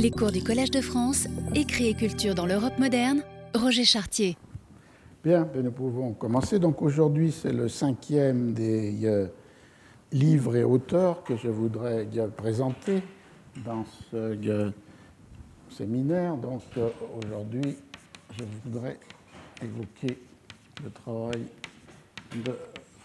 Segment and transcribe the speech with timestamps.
[0.00, 4.36] Les cours du Collège de France, écrit et culture dans l'Europe moderne, Roger Chartier.
[5.24, 6.60] Bien, ben, nous pouvons commencer.
[6.60, 9.26] Donc aujourd'hui, c'est le cinquième des euh,
[10.12, 13.02] livres et auteurs que je voudrais euh, présenter
[13.64, 14.70] dans ce euh,
[15.68, 16.36] séminaire.
[16.36, 16.62] Donc
[17.16, 17.76] aujourd'hui,
[18.38, 19.00] je voudrais
[19.60, 20.16] évoquer
[20.84, 21.42] le travail
[22.36, 22.52] de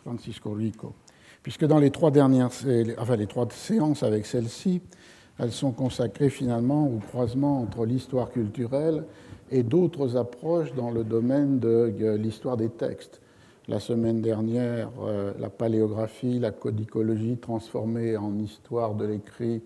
[0.04, 0.94] Francisco Rico.
[1.42, 2.52] Puisque dans les trois dernières,
[3.00, 4.84] enfin les trois séances avec celle-ci,
[5.40, 9.04] elles sont consacrées finalement au croisement entre l'histoire culturelle
[9.52, 13.22] et d'autres approches dans le domaine de l'histoire des textes.
[13.70, 19.62] La semaine dernière, euh, la paléographie, la codicologie transformée en histoire de l'écrit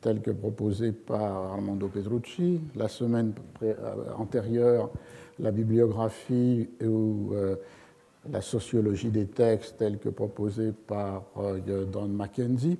[0.00, 2.60] telle que proposée par Armando Petrucci.
[2.74, 3.74] La semaine euh,
[4.16, 4.90] antérieure,
[5.38, 7.56] la bibliographie ou euh,
[8.30, 11.24] la sociologie des textes telle que proposée par
[11.92, 12.78] Don Mackenzie.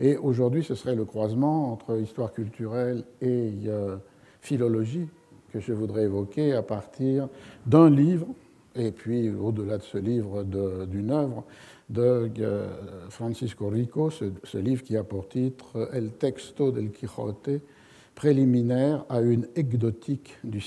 [0.00, 3.96] Et aujourd'hui, ce serait le croisement entre histoire culturelle et euh,
[4.40, 5.06] philologie
[5.52, 7.28] que je voudrais évoquer à partir
[7.64, 8.26] d'un livre,
[8.74, 11.44] et puis au-delà de ce livre, d'une œuvre
[11.90, 12.66] de euh,
[13.08, 17.60] Francisco Rico, ce, livre qui a pour titre El texto del Quijote,
[18.16, 20.60] préliminaire à une exotique du,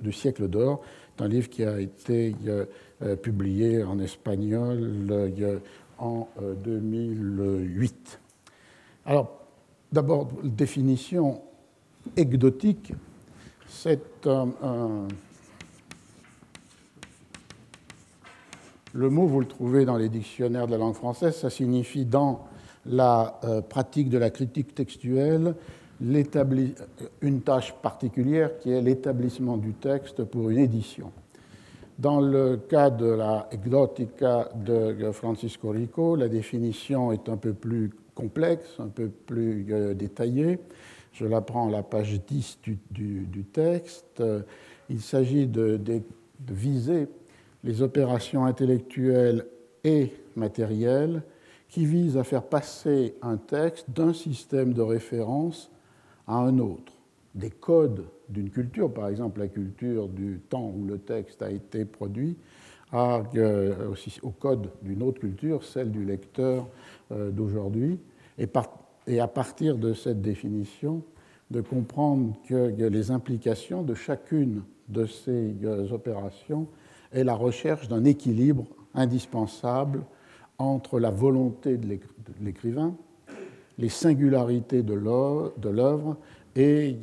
[0.00, 0.82] du siècle d'or.
[1.16, 4.90] C'est un livre qui a été euh, publié en espagnol
[5.98, 6.28] en
[6.64, 8.21] 2008.
[9.04, 9.40] Alors,
[9.90, 11.42] d'abord, définition
[12.16, 12.92] exotique,
[13.66, 15.08] c'est un,
[18.94, 22.46] Le mot, vous le trouvez dans les dictionnaires de la langue française, ça signifie dans
[22.84, 25.54] la euh, pratique de la critique textuelle
[27.20, 31.12] une tâche particulière qui est l'établissement du texte pour une édition.
[31.98, 37.90] Dans le cas de la exotica de Francisco Rico, la définition est un peu plus
[38.14, 40.58] complexe, un peu plus euh, détaillé.
[41.12, 42.58] Je la prends à la page 10
[42.90, 44.22] du, texte.
[44.88, 45.78] Il s'agit de,
[46.48, 47.06] viser
[47.64, 49.46] les opérations intellectuelles
[49.84, 51.22] et matérielles
[51.68, 55.70] qui visent à faire passer un texte d'un système de référence
[56.26, 56.92] à un autre.
[57.34, 61.84] Des codes d'une culture, par exemple la culture du temps où le texte a été
[61.84, 62.36] produit,
[62.92, 66.68] à, euh, au code d'une autre culture, celle du lecteur
[67.30, 67.98] d'aujourd'hui,
[68.38, 71.02] et, à partir de cette définition,
[71.50, 76.66] de comprendre que les implications de chacune de ces euh, opérations
[77.12, 78.64] est la recherche d'un équilibre
[78.94, 80.02] indispensable
[80.58, 81.98] entre la volonté de
[82.40, 82.94] l'écrivain,
[83.78, 86.16] les singularités de l'œuvre
[86.54, 86.96] et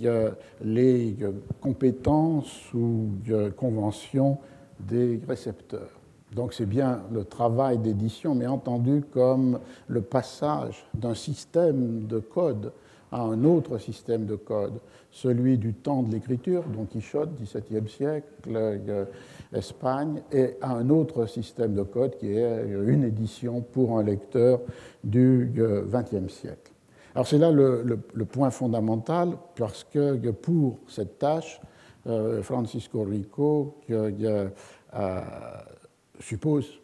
[0.63, 1.17] les
[1.59, 3.09] compétences ou
[3.57, 4.37] conventions
[4.79, 5.98] des récepteurs.
[6.35, 12.71] Donc c'est bien le travail d'édition, mais entendu comme le passage d'un système de code
[13.11, 14.79] à un autre système de code,
[15.11, 19.05] celui du temps de l'écriture, Don Quichotte, XVIIe siècle, euh,
[19.51, 24.61] Espagne, et à un autre système de code qui est une édition pour un lecteur
[25.03, 26.71] du XXe euh, siècle.
[27.15, 31.59] Alors c'est là le, point fondamental, parce que pour cette tâche,
[32.07, 33.77] euh, Francisco Rico
[36.19, 36.79] suppose,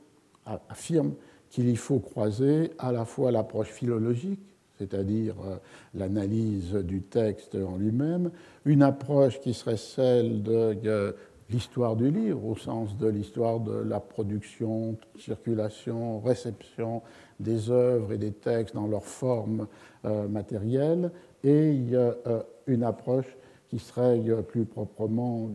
[0.46, 1.13] affirme
[1.50, 4.41] qu'il y faut croiser à la fois l'approche philologique,
[4.78, 5.57] c'est-à-dire euh,
[5.94, 8.31] l'analyse du texte en lui-même,
[8.66, 11.16] une approche qui serait celle de
[11.50, 17.02] l'histoire du livre, au sens de l'histoire de la production, circulation, réception
[17.40, 19.67] des œuvres et des textes dans leur forme
[20.06, 21.12] euh, matérielle,
[21.44, 23.38] et euh, une approche
[23.69, 25.50] qui serait plus proprement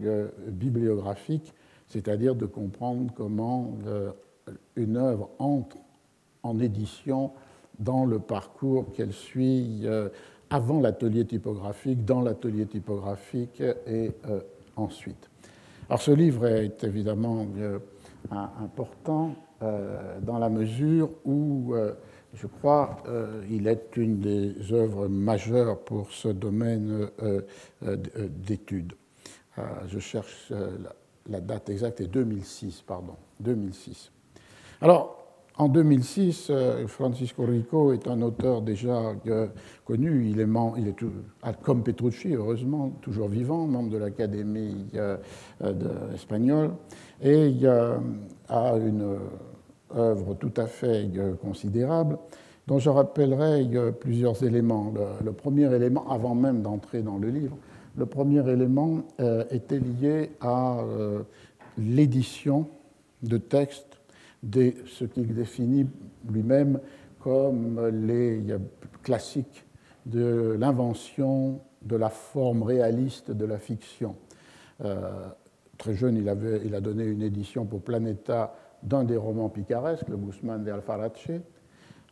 [0.49, 1.53] bibliographique,
[1.91, 3.75] c'est-à-dire de comprendre comment
[4.77, 5.77] une œuvre entre
[6.43, 7.33] en édition
[7.79, 10.09] dans le parcours qu'elle suit euh,
[10.51, 14.41] avant l'atelier typographique, dans l'atelier typographique et euh,
[14.77, 15.29] ensuite.
[15.89, 17.79] Alors ce livre est évidemment euh,
[18.31, 19.35] important
[20.23, 21.75] dans la mesure où,
[22.35, 22.99] je crois,
[23.51, 27.09] il est une des œuvres majeures pour ce domaine
[27.83, 28.93] d'études.
[29.89, 30.53] Je cherche
[31.31, 34.11] la date exacte, est 2006, pardon, 2006.
[34.83, 35.21] Alors,
[35.61, 39.47] en 2006, euh, Francisco Rico est un auteur déjà euh,
[39.85, 40.27] connu.
[40.31, 40.47] Il est,
[40.79, 40.97] il est
[41.63, 45.19] comme Petrucci, heureusement, toujours vivant, membre de l'Académie euh,
[46.15, 46.71] espagnole,
[47.23, 47.53] et
[48.49, 49.19] a une
[49.95, 51.11] œuvre tout à fait
[51.43, 52.17] considérable
[52.67, 53.69] dont je rappellerai
[54.01, 54.95] plusieurs éléments.
[55.23, 57.57] Le, premier élément, avant même d'entrer dans le livre,
[58.01, 59.03] le premier élément
[59.51, 60.79] était lié à
[61.77, 62.67] l'édition
[63.23, 64.01] de textes
[64.43, 65.87] ce qu'il définit
[66.27, 66.81] lui-même
[67.19, 68.43] comme les
[69.03, 69.67] classiques
[70.07, 74.17] de l'invention de la forme réaliste de la fiction.
[75.77, 80.65] très jeune, il a donné une édition pour Planeta d'un des romans picaresques, le Guzman
[80.65, 81.33] de Alfarache.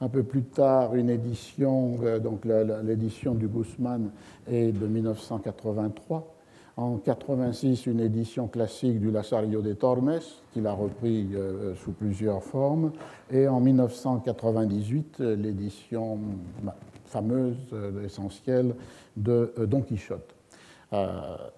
[0.00, 4.10] Un peu plus tard, une édition, donc l'édition du Guzman
[4.46, 6.34] est de 1983.
[6.78, 10.20] En 86, une édition classique du Lazarillo de Tormes,
[10.52, 12.92] qu'il a repris euh, sous plusieurs formes.
[13.32, 16.20] Et en 1998, l'édition
[17.06, 18.76] fameuse, euh, essentielle,
[19.16, 20.36] de euh, Don Quichotte.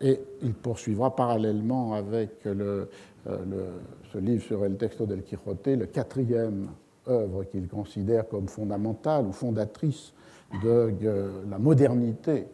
[0.01, 6.69] et il poursuivra parallèlement avec ce livre sur El Texto del Quijote, le quatrième
[7.11, 10.12] œuvre qu'il considère comme fondamentale ou fondatrice
[10.62, 10.93] de
[11.49, 12.47] la modernité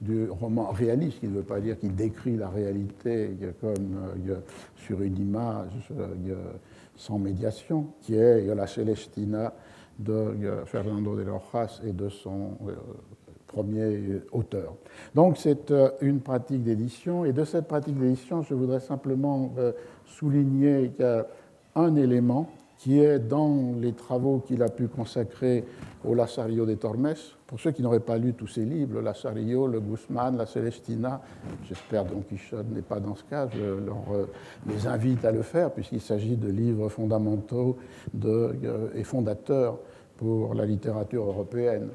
[0.00, 3.96] du roman réaliste, qui ne veut pas dire qu'il décrit la réalité comme
[4.28, 4.36] euh,
[4.76, 6.34] sur une image euh,
[6.96, 9.52] sans médiation, qui est la Celestina
[9.98, 10.34] de
[10.64, 12.72] Fernando de Rojas et de son euh,
[13.46, 14.74] premier auteur.
[15.14, 19.52] Donc c'est une pratique d'édition, et de cette pratique d'édition, je voudrais simplement
[20.06, 20.92] souligner
[21.74, 22.48] un élément
[22.80, 25.66] qui est dans les travaux qu'il a pu consacrer
[26.02, 27.12] au Lazarillo de Tormes.
[27.46, 31.20] Pour ceux qui n'auraient pas lu tous ces livres, le Lazarillo, le Guzman, la Celestina,
[31.68, 34.24] j'espère Don Quichotte n'est pas dans ce cas, je euh,
[34.66, 37.76] les invite à le faire puisqu'il s'agit de livres fondamentaux
[38.24, 39.78] euh, et fondateurs
[40.16, 41.90] pour la littérature européenne.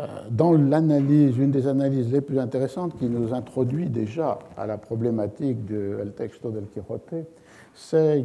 [0.00, 4.76] Euh, dans l'analyse, une des analyses les plus intéressantes qui nous introduit déjà à la
[4.76, 7.14] problématique de El Texto del Quijote,
[7.76, 8.24] c'est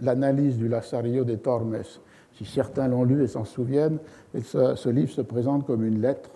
[0.00, 1.78] l'analyse du Lazarillo de Tormes.
[2.34, 3.98] Si certains l'ont lu et s'en souviennent,
[4.42, 6.30] ce, livre se présente comme une lettre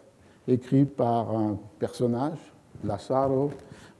[0.47, 2.39] écrite par un personnage,
[2.85, 3.51] Lazaro,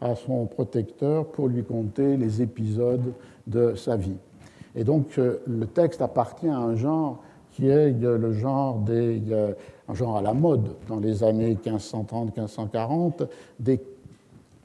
[0.01, 3.13] à son protecteur pour lui conter les épisodes
[3.47, 4.17] de sa vie.
[4.75, 7.23] Et donc euh, le texte appartient à un genre
[7.53, 9.23] qui est le genre des,
[9.89, 13.29] un genre à la mode dans les années 1530-1540,
[13.61, 13.81] des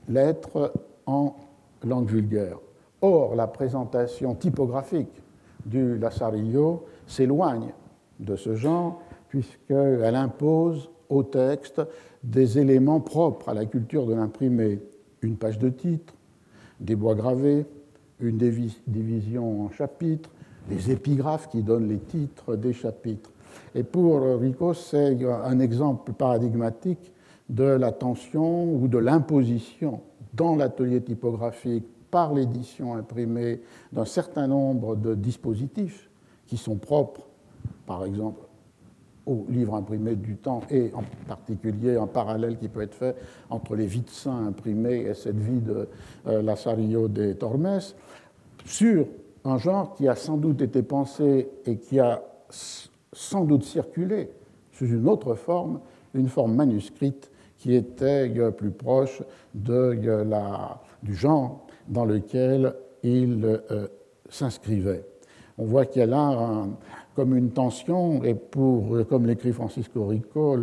[0.07, 0.73] lettres
[1.05, 1.35] en
[1.83, 2.57] langue vulgaire.
[3.01, 5.21] Or, la présentation typographique
[5.65, 7.73] du Lazarillo s'éloigne
[8.19, 11.81] de ce genre, puisqu'elle impose au texte
[12.23, 14.79] des éléments propres à la culture de l'imprimé.
[15.21, 16.13] Une page de titre,
[16.79, 17.65] des bois gravés,
[18.19, 20.29] une division en chapitres,
[20.67, 23.31] des épigraphes qui donnent les titres des chapitres.
[23.75, 27.13] Et pour Rico, c'est un exemple paradigmatique
[27.49, 30.01] de la tension ou de l'imposition
[30.33, 33.61] dans l'atelier typographique par l'édition imprimée
[33.91, 36.09] d'un certain nombre de dispositifs
[36.47, 37.27] qui sont propres,
[37.85, 38.41] par exemple,
[39.25, 43.15] au livre imprimé du temps et en particulier un parallèle qui peut être fait
[43.49, 45.87] entre les vies de saints imprimées et cette vie de
[46.27, 47.79] euh, de Tormes,
[48.65, 49.05] sur
[49.45, 54.31] un genre qui a sans doute été pensé et qui a sans doute circulé
[54.71, 55.79] sous une autre forme,
[56.13, 59.21] une forme manuscrite qui était euh, plus proche
[59.53, 63.87] de euh, la, du genre dans lequel il euh,
[64.29, 65.03] s'inscrivait.
[65.57, 66.67] On voit qu'il y a là
[67.15, 70.57] comme une tension, et pour, comme l'écrit Francisco Rico,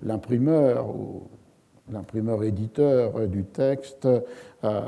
[0.00, 1.22] l'imprimeur ou
[1.90, 4.06] l'imprimeur éditeur du texte
[4.64, 4.80] euh,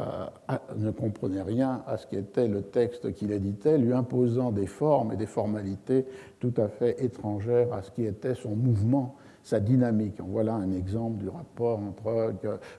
[0.77, 5.17] ne comprenait rien à ce qu'était le texte qu'il éditait, lui imposant des formes et
[5.17, 6.05] des formalités
[6.41, 10.21] tout à fait étrangères à ce qui était son mouvement, sa dynamique.
[10.21, 12.35] Voilà un exemple du rapport entre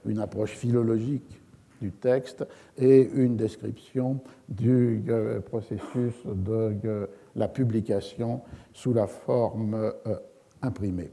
[0.06, 1.42] une approche philologique
[1.84, 2.46] du texte
[2.78, 8.40] et une description du euh, processus de euh, la publication
[8.72, 10.16] sous la forme euh,
[10.62, 11.10] imprimée.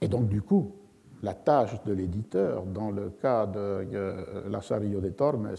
[0.00, 0.72] Et donc, du coup,
[1.22, 3.84] la tâche de l'éditeur, dans le cas de
[4.48, 5.50] Lazarillo de Tormes,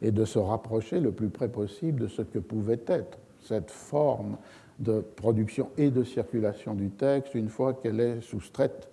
[0.00, 4.36] est de se rapprocher le plus près possible de ce que pouvait être cette forme
[4.78, 8.88] de production et de circulation du texte une fois qu'elle est soustraite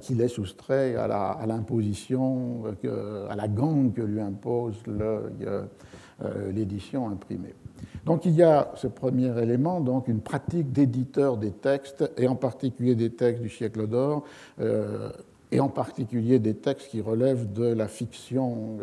[0.00, 2.64] qu'il est soustrait à l'imposition,
[3.28, 4.76] à, la gangue que lui impose
[6.24, 7.52] euh, l'édition imprimée.
[8.06, 12.36] Donc il y a ce premier élément, donc une pratique d'éditeur des textes, et en
[12.36, 14.24] particulier des textes du siècle d'or,
[14.58, 15.10] euh,
[15.52, 18.78] et en particulier des textes qui relèvent de la fiction,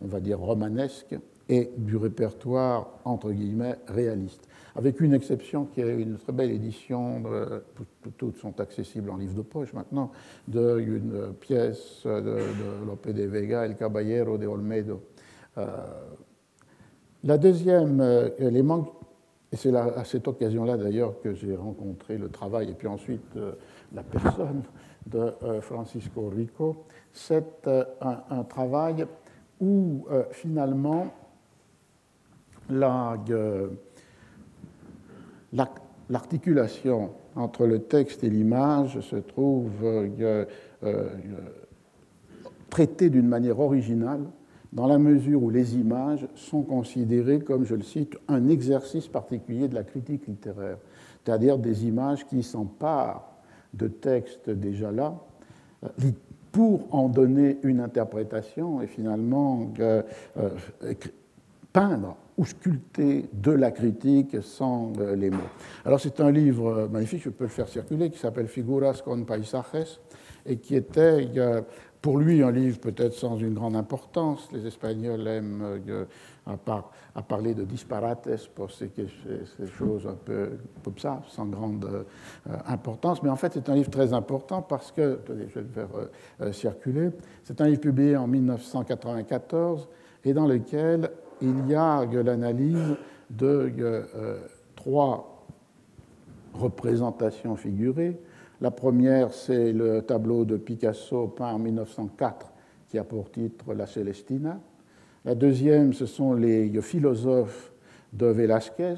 [0.00, 1.16] on va dire, romanesque,
[1.48, 4.47] et du répertoire, entre guillemets, réaliste
[4.78, 7.20] avec une exception qui est une très belle édition,
[8.16, 10.12] toutes sont accessibles en livre de poche maintenant,
[10.46, 15.02] d'une pièce de, de Lope de Vega, El Caballero de Olmedo.
[15.58, 15.66] Euh,
[17.24, 18.92] la deuxième euh, élément,
[19.50, 23.54] et c'est à cette occasion-là d'ailleurs que j'ai rencontré le travail et puis ensuite euh,
[23.92, 24.62] la personne
[25.06, 29.06] de Francisco Rico, c'est un, un, travail
[29.58, 31.06] où finalement
[32.68, 33.16] la
[35.52, 40.44] l'articulation entre le texte et l'image se trouve euh,
[40.82, 41.08] euh,
[42.70, 44.22] traitée d'une manière originale
[44.72, 49.68] dans la mesure où les images sont considérées comme, je le cite, un exercice particulier
[49.68, 50.76] de la critique littéraire,
[51.24, 53.32] c'est-à-dire des images qui s'emparent
[53.72, 55.14] de textes déjà là
[55.84, 56.10] euh,
[56.52, 59.70] pour en donner une interprétation et finalement
[61.72, 65.50] peindre ou sculpter de la critique sans euh, les mots.
[65.84, 69.24] Alors c'est un livre euh, magnifique, je peux le faire circuler, qui s'appelle Figuras con
[69.24, 70.00] paisajes
[70.46, 71.28] et qui était
[72.00, 74.48] pour lui un livre peut-être sans une grande importance.
[74.52, 76.04] Les Espagnols aiment euh,
[76.46, 78.88] à, parler de disparates pour ces,
[79.76, 80.52] choses un peu
[80.84, 82.06] comme ça, sans grande
[82.66, 83.22] importance.
[83.22, 86.54] Mais en fait, c'est un livre très important parce que, attendez, je vais le faire
[86.54, 87.10] circuler,
[87.42, 89.88] c'est un livre publié en 1994
[90.24, 91.10] et dans lequel
[91.42, 92.96] il y a l'analyse
[93.30, 94.38] de euh,
[94.74, 95.46] trois
[96.54, 98.18] représentations figurées.
[98.60, 102.52] La première, c'est le tableau de Picasso peint en 1904
[102.88, 104.60] qui a pour titre La Célestina.
[105.24, 107.72] La deuxième, ce sont les philosophes
[108.12, 108.94] de Velázquez,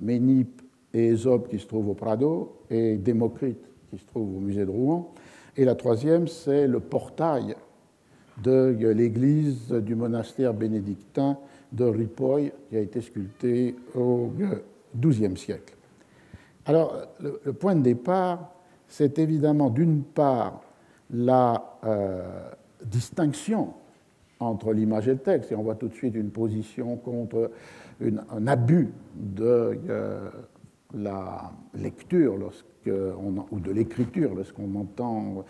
[0.00, 0.60] Ménippe
[0.92, 4.70] et Ésope qui se trouvent au Prado, et Démocrite qui se trouve au musée de
[4.70, 5.12] Rouen.
[5.56, 7.54] Et la troisième, c'est le portail
[8.42, 11.38] de l'église du monastère bénédictin
[11.72, 14.30] de Ripoll qui a été sculpté au
[14.98, 15.74] XIIe siècle.
[16.66, 18.52] Alors, le, point de départ,
[18.86, 20.62] c'est évidemment d'une part
[21.10, 22.50] la euh,
[22.84, 23.74] distinction
[24.38, 27.50] entre l'image et le texte, et on voit tout de suite une position contre
[28.00, 30.28] un abus de euh,
[30.94, 32.36] la lecture
[32.86, 35.44] ou de l'écriture lorsqu'on entend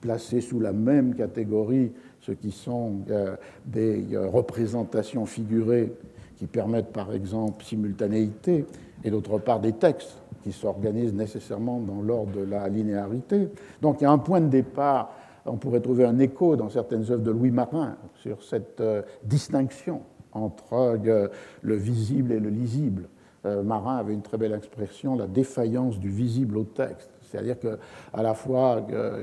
[0.00, 1.92] placer sous la même catégorie
[2.26, 5.92] ce qui sont euh, des euh, représentations figurées
[6.36, 8.66] qui permettent par exemple simultanéité,
[9.04, 13.48] et d'autre part des textes qui s'organisent nécessairement dans l'ordre de la linéarité.
[13.80, 15.12] Donc il y a un point de départ,
[15.46, 20.02] on pourrait trouver un écho dans certaines œuvres de Louis Marin sur cette euh, distinction
[20.32, 20.98] entre
[21.62, 23.08] le visible et le lisible.
[23.44, 27.10] Marin avait une très belle expression, la défaillance du visible au texte.
[27.30, 29.22] C'est-à-dire qu'à la fois, euh,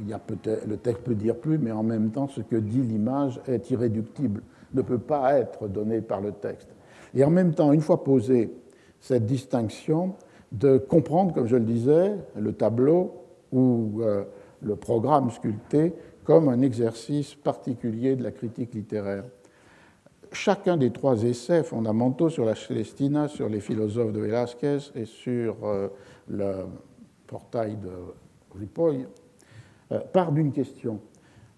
[0.00, 0.20] il y a
[0.66, 4.42] le texte peut dire plus, mais en même temps, ce que dit l'image est irréductible,
[4.74, 6.68] ne peut pas être donné par le texte.
[7.14, 8.52] Et en même temps, une fois posée
[9.00, 10.14] cette distinction,
[10.54, 13.12] de comprendre, comme je le disais, le tableau
[13.52, 14.24] ou euh,
[14.62, 15.92] le programme sculpté
[16.22, 19.24] comme un exercice particulier de la critique littéraire.
[20.32, 25.56] Chacun des trois essais fondamentaux sur la Celestina, sur les philosophes de Velázquez et sur
[25.64, 25.88] euh,
[26.28, 26.64] le,
[27.26, 27.90] portail de
[28.58, 29.06] Ripoll,
[29.92, 31.00] euh, part d'une question.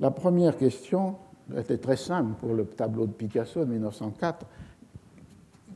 [0.01, 1.17] La première question
[1.57, 4.47] était très simple pour le tableau de Picasso de 1904.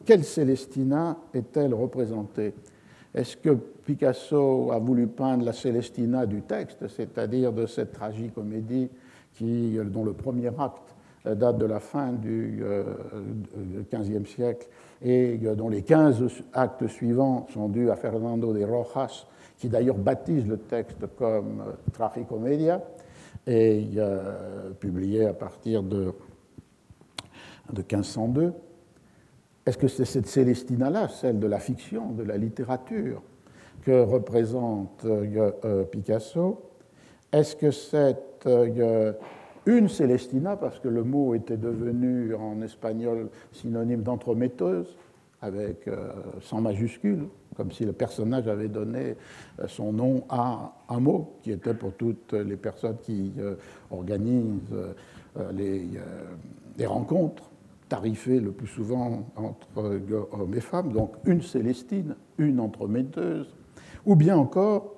[0.05, 2.55] Quelle Célestina est-elle représentée?
[3.15, 8.89] Est-ce que Picasso a voulu peindre la Célestina du texte, c'est-à-dire de cette tragicomédie
[9.35, 10.95] qui, dont le premier acte
[11.25, 12.63] date de la fin du
[13.93, 14.69] XVe euh, siècle
[15.03, 19.27] et dont les 15 actes suivants sont dus à Fernando de Rojas,
[19.61, 22.83] qui d'ailleurs baptise le texte comme euh, Tragicomedia,
[23.47, 26.13] et euh, publié à partir de,
[27.73, 28.55] de 1502.
[29.67, 33.23] Est-ce que c'est cette Célestina-là, celle de la fiction, de la littérature,
[33.83, 36.63] que représente euh, Picasso?
[37.31, 38.17] Est-ce que c'est
[39.67, 44.97] une Célestina, parce que le mot était devenu en espagnol synonyme d'entremetteuse,
[45.43, 45.89] avec
[46.41, 47.29] sans majuscule?
[47.61, 49.17] Comme si le personnage avait donné
[49.59, 53.57] euh, son nom à un mot, qui était pour toutes les personnes qui euh,
[53.91, 57.51] organisent euh, les, rencontres
[57.91, 60.01] tarifées le plus souvent entre
[60.33, 63.55] hommes et femmes, donc une Célestine, une entremetteuse,
[64.07, 64.95] ou bien encore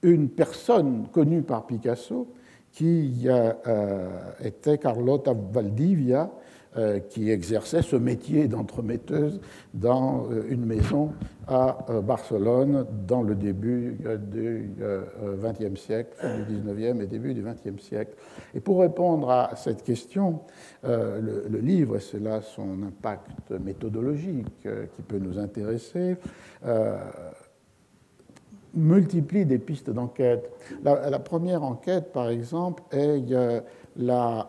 [0.00, 2.32] une personne connue par Picasso
[2.72, 3.28] qui
[4.40, 6.30] était Carlotta Valdivia,
[7.08, 9.40] qui exerçait ce métier d'entremetteuse
[9.72, 11.12] dans euh, une maison
[11.48, 13.96] à euh, Barcelone dans le début
[14.32, 14.70] du
[15.20, 16.16] XXe siècle,
[16.48, 18.14] du XIXe et début du XXe siècle.
[18.54, 20.40] Et pour répondre à cette question,
[20.82, 26.16] le, livre, et c'est là son impact méthodologique qui peut nous intéresser,
[28.74, 30.50] multiplie des pistes d'enquête.
[30.84, 33.22] La, première enquête, par exemple, est
[33.96, 34.48] la,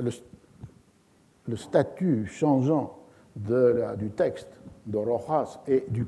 [0.00, 0.10] le,
[1.48, 2.98] le statut changeant
[3.36, 4.48] du texte
[4.86, 6.06] de Rojas et du,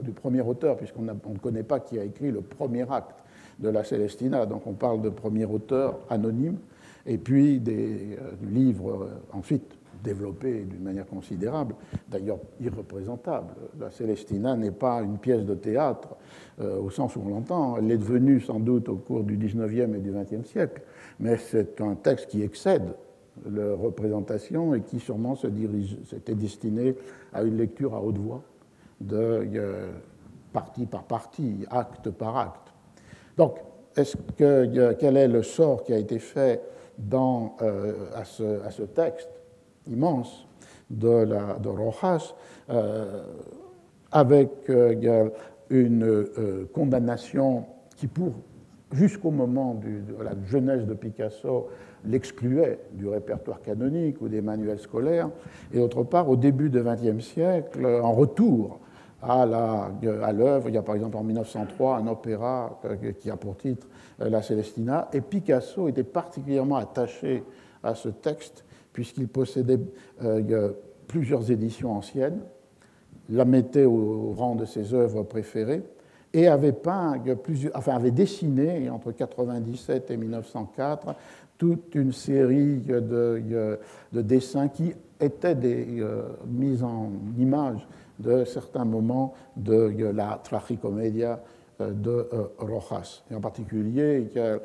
[0.00, 3.22] du premier auteur, puisqu'on ne connaît pas qui a écrit le premier acte
[3.58, 6.58] de la Célestina, donc on parle de premier auteur anonyme,
[7.06, 11.74] et puis des euh, livres euh, ensuite développée d'une manière considérable,
[12.08, 13.54] d'ailleurs irreprésentable.
[13.78, 16.16] La Célestina n'est pas une pièce de théâtre
[16.60, 19.94] euh, au sens où on l'entend, elle est devenue sans doute au cours du XIXe
[19.94, 20.82] et du XXe siècle,
[21.20, 22.94] mais c'est un texte qui excède
[23.50, 26.94] la représentation et qui sûrement s'était destiné
[27.32, 28.42] à une lecture à haute voix,
[29.00, 29.16] de
[29.54, 29.90] euh,
[30.52, 32.72] partie par partie, acte par acte.
[33.36, 33.56] Donc,
[33.96, 36.62] est-ce que, quel est le sort qui a été fait
[36.98, 39.30] dans, euh, à, ce, texte
[39.86, 40.46] immense
[40.90, 41.26] de,
[41.60, 42.34] de Rojas,
[42.70, 43.24] euh,
[44.10, 45.30] avec euh,
[45.70, 46.26] une
[46.72, 47.64] condamnation
[47.96, 48.32] qui, pour
[48.92, 51.68] jusqu'au moment de la jeunesse de Picasso,
[52.04, 55.30] l'excluait du répertoire canonique ou des manuels scolaires,
[55.72, 58.80] et d'autre part, au début du XXe siècle, en retour
[59.22, 60.68] à l'œuvre.
[60.68, 62.80] Il y a par exemple en 1903 un opéra
[63.20, 63.86] qui a pour titre
[64.18, 67.44] La Célestina, et Picasso était particulièrement attaché
[67.82, 69.80] à ce texte puisqu'il possédait
[70.22, 70.72] euh,
[71.06, 72.40] plusieurs éditions anciennes,
[73.30, 75.82] la mettait au rang de ses œuvres préférées
[76.34, 77.22] et avait peint
[77.74, 81.14] enfin avait dessiné entre 1997 et 1904
[81.58, 83.78] toute une série de,
[84.12, 87.86] de dessins qui étaient des euh, mises en image
[88.18, 91.40] de certains moments de la tragicomédia
[91.80, 93.22] euh, de euh, Rojas.
[93.30, 94.58] Et en particulier, il y a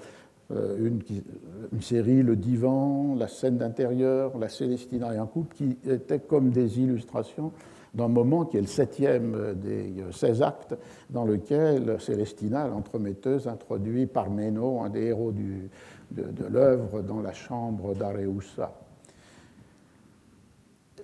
[0.50, 1.02] une,
[1.74, 6.52] une, série, Le Divan, La scène d'intérieur, La Célestina et un couple, qui étaient comme
[6.52, 7.52] des illustrations
[7.98, 10.76] d'un moment qui est le septième des 16 actes,
[11.10, 18.72] dans lequel Célestina, l'entremetteuse, introduit Parmeno, un des héros de l'œuvre, dans la chambre d'Areusa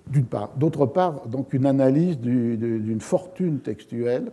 [0.06, 0.50] d'une part.
[0.56, 4.32] D'autre part, donc une analyse d'une fortune textuelle,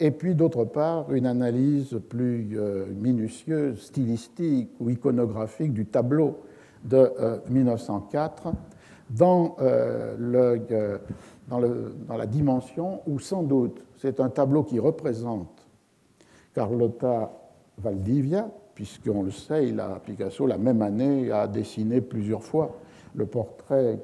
[0.00, 6.38] et puis d'autre part, une analyse plus euh, minutieuse, stylistique ou iconographique du tableau
[6.84, 7.12] de
[7.50, 8.50] 1904 euh,
[9.10, 10.60] dans, euh, le,
[11.48, 15.66] dans, la dimension où sans doute c'est un tableau qui représente
[16.54, 17.32] Carlotta
[17.78, 22.76] Valdivia, puisqu'on le sait, il a, Picasso, la même année, a dessiné plusieurs fois
[23.14, 23.98] le portrait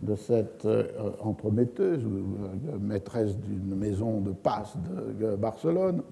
[0.00, 0.84] de cette euh,
[1.22, 4.74] entremetteuse ou euh, maîtresse d'une maison de passe
[5.18, 6.02] de Barcelone,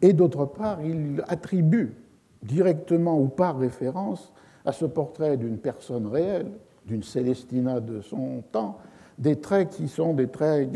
[0.00, 1.94] et d'autre part, il attribue
[2.42, 4.32] directement ou par référence
[4.64, 6.50] à ce portrait d'une personne réelle,
[6.86, 8.78] d'une Célestina de son temps,
[9.18, 10.70] des traits qui sont des traits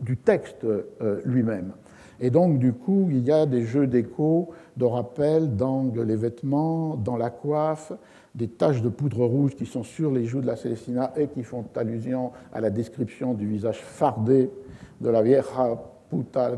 [0.00, 1.72] du texte euh, lui-même.
[2.20, 6.96] Et donc, du coup, il y a des jeux d'écho, de rappel dans les vêtements,
[6.96, 7.92] dans la coiffe,
[8.34, 11.42] des taches de poudre rouge qui sont sur les joues de la Célestina et qui
[11.42, 14.50] font allusion à la description du visage fardé
[15.00, 15.78] de la vieja
[16.10, 16.52] puta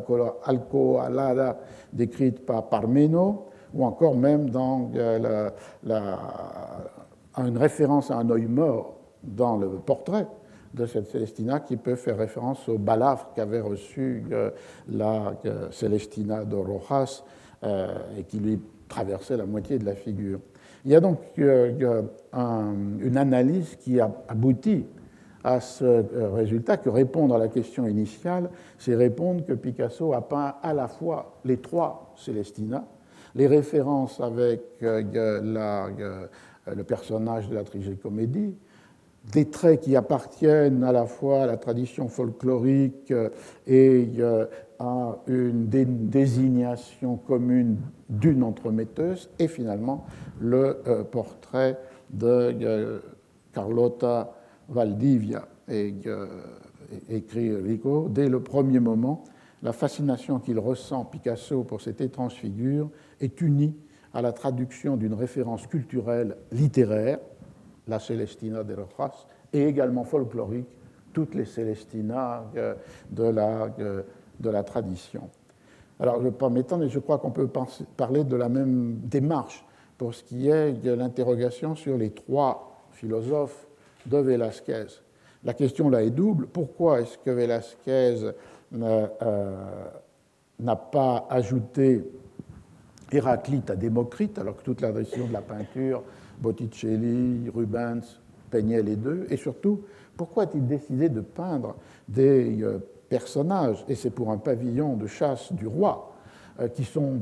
[0.44, 1.58] alcoholada
[1.92, 4.90] décrite par Parmeno, ou encore même dans
[5.84, 6.22] la,
[7.46, 10.26] une référence à un œil mort dans le portrait
[10.74, 14.50] de cette Célestina qui peut faire référence au balafre qu'avait reçu euh,
[14.88, 17.24] la euh, Célestina de Rojas
[17.64, 20.40] euh, et qui lui traversait la moitié de la figure.
[20.84, 24.86] Il y a donc une analyse qui a abouti
[25.44, 28.48] à ce résultat que répondre à la question initiale,
[28.78, 32.86] c'est répondre que Picasso a peint à la fois les trois Célestina,
[33.34, 35.88] les références avec la,
[36.74, 37.64] le personnage de la
[38.02, 38.54] comédie
[39.32, 43.12] des traits qui appartiennent à la fois à la tradition folklorique
[43.66, 44.46] et euh,
[44.78, 47.78] à une désignation commune
[48.08, 50.06] d'une entremetteuse, et finalement
[50.40, 51.78] le euh, portrait
[52.10, 52.98] de euh,
[53.52, 54.34] Carlotta
[54.68, 55.46] Valdivia.
[57.10, 59.24] Écrit Rico, dès le premier moment,
[59.62, 62.88] la fascination qu'il ressent Picasso pour cette étrange figure
[63.20, 63.74] est unie
[64.18, 67.20] à la traduction d'une référence culturelle littéraire
[67.86, 70.66] la Celestina de Rojas, et également folklorique,
[71.12, 72.74] toutes les Célestinas euh,
[73.12, 74.02] de la, euh,
[74.40, 75.30] de la tradition.
[76.00, 77.48] Alors, je ne vais pas m'étendre, mais je crois qu'on peut
[77.96, 79.64] parler de la même démarche
[79.96, 83.68] pour ce qui est de l'interrogation sur les trois philosophes
[84.06, 84.86] de Velázquez.
[85.44, 86.48] La question là est double.
[86.48, 88.32] Pourquoi est-ce que Velázquez
[88.74, 89.56] euh,
[90.58, 92.04] n'a pas ajouté
[93.10, 96.02] Héraclite à Démocrite, alors que toute la tradition de la peinture
[96.40, 99.82] Botticelli, Rubens peignaient les deux Et surtout,
[100.16, 101.76] pourquoi a-t-il décidé de peindre
[102.08, 106.12] des euh, personnages, et c'est pour un pavillon de chasse du roi,
[106.60, 107.20] euh, qui sont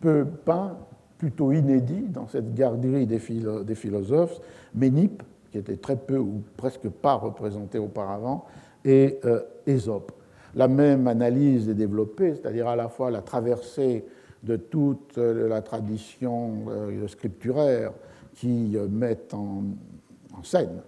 [0.00, 0.76] peu peints,
[1.18, 4.38] plutôt inédits dans cette garderie des, philosophes,
[4.74, 8.44] Ménippe, qui était très peu ou presque pas représenté auparavant,
[8.84, 10.12] et euh, Ésope.
[10.54, 14.04] La même analyse est développée, c'est-à-dire à la fois la traversée
[14.46, 16.66] de toute la tradition
[17.08, 17.92] scripturaire
[18.36, 19.64] qui euh, mettent en,
[20.42, 20.82] scène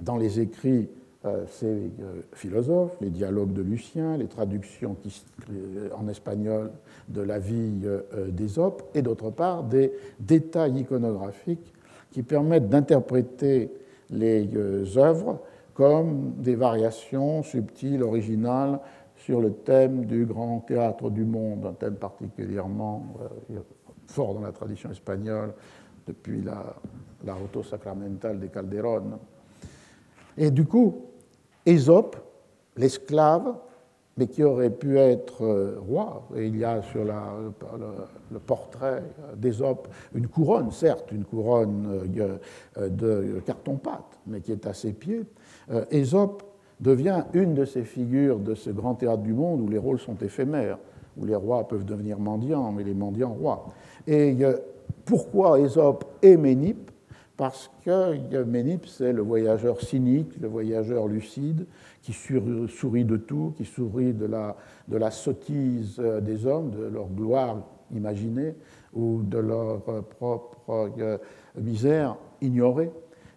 [0.00, 0.88] dans les écrits
[1.24, 1.90] euh, ces
[2.32, 4.96] philosophes, les dialogues de Lucien, les traductions
[5.96, 6.70] en espagnol
[7.08, 7.72] de la vie
[8.28, 11.72] d'Ésope, et d'autre part des détails iconographiques
[12.12, 13.72] qui permettent d'interpréter
[14.10, 14.48] les
[14.96, 15.40] œuvres
[15.74, 18.78] comme des variations subtiles, originales
[19.24, 23.16] sur le thème du grand théâtre du monde, un thème particulièrement
[23.52, 23.60] euh,
[24.06, 25.54] fort dans la tradition espagnole
[26.06, 26.76] depuis la,
[27.24, 29.18] la Auto Sacramental de Calderón.
[30.36, 31.06] Et du coup,
[31.64, 32.16] Ésope,
[32.76, 33.54] l'esclave,
[34.18, 39.04] mais qui aurait pu être euh, roi, et il y a sur le, portrait
[39.36, 42.02] d'Ésope une couronne, certes, une couronne
[42.76, 45.22] euh, de carton-pâte, mais qui est à ses pieds.
[45.90, 46.53] Ésope
[46.84, 50.16] devient une de ces figures de ce grand théâtre du monde où les rôles sont
[50.16, 50.78] éphémères,
[51.16, 53.72] où les rois peuvent devenir mendiants, mais les mendiants rois.
[54.06, 54.36] Et
[55.06, 56.90] pourquoi Ésope et Ménippe
[57.38, 61.64] Parce que Ménippe, c'est le voyageur cynique, le voyageur lucide,
[62.02, 64.54] qui sourit de tout, qui sourit de la,
[64.86, 67.62] de la sottise des hommes, de leur gloire
[67.94, 68.54] imaginée
[68.92, 69.80] ou de leur
[70.18, 71.18] propre euh,
[71.58, 72.90] misère ignorée.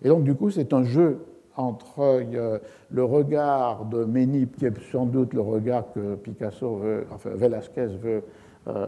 [0.04, 1.20] Et donc, du coup, c'est un jeu
[1.58, 2.60] entre euh,
[2.92, 7.88] le regard de Ménippe, qui est sans doute le regard que Picasso veut, enfin Velázquez
[7.88, 8.24] veut
[8.68, 8.86] euh,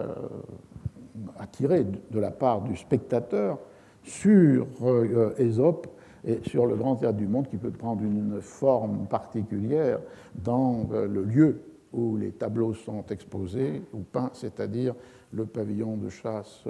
[1.39, 3.57] attirer de la part du spectateur,
[4.03, 5.87] sur euh, Ésope
[6.23, 9.99] et sur le grand théâtre du monde qui peut prendre une forme particulière
[10.35, 14.95] dans le lieu où les tableaux sont exposés ou peints, c'est-à-dire
[15.31, 16.63] le pavillon de chasse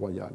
[0.00, 0.32] royal.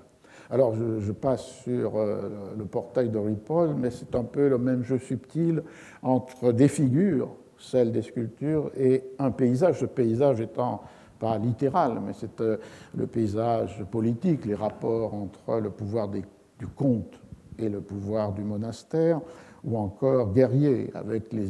[0.54, 4.84] Alors je, passe sur euh, le portail de Ripoll, mais c'est un peu le même
[4.84, 5.64] jeu subtil
[6.04, 10.84] entre des figures, celles des sculptures, et un paysage, ce paysage étant
[11.18, 12.58] pas littéral, mais c'est euh,
[12.96, 17.20] le paysage politique, les rapports entre le pouvoir du comte
[17.58, 19.22] et le pouvoir du monastère,
[19.64, 21.48] ou encore guerrier, avec les,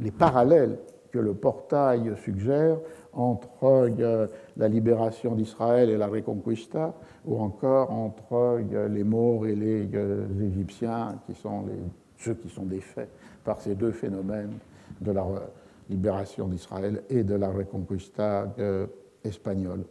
[0.00, 0.78] les parallèles
[1.10, 2.78] que le portail suggère
[3.12, 3.64] entre
[4.00, 6.94] euh, la libération d'Israël et la Reconquista,
[7.24, 11.64] ou encore entre euh, les Maures et les euh, Égyptiens, qui sont
[12.16, 13.08] ceux qui sont défaits
[13.44, 14.58] par ces deux phénomènes
[15.00, 15.24] de la
[15.88, 18.54] libération d'Israël et de la Reconquista
[19.24, 19.84] espagnole.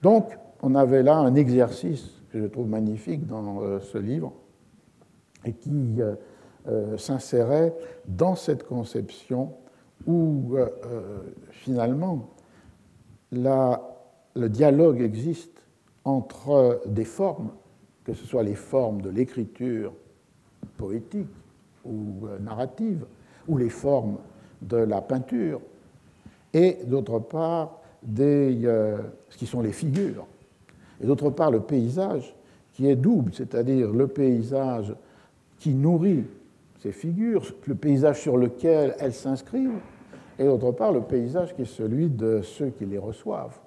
[0.00, 4.32] Donc, on avait là un exercice que je trouve magnifique dans ce livre
[5.44, 6.00] et qui
[6.96, 7.74] s'insérait
[8.06, 9.54] dans cette conception
[10.06, 10.56] où
[11.50, 12.28] finalement
[13.34, 15.62] le dialogue existe
[16.04, 17.50] entre des formes,
[18.04, 19.92] que ce soit les formes de l'écriture
[20.76, 21.28] poétique
[21.84, 23.04] ou euh, narrative,
[23.48, 24.18] ou les formes
[24.62, 25.60] de la peinture,
[26.52, 27.80] et d'autre part
[28.18, 30.26] euh, ce qui sont les figures,
[31.00, 32.34] et d'autre part le paysage
[32.72, 34.94] qui est double, c'est-à-dire le paysage
[35.58, 36.24] qui nourrit
[36.80, 39.80] ces figures, le paysage sur lequel elles s'inscrivent,
[40.38, 43.58] et d'autre part le paysage qui est celui de ceux qui les reçoivent,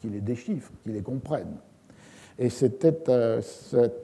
[0.00, 1.56] qui les déchiffrent, qui les comprennent.
[2.38, 3.40] Et c'était euh,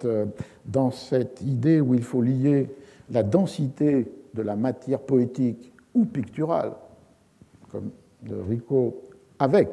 [0.04, 0.26] euh,
[0.64, 2.70] dans cette idée où il faut lier
[3.10, 6.72] la densité de la matière poétique ou picturale,
[7.70, 7.90] comme
[8.22, 9.02] de Rico,
[9.38, 9.68] avec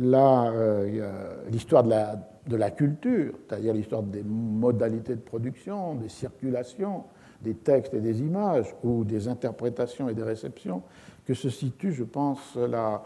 [0.00, 1.10] euh,
[1.50, 7.04] l'histoire de la, de la culture, c'est-à-dire l'histoire des modalités de production, des circulations,
[7.42, 10.82] des textes et des images, ou des interprétations et des réceptions,
[11.26, 13.02] que se situe, je pense, la,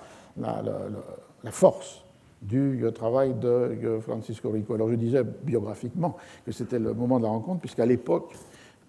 [1.50, 2.04] force
[2.42, 4.74] du travail de Francisco Rico.
[4.74, 8.34] Alors je disais biographiquement que c'était le moment de la rencontre, puisqu'à l'époque,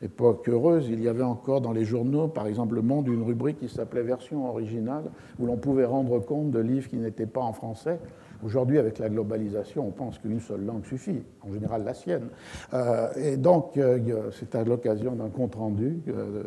[0.01, 3.59] époque heureuse, il y avait encore dans les journaux, par exemple Le Monde, une rubrique
[3.59, 5.05] qui s'appelait Version originale,
[5.39, 7.99] où l'on pouvait rendre compte de livres qui n'étaient pas en français.
[8.41, 12.29] Aujourd'hui, avec la globalisation, on pense qu'une seule langue suffit, en général la sienne.
[12.73, 16.43] Euh, et donc, euh, c'est à l'occasion d'un compte-rendu euh,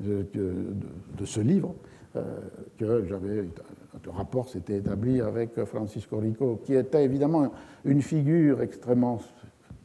[0.00, 1.93] de, ce livre euh,
[2.78, 7.52] que j'avais, un rapport s'était établi avec Francisco Rico, qui était évidemment
[7.84, 9.20] une figure extrêmement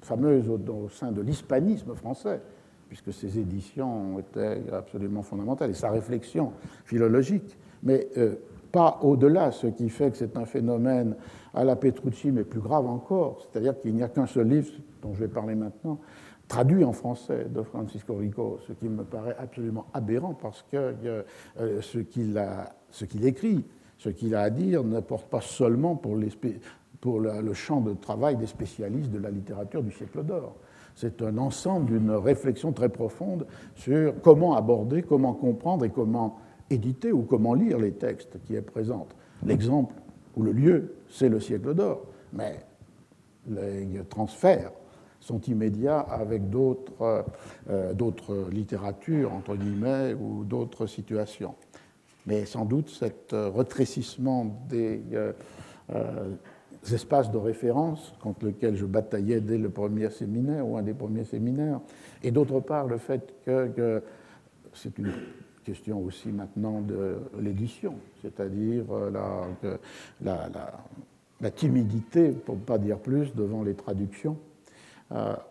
[0.01, 2.41] fameuse au, sein de l'hispanisme français,
[2.87, 6.53] puisque ses éditions étaient absolument fondamentales, et sa réflexion
[6.85, 8.35] philologique, mais euh,
[8.71, 11.15] pas au-delà, ce qui fait que c'est un phénomène
[11.53, 15.13] à la Petrucci, mais plus grave encore, c'est-à-dire qu'il n'y a qu'un seul livre, dont
[15.13, 15.99] je vais parler maintenant,
[16.49, 21.81] traduit en français de Francisco Rico, ce qui me paraît absolument aberrant parce que euh,
[21.81, 23.63] ce qu'il écrit,
[23.97, 26.17] ce qu'il a à dire ne porte pas seulement pour,
[26.99, 30.55] pour le champ de travail des spécialistes de la littérature du siècle d'or.
[30.95, 37.12] C'est un ensemble d'une réflexion très profonde sur comment aborder, comment comprendre et comment éditer
[37.12, 39.07] ou comment lire les textes qui est présent.
[39.45, 39.93] L'exemple
[40.35, 42.01] ou le lieu, c'est le siècle d'or,
[42.33, 42.65] mais
[43.47, 44.71] les transferts
[45.19, 47.25] sont immédiats avec d'autres
[48.51, 51.55] littératures, entre guillemets, ou d'autres situations.
[52.25, 55.01] Mais sans doute, cet retrécissement des
[56.93, 61.25] espaces de référence contre lesquels je bataillais dès le premier séminaire ou un des premiers
[61.25, 61.79] séminaires,
[62.23, 64.01] et d'autre part le fait que,
[64.73, 65.12] c'est une
[65.63, 69.12] question aussi maintenant de l'édition, c'est-à-dire euh,
[70.21, 70.49] la,
[71.41, 74.48] la, timidité, pour ne pas dire plus, devant les traductions euh,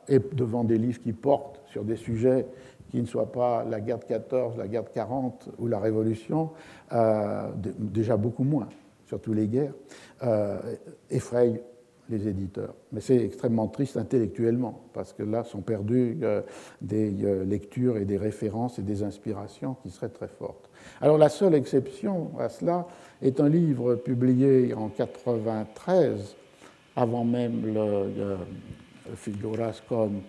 [0.08, 2.46] et devant des livres qui portent sur des sujets
[2.90, 6.50] qui ne soient pas la guerre de 14, la guerre de 40 ou la Révolution,
[6.92, 8.68] euh, déjà beaucoup moins,
[9.06, 9.74] surtout les guerres.
[10.22, 10.58] Euh,
[11.10, 11.62] effraie
[12.10, 12.74] les éditeurs.
[12.92, 16.40] Mais c'est extrêmement triste intellectuellement, parce que là sont perdues euh,
[16.80, 20.70] des euh, lectures et des références et des inspirations qui seraient très fortes.
[21.02, 22.86] Alors la seule exception à cela
[23.20, 26.34] est un livre publié en 93,
[26.96, 28.38] avant même le,
[29.14, 30.22] Figuras con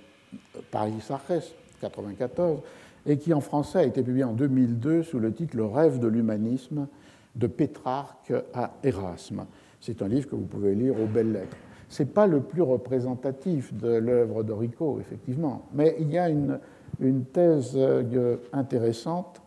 [0.72, 2.62] Paris Sarres, 94,
[3.06, 6.08] et qui en français a été publié en 2002 sous le titre Le rêve de
[6.08, 6.88] l'humanisme
[7.36, 9.46] de Pétrarque à Erasme.
[9.80, 11.58] C'est un livre que vous pouvez lire aux belles lettres.
[11.88, 14.54] Ce n'est pas le plus représentatif de l'œuvre de
[15.00, 16.60] effectivement, mais il y a une,
[17.00, 19.42] une thèse euh, intéressante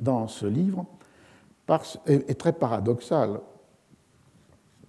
[0.00, 0.86] dans ce livre,
[2.06, 3.40] et très paradoxale,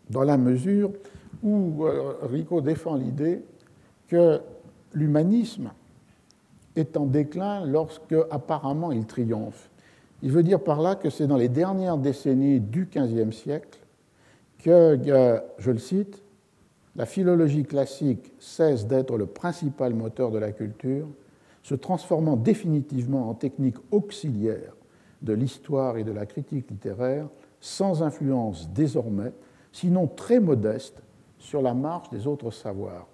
[0.09, 0.91] dans la mesure
[1.43, 3.41] où euh, Rico défend l'idée
[4.07, 4.39] que
[4.93, 5.71] l'humanisme
[6.75, 9.69] est en déclin lorsque apparemment il triomphe.
[10.21, 13.79] Il veut dire par là que c'est dans les dernières décennies du XVe siècle
[14.59, 14.99] que,
[15.57, 16.21] je le cite,
[16.95, 21.07] la philologie classique cesse d'être le principal moteur de la culture,
[21.63, 24.75] se transformant définitivement en technique auxiliaire
[25.21, 27.27] de l'histoire et de la critique littéraire,
[27.59, 29.31] sans influence désormais,
[29.71, 31.01] sinon très modeste,
[31.41, 33.07] sur la marche des autres savoirs.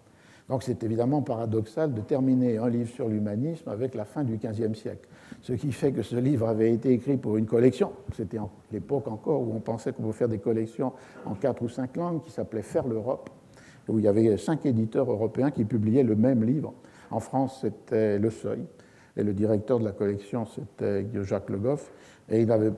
[0.50, 4.76] Donc c'est évidemment paradoxal de terminer un livre sur l'humanisme avec la fin du XVe
[4.76, 5.08] siècle.
[5.42, 7.92] Ce qui fait que ce livre avait été écrit pour une collection.
[8.16, 8.38] C'était
[8.72, 10.94] l'époque encore où on pensait qu'on pouvait faire des collections
[11.26, 13.30] en quatre ou cinq langues qui s'appelait Faire l'Europe,
[13.90, 16.74] où il y avait cinq éditeurs européens qui publiaient le même livre.
[17.12, 18.64] En France, c'était Le Seuil,
[19.18, 21.92] et le directeur de la collection, c'était Jacques Le Goff,
[22.30, 22.72] et il avait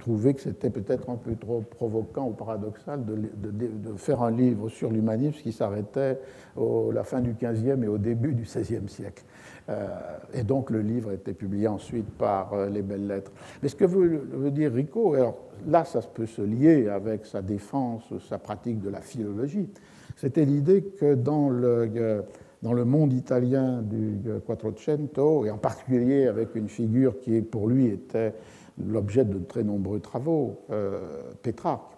[0.00, 4.90] trouvé que c'était peut-être un peu trop provoquant ou paradoxal de, faire un livre sur
[4.90, 6.18] l'humanisme qui s'arrêtait
[6.56, 9.24] à la fin du XVe et au début du XVIe siècle.
[9.68, 9.86] Euh,
[10.34, 13.30] et donc le livre a été publié ensuite par euh, les Belles Lettres.
[13.62, 15.36] Mais ce que veut, veut, dire Rico, alors
[15.68, 19.68] là ça peut se lier avec sa défense, sa pratique de la philologie,
[20.16, 22.22] c'était l'idée que dans le, euh,
[22.62, 27.86] dans le monde italien du Quattrocento, et en particulier avec une figure qui pour lui
[27.86, 28.34] était
[28.78, 31.92] l'objet de très nombreux travaux, euh, Pétrarque,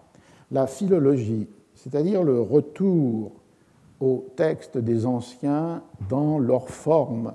[0.51, 3.31] la philologie, c'est-à-dire le retour
[3.99, 7.33] au texte des anciens dans leur forme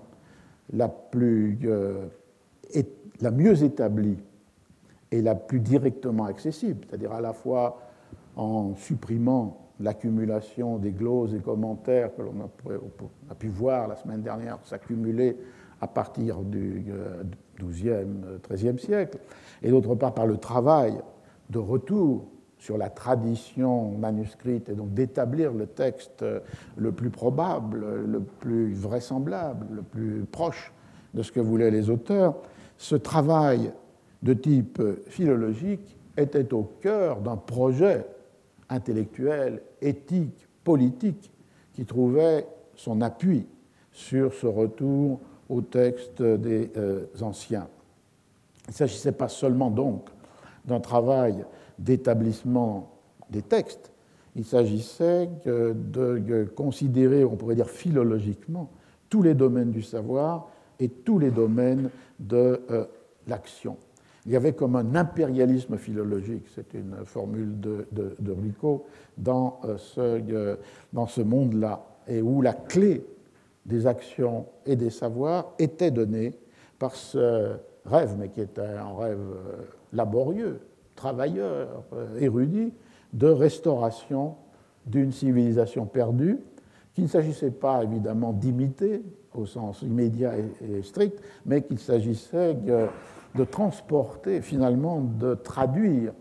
[0.72, 2.06] la, plus, euh,
[3.20, 4.18] la mieux établie
[5.10, 7.80] et la plus directement accessible, c'est-à-dire à la fois
[8.36, 12.34] en supprimant l'accumulation des gloses et commentaires que l'on
[13.30, 15.36] a, pu voir la semaine dernière s'accumuler
[15.80, 16.84] à partir du
[17.68, 19.18] XIIe, euh, XIIIe siècle,
[19.62, 20.94] et d'autre part par le travail
[21.50, 22.26] de retour
[22.58, 26.24] sur la tradition manuscrite et donc d'établir le texte
[26.76, 30.72] le plus probable, le plus vraisemblable, le plus proche
[31.14, 32.36] de ce que voulaient les auteurs,
[32.76, 33.72] ce travail
[34.22, 38.04] de type philologique était au cœur d'un projet
[38.68, 41.30] intellectuel, éthique, politique
[41.72, 43.46] qui trouvait son appui
[43.92, 47.68] sur ce retour au texte des euh, anciens.
[48.66, 50.08] Il ne s'agissait pas seulement donc
[50.64, 51.44] d'un travail
[51.78, 52.90] d'établissement
[53.28, 53.90] des textes,
[54.36, 58.70] il s'agissait de considérer, on pourrait dire philologiquement,
[59.08, 62.84] tous les domaines du savoir et tous les domaines de euh,
[63.26, 63.76] l'action.
[64.26, 68.14] Il y avait comme un impérialisme philologique, c'est une formule de, de,
[69.18, 70.56] dans euh, ce,
[70.92, 73.04] dans ce monde-là, et où la clé
[73.66, 76.32] des actions et des savoirs était donnée
[76.78, 80.60] par ce rêve, mais qui était un rêve euh, laborieux,
[80.96, 82.72] travailleur, euh, érudit,
[83.12, 84.36] de restauration
[84.86, 86.38] d'une civilisation perdue,
[86.94, 89.02] qu'il ne s'agissait pas évidemment d'imiter
[89.34, 96.12] au sens immédiat et strict, mais qu'il s'agissait de transporter, finalement, de traduire,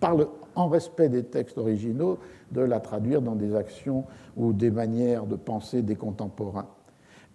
[0.00, 2.18] par le, en respect des textes originaux,
[2.50, 4.04] de la traduire dans des actions
[4.36, 6.68] ou des manières de penser des contemporains.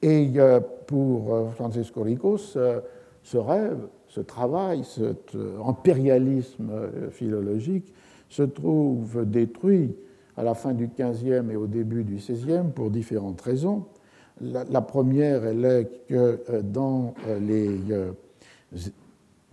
[0.01, 2.81] Et euh, pour euh, Francisco Rico, ce,
[3.33, 6.71] rêve, ce travail, cet euh, impérialisme
[7.11, 7.93] philologique
[8.29, 9.95] se trouve détruit
[10.37, 13.85] à la fin du XVe et au début du XVIe pour différentes raisons.
[14.41, 18.11] La, première, elle est que euh, dans, euh, les, euh,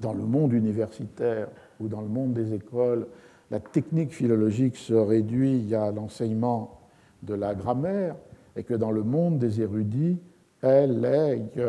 [0.01, 1.49] dans le monde universitaire
[1.79, 3.07] ou dans le monde des écoles,
[3.53, 6.81] la technique philologique se réduit à l'enseignement
[7.23, 8.17] de la grammaire
[8.57, 10.19] et que dans le monde des érudits,
[10.63, 11.63] elle est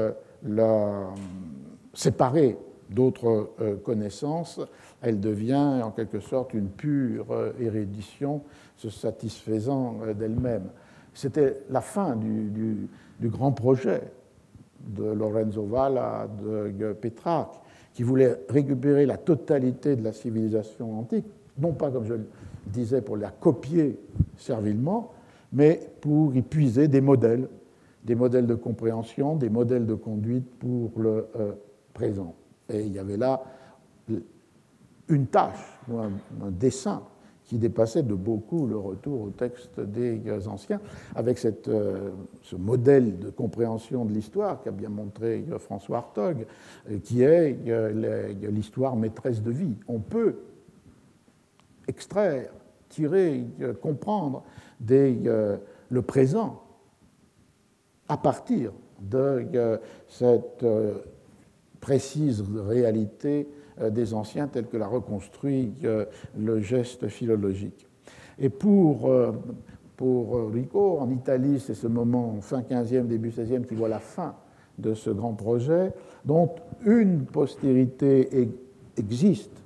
[0.44, 1.10] la,
[1.94, 2.58] séparée
[2.90, 3.52] d'autres
[3.84, 4.62] connaissances,
[5.02, 7.26] elle devient en quelque sorte une pure
[7.60, 8.44] érudition
[8.78, 10.70] se satisfaisant d'elle-même.
[11.14, 12.88] C'était la fin du,
[13.24, 14.04] grand projet
[14.80, 17.60] de Lorenzo Valla, de Petrarch,
[17.94, 21.26] qui voulait récupérer la totalité de la civilisation antique,
[21.58, 22.26] non pas, comme je le
[22.68, 24.00] disais, pour la copier
[24.38, 25.12] servilement,
[25.52, 27.48] mais pour y puiser des modèles,
[28.04, 31.52] des modèles de compréhension, des modèles de conduite pour le euh,
[31.94, 32.36] présent.
[32.70, 33.44] Et il y avait là
[35.10, 37.04] une tâche, un dessin
[37.46, 40.80] qui dépassait de beaucoup le retour au texte des anciens,
[41.14, 42.10] avec euh,
[42.42, 46.46] ce modèle de compréhension de l'histoire qu'a bien montré François Hartog,
[46.90, 47.58] euh, qui est
[48.50, 49.76] l'histoire maîtresse de vie.
[49.88, 50.36] On peut
[51.88, 52.52] extraire,
[52.90, 53.46] tirer,
[53.82, 54.44] comprendre
[54.80, 55.18] des,
[55.90, 56.64] le présent
[58.08, 60.64] à partir de cette
[61.84, 63.50] précise réalité
[63.82, 66.06] euh, des anciens tel que l'a reconstruit euh,
[66.38, 67.86] le geste philologique.
[68.40, 69.34] Et pour, euh,
[69.98, 74.36] pour Rico, en Italie, c'est ce moment fin 15e, début 16e qui voit la fin
[74.78, 75.92] de ce grand projet,
[76.24, 78.50] dont une postérité
[78.96, 79.62] existe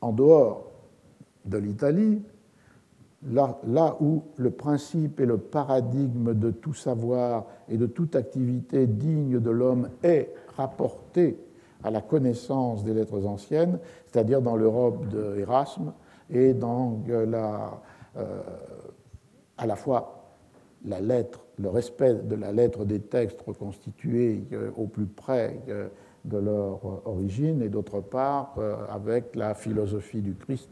[0.00, 0.65] en dehors
[1.46, 2.22] de l'Italie,
[3.32, 9.40] là, où le principe et le paradigme de tout savoir et de toute activité digne
[9.40, 11.38] de l'homme est rapporté
[11.82, 15.92] à la connaissance des lettres anciennes, c'est-à-dire dans l'Europe d'Erasme
[16.30, 17.80] et dans la,
[18.16, 18.42] euh,
[19.58, 20.24] à la fois
[20.84, 25.88] la lettre, le respect de la lettre des textes reconstitués euh, au plus près euh,
[26.24, 28.56] de leur origine, et d'autre part
[28.90, 30.68] avec la philosophie du Christ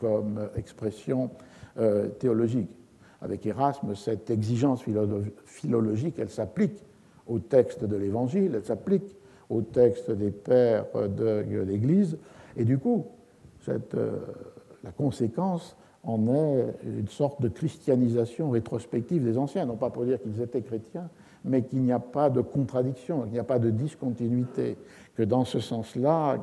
[0.00, 1.30] comme expression
[2.18, 2.70] théologique.
[3.20, 4.82] Avec Erasme, cette exigence
[5.44, 6.82] philologique, elle s'applique
[7.26, 9.16] au texte de l'Évangile, elle s'applique
[9.50, 12.18] au texte des pères de l'Église.
[12.56, 13.06] Et du coup,
[13.68, 14.18] euh,
[14.84, 20.20] la conséquence en est une sorte de christianisation rétrospective des anciens, non pas pour dire
[20.22, 21.08] qu'ils étaient chrétiens,
[21.46, 24.76] mais qu'il n'y a pas de contradiction, qu'il n'y a pas de discontinuité,
[25.16, 26.38] que dans ce sens-là,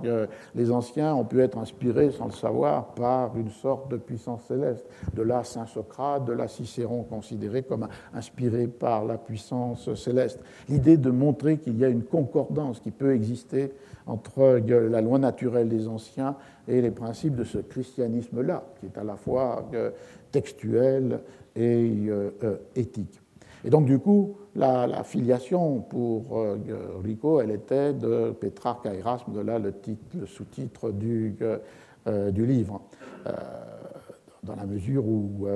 [0.55, 4.85] les anciens ont pu être inspirés, sans le savoir, par une sorte de puissance céleste.
[5.13, 10.39] De là, Saint Socrate, de là, Cicéron, considéré comme inspiré par la puissance céleste.
[10.67, 13.71] L'idée de montrer qu'il y a une concordance qui peut exister
[14.05, 16.35] entre la loi naturelle des anciens
[16.67, 19.91] et les principes de ce christianisme-là, qui est à la fois euh,
[20.31, 21.19] textuel
[21.55, 23.22] et euh, euh, éthique.
[23.65, 26.57] Et donc, du coup, la, filiation pour euh,
[27.03, 29.73] Rico, elle était de Pétrarque à Erasme, de là le,
[30.19, 31.35] le sous-titre du,
[32.07, 32.81] euh, du, livre,
[33.27, 33.31] euh,
[34.43, 35.47] dans la mesure où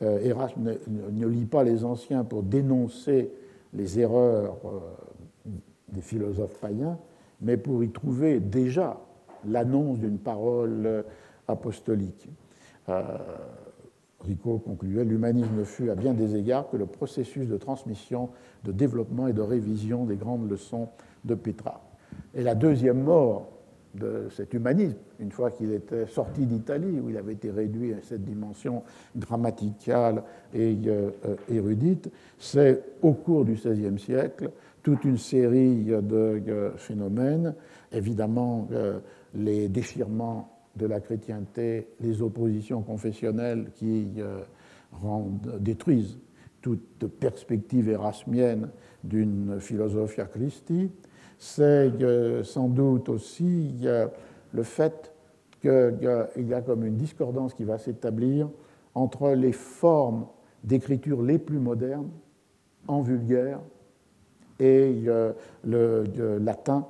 [0.00, 3.30] Erasme ne, lit pas les anciens pour dénoncer
[3.74, 4.56] les erreurs
[5.88, 6.98] des philosophes païens,
[7.42, 8.98] mais pour y trouver déjà
[9.46, 11.04] l'annonce d'une parole
[11.46, 12.30] apostolique.
[14.22, 18.28] Rico concluait, l'humanisme fut à bien des égards que le processus de transmission,
[18.64, 20.88] de développement et de révision des grandes leçons
[21.24, 21.82] de Pétrarque.
[22.34, 23.48] Et la deuxième mort
[23.94, 28.00] de cet humanisme, une fois qu'il était sorti d'Italie, où il avait été réduit à
[28.02, 28.82] cette dimension
[29.16, 30.22] grammaticale
[30.54, 34.50] et euh, euh, érudite, c'est au cours du XVIe siècle
[34.82, 37.54] toute une série de euh, phénomènes,
[37.92, 38.68] évidemment
[39.34, 44.40] les déchirements de la chrétienté, les oppositions confessionnelles qui euh,
[45.58, 46.18] détruisent
[46.62, 48.68] toute perspective érasmienne
[49.02, 50.90] d'une philosophia Christi,
[51.38, 53.74] c'est euh, sans doute aussi
[54.52, 55.12] le fait
[55.60, 58.48] qu'il y a comme une discordance qui va s'établir
[58.94, 60.26] entre les formes
[60.64, 62.10] d'écriture les plus modernes,
[62.88, 63.60] en vulgaire,
[64.58, 65.32] et euh,
[65.64, 66.86] le latin,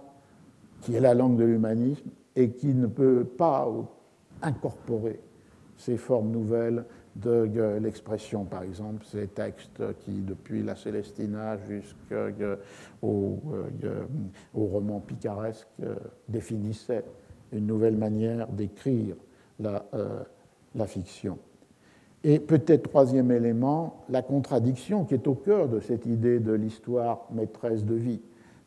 [0.80, 3.68] qui est la langue de l'humanisme, et qui ne peut pas
[4.42, 5.20] incorporer
[5.76, 6.84] ces formes nouvelles
[7.16, 12.06] de l'expression, par exemple, ces textes qui, depuis la Célestina jusqu'au
[13.02, 14.06] euh,
[14.54, 15.96] roman picaresque, euh,
[16.28, 17.04] définissaient
[17.52, 19.16] une nouvelle manière d'écrire
[19.58, 20.22] la, euh,
[20.74, 21.38] la fiction.
[22.22, 27.26] Et peut-être troisième élément, la contradiction qui est au cœur de cette idée de l'histoire
[27.32, 28.20] maîtresse de vie.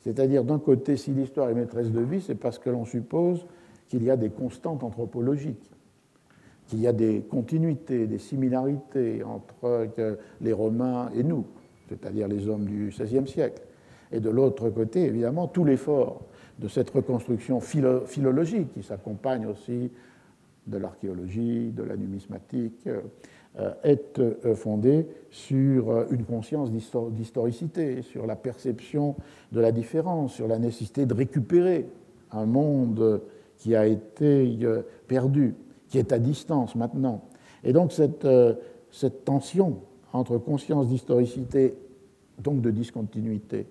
[0.04, 3.46] C'est-à-dire, d'un côté, si l'histoire est maîtresse de vie, c'est parce que l'on suppose
[3.88, 5.70] qu'il y a des constantes anthropologiques.
[6.68, 9.90] qu'il y a des continuités, des similarités entre
[10.40, 11.46] les Romains et nous,
[11.90, 13.62] c'est-à-dire les hommes du XVIe siècle.
[14.14, 16.22] Et de l'autre côté, évidemment, tout l'effort
[16.60, 19.92] de cette reconstruction philologique qui s'accompagne aussi
[20.68, 23.02] de l'archéologie, de la numismatique, euh,
[23.84, 29.16] est euh, fondé sur euh, une conscience d'historicité, sur la perception
[29.52, 31.88] de la différence, sur la nécessité de récupérer
[32.32, 33.22] un monde
[33.58, 34.58] qui a été
[35.08, 35.54] perdu,
[35.88, 37.22] qui est à distance maintenant.
[37.64, 38.28] Et donc cette,
[39.24, 39.78] tension
[40.12, 41.76] entre conscience d'historicité,
[42.40, 43.68] donc de discontinuité,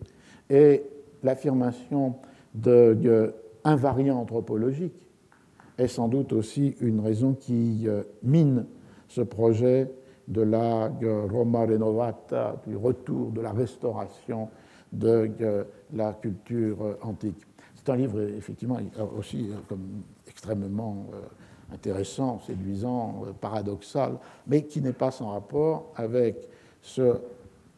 [0.49, 0.85] et
[1.25, 2.15] l'affirmation
[2.55, 4.95] d'invariants anthropologiques
[5.77, 7.89] est sans doute aussi une raison qui
[8.23, 8.65] mine
[9.13, 9.91] ce projet
[10.27, 10.91] de la
[11.31, 14.49] Roma Renovata, du retour, de la restauration
[14.93, 15.31] de
[15.93, 17.47] la culture antique.
[17.75, 18.79] C'est un livre effectivement
[19.19, 25.93] aussi euh, comme extrêmement euh, intéressant, séduisant, euh, paradoxal, mais qui n'est pas sans rapport
[25.97, 26.49] avec
[26.81, 27.17] ce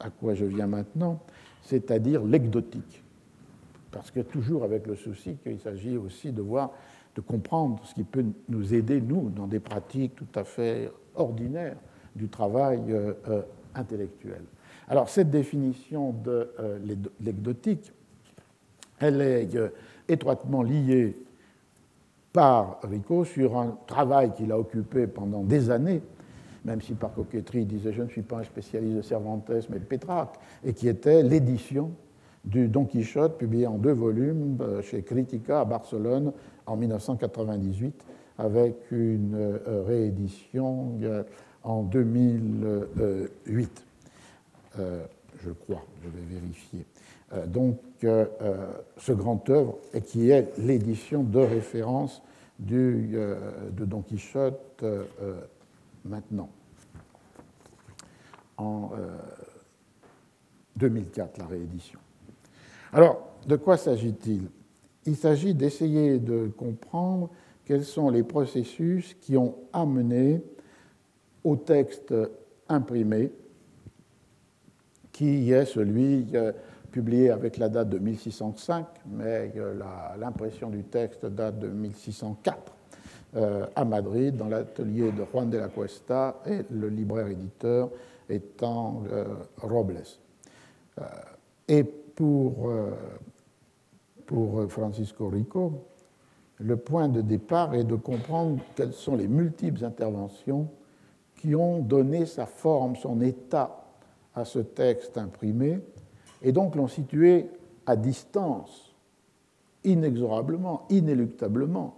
[0.01, 1.21] à quoi je viens maintenant,
[1.63, 3.03] c'est-à-dire l'exotique.
[3.91, 6.73] Parce que toujours avec le souci qu'il s'agit aussi de voir,
[7.15, 11.77] de comprendre ce qui peut nous aider, nous, dans des pratiques tout à fait ordinaire
[12.15, 13.43] du travail euh, euh,
[13.75, 14.43] intellectuel.
[14.89, 16.79] Alors cette définition de euh,
[17.21, 17.93] l'exotique,
[19.01, 19.49] elle est
[20.09, 21.17] étroitement liée
[22.33, 26.03] par Rico sur un travail qu'il a occupé pendant des années,
[26.65, 29.79] même si par coquetterie il disait je ne suis pas un spécialiste de Cervantes mais
[29.79, 31.91] de Pétrarque, et qui était l'édition
[32.45, 36.33] du Don Quichotte publié en deux volumes chez Critica à Barcelone
[36.67, 38.05] en 1998
[38.39, 41.23] avec une euh, réédition euh,
[41.63, 43.85] en 2008,
[44.79, 45.05] euh,
[45.43, 46.87] je crois, je vais vérifier.
[47.49, 52.23] Donc, ce grand œuvre, qui est l'édition de référence
[52.61, 53.37] de
[53.73, 54.85] Don Quichotte
[56.05, 56.49] maintenant,
[58.57, 58.93] en
[60.77, 61.99] 2004, la réédition.
[62.93, 64.49] Alors, de quoi s'agit-il?
[65.07, 67.31] Il s'agit d'essayer de comprendre
[67.65, 70.43] quels sont les processus qui ont amené
[71.43, 72.15] au texte
[72.69, 73.33] imprimé,
[75.13, 76.53] qui est celui euh,
[76.91, 79.81] publié avec la date de 1605, mais euh,
[80.19, 82.73] l'impression du texte date de 1604
[83.37, 87.91] euh, à Madrid, dans l'atelier de Juan de la Cuesta, et le libraire éditeur
[88.29, 89.03] étant
[89.59, 90.03] Robles.
[91.69, 92.71] et pour
[94.71, 95.85] Francisco Rico,
[96.59, 100.69] le point de départ est de comprendre quelles sont les multiples interventions
[101.37, 103.85] qui ont donné sa forme, son état
[104.35, 105.81] à ce texte imprimé,
[106.43, 107.47] et donc l'ont situé
[107.87, 108.95] à distance,
[109.85, 111.97] inexorablement, inéluctablement,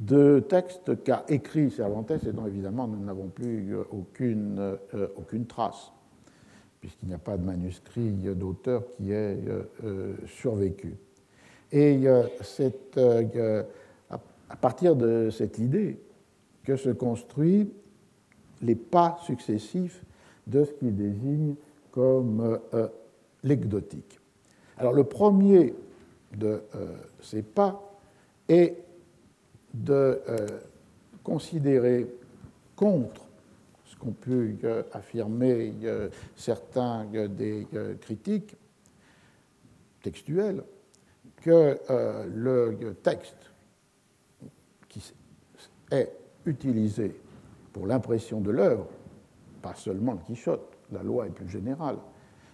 [0.00, 4.58] de textes qu'a écrit Cervantes et dont évidemment nous n'avons plus aucune,
[4.94, 5.92] euh, aucune trace,
[6.80, 10.96] puisqu'il n'y a pas de manuscrit d'auteur qui ait euh, euh, survécu.
[11.72, 12.04] Et
[12.42, 13.00] cette
[14.54, 15.98] à partir de cette idée
[16.62, 17.72] que se construisent
[18.62, 20.04] les pas successifs
[20.46, 21.56] de ce qu'il désigne
[21.90, 22.86] comme euh,
[23.42, 24.20] l'exotique.
[24.78, 25.74] Alors le premier
[26.36, 26.86] de euh,
[27.20, 27.98] ces pas
[28.48, 28.76] est
[29.74, 30.46] de euh,
[31.24, 32.06] considérer
[32.76, 33.26] contre
[33.86, 34.56] ce qu'ont pu
[34.92, 35.74] affirmer
[36.36, 37.66] certains des
[38.00, 38.56] critiques
[40.00, 40.62] textuels,
[41.42, 41.76] que
[42.32, 43.53] le texte
[44.94, 45.12] qui
[45.90, 46.12] est
[46.46, 47.14] utilisé
[47.72, 48.86] pour l'impression de l'œuvre,
[49.60, 51.96] pas seulement le Quichotte, la loi est plus générale,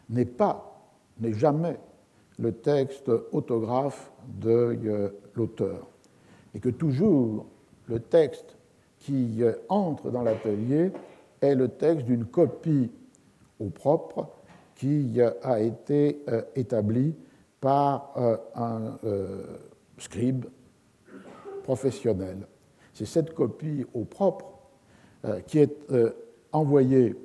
[0.09, 0.80] n'est pas,
[1.18, 1.78] n'est jamais
[2.38, 4.11] le texte autographe
[4.41, 5.86] de euh, l'auteur.
[6.55, 7.47] Et que toujours
[7.86, 8.57] le texte
[8.99, 10.93] qui euh, entre dans l'atelier
[11.43, 12.91] est le texte d'une copie
[13.59, 14.28] au propre
[14.74, 16.22] qui euh, a été
[16.57, 17.14] établie
[17.61, 18.14] par
[18.55, 18.97] un
[19.99, 20.47] scribe
[22.92, 24.46] C'est cette copie au propre
[25.24, 26.10] euh, qui est euh,
[26.52, 27.16] envoyée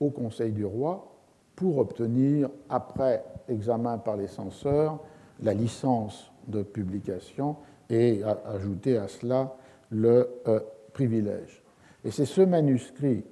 [0.00, 1.12] au Conseil du roi
[1.54, 5.00] pour obtenir, après examen par les censeurs,
[5.42, 7.56] la licence de publication
[7.90, 9.56] et ajouter à cela
[9.90, 10.60] le euh,
[10.92, 11.62] privilège.
[12.04, 13.24] Et c'est ce manuscrit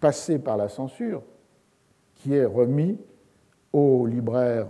[0.00, 1.22] passé par la censure
[2.16, 2.98] qui est remis
[3.72, 4.68] au libraire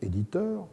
[0.00, 0.66] éditeur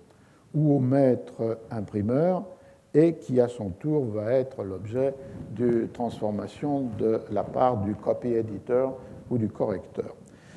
[0.53, 2.45] ou au maître imprimeur
[2.93, 5.13] et qui à son tour va être l'objet
[5.51, 8.97] de transformation de la part du copy editor
[9.29, 10.15] ou du correcteur.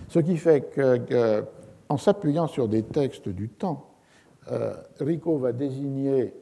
[0.09, 1.45] Ce qui fait que,
[1.89, 3.91] en s'appuyant sur des textes du temps,
[4.51, 6.35] euh, Rico va désigner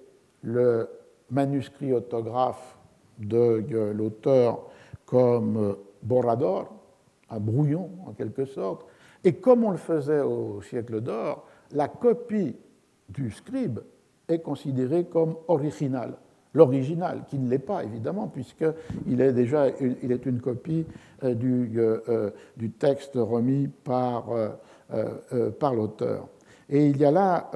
[0.42, 0.88] le
[1.30, 2.78] manuscrit autographe
[3.18, 4.70] de l'auteur
[5.04, 6.72] comme borrador,
[7.28, 8.86] un brouillon en quelque sorte,
[9.22, 12.56] et comme on le faisait au siècle d'or, la copie
[13.08, 13.80] du scribe
[14.30, 16.14] est considérée comme originale.
[16.52, 19.68] L'original, qui ne l'est pas évidemment, puisqu'il est déjà
[20.02, 20.84] il est une copie
[21.22, 24.30] euh, du, euh, euh, du texte remis par,
[25.60, 26.26] par l'auteur.
[26.68, 27.50] Et il y a là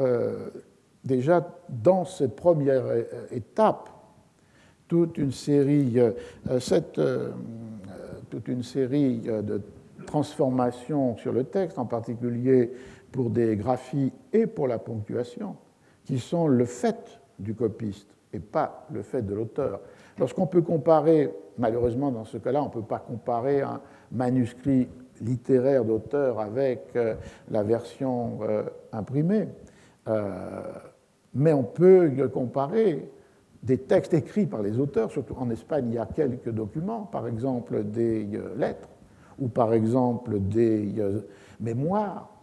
[1.05, 2.85] déjà dans cette première
[3.33, 3.91] étape
[4.87, 5.97] toute une série,
[6.61, 7.01] cette,
[8.31, 9.61] toute une série de
[10.07, 12.72] transformations sur le texte, en particulier
[13.11, 15.57] pour des graphies et pour la ponctuation,
[16.05, 19.80] qui sont le fait du copiste et pas le fait de l'auteur.
[20.18, 23.80] Lorsqu'on peut comparer, malheureusement dans ce cas-là, on ne peut pas comparer un
[24.12, 24.88] manuscrit
[25.20, 27.14] littéraire d'auteur avec euh,
[27.50, 29.48] la version euh, imprimée,
[30.09, 30.62] euh,
[31.34, 33.09] mais on peut comparer
[33.62, 37.26] des textes écrits par les auteurs, surtout en Espagne, il y a quelques documents, par
[37.26, 38.88] exemple des lettres,
[39.38, 40.94] ou par exemple des
[41.61, 42.34] mémoires,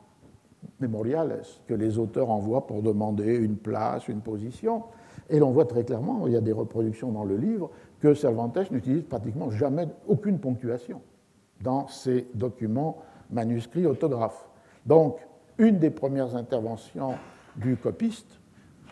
[0.80, 4.84] mémoriales, que les auteurs envoient pour demander une place, une position.
[5.30, 8.72] Et l'on voit très clairement, il y a des reproductions dans le livre, que Cervantes
[8.72, 11.02] n'utilise pratiquement jamais aucune ponctuation
[11.62, 12.98] dans ses documents
[13.30, 14.50] manuscrits autographes.
[14.86, 15.18] Donc,
[15.58, 17.14] une des premières interventions
[17.56, 18.40] du copiste,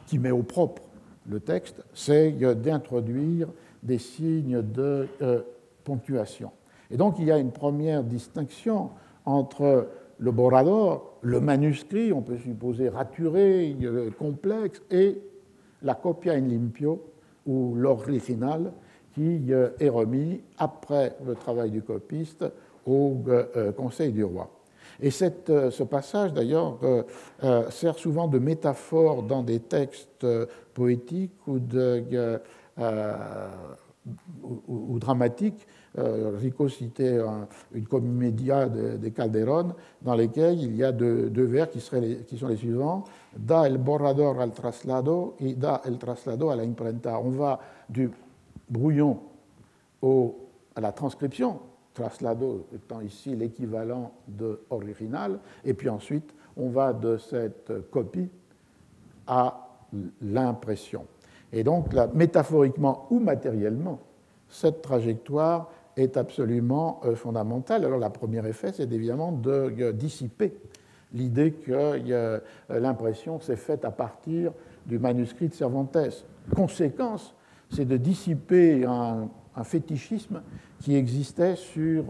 [0.06, 0.82] qui met au propre
[1.28, 3.48] le texte, c'est d'introduire
[3.84, 5.42] des signes de euh,
[5.84, 6.52] ponctuation.
[6.90, 8.90] Et donc, il y a une première distinction
[9.26, 15.22] entre le borrador, le manuscrit, on peut supposer raturé, euh, complexe, et
[15.82, 17.04] la copia in limpio,
[17.46, 18.72] ou l'original,
[19.14, 22.46] qui euh, est remis après le travail du copiste
[22.86, 24.50] au euh, Conseil du roi.
[25.02, 26.78] Et ce passage, d'ailleurs,
[27.70, 30.28] sert souvent de métaphore dans des textes
[30.74, 31.58] poétiques ou,
[35.00, 37.20] dramatiques euh, Rico citait
[37.74, 43.04] une comédia de, Calderón dans lesquels il y a deux, vers qui, sont les suivants
[43.36, 47.20] Da el borrador al traslado et da el traslado a la imprenta.
[47.20, 48.10] On va du
[48.68, 49.20] brouillon
[50.02, 50.36] au,
[50.76, 51.60] à la transcription,
[51.94, 58.30] traslado étant ici l'équivalent de original, et puis ensuite on va de cette copie
[59.28, 59.68] à
[60.22, 61.06] l'impression.
[61.54, 64.00] Et donc, métaphoriquement ou matériellement,
[64.50, 65.70] cette trajectoire
[66.00, 67.86] est absolument euh, fondamentale.
[67.86, 70.54] Alors, le premier effet, c'est évidemment de euh, dissiper
[71.14, 72.40] l'idée que euh,
[72.70, 74.52] l'impression s'est faite à partir
[74.86, 75.98] du manuscrit de Cervantes.
[76.56, 77.36] Conséquence,
[77.72, 79.30] c'est de dissiper un,
[79.64, 80.42] fétichisme
[80.80, 82.06] qui existait sur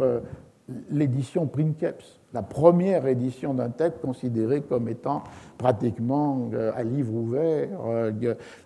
[0.91, 5.23] l'édition Princeps, la première édition d'un texte considéré comme étant
[5.57, 7.69] pratiquement à livre ouvert,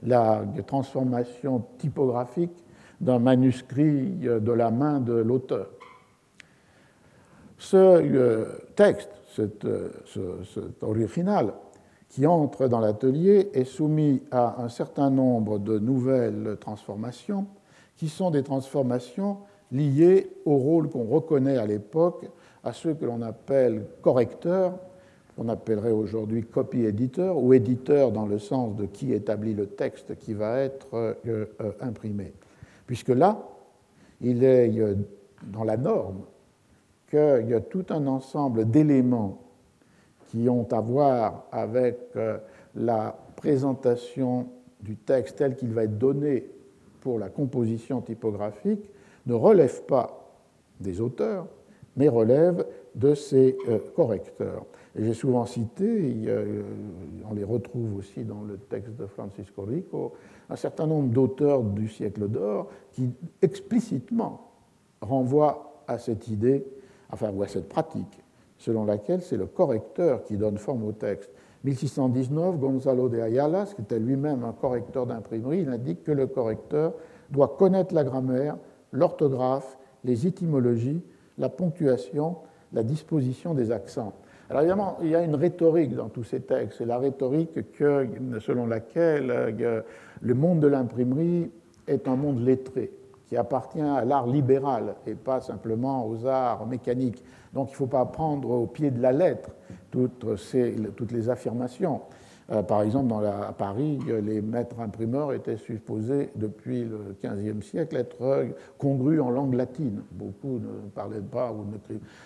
[0.03, 2.62] la transformation typographique
[3.03, 5.67] d'un manuscrit de la main de l'auteur.
[7.57, 8.45] Ce euh,
[8.75, 9.89] texte, cet, euh,
[10.81, 11.53] original,
[12.09, 17.47] qui entre dans l'atelier est soumis à un certain nombre de nouvelles transformations,
[17.95, 19.37] qui sont des transformations
[19.71, 22.25] liées au rôle qu'on reconnaît à l'époque
[22.63, 24.73] à ceux que l'on appelle correcteurs,
[25.35, 30.33] qu'on appellerait aujourd'hui copy-éditeur ou éditeur dans le sens de qui établit le texte qui
[30.33, 31.45] va être euh,
[31.81, 32.33] imprimé
[32.93, 33.43] puisque là,
[34.21, 34.71] il est
[35.47, 36.25] dans la norme
[37.09, 39.41] qu'il y a tout un ensemble d'éléments
[40.27, 42.37] qui ont à voir avec euh,
[42.75, 44.45] la présentation
[44.79, 46.47] du texte tel qu'il va être donné
[47.01, 48.87] pour la composition typographique
[49.25, 50.31] ne relèvent pas
[50.79, 51.47] des auteurs,
[51.97, 52.63] mais relèvent
[52.93, 54.67] de ces euh, correcteurs.
[54.95, 56.61] J'ai souvent cité, euh,
[57.29, 60.13] on les retrouve aussi dans le texte de Francisco Rico,
[60.49, 63.09] un certain nombre d'auteurs du siècle d'or qui
[63.41, 64.51] explicitement
[65.01, 66.63] renvoient à cette idée,
[67.11, 68.23] enfin, ou à cette pratique,
[68.59, 71.31] selon laquelle c'est le correcteur qui donne forme au texte.
[71.63, 76.93] 1619, Gonzalo de Ayala, qui était lui-même un correcteur d'imprimerie, il indique que le correcteur
[77.31, 78.57] doit connaître la grammaire,
[78.91, 81.01] l'orthographe, les étymologies,
[81.37, 82.37] la ponctuation,
[82.73, 84.13] la disposition des accents.
[84.53, 86.77] Alors évidemment, il y a une rhétorique dans tous ces textes.
[86.77, 88.07] C'est la rhétorique que,
[88.39, 89.81] selon laquelle euh,
[90.21, 91.49] le monde de l'imprimerie
[91.87, 92.91] est un monde lettré,
[93.25, 97.23] qui appartient à l'art libéral et pas simplement aux arts mécaniques.
[97.55, 99.49] Donc il ne faut pas prendre au pied de la lettre
[99.89, 102.01] toutes les affirmations.
[102.53, 108.47] Euh, par exemple, à Paris, les maîtres imprimeurs étaient supposés, depuis le XVe siècle, être
[108.77, 110.01] congrus en langue latine.
[110.11, 111.65] Beaucoup ne parlaient pas ou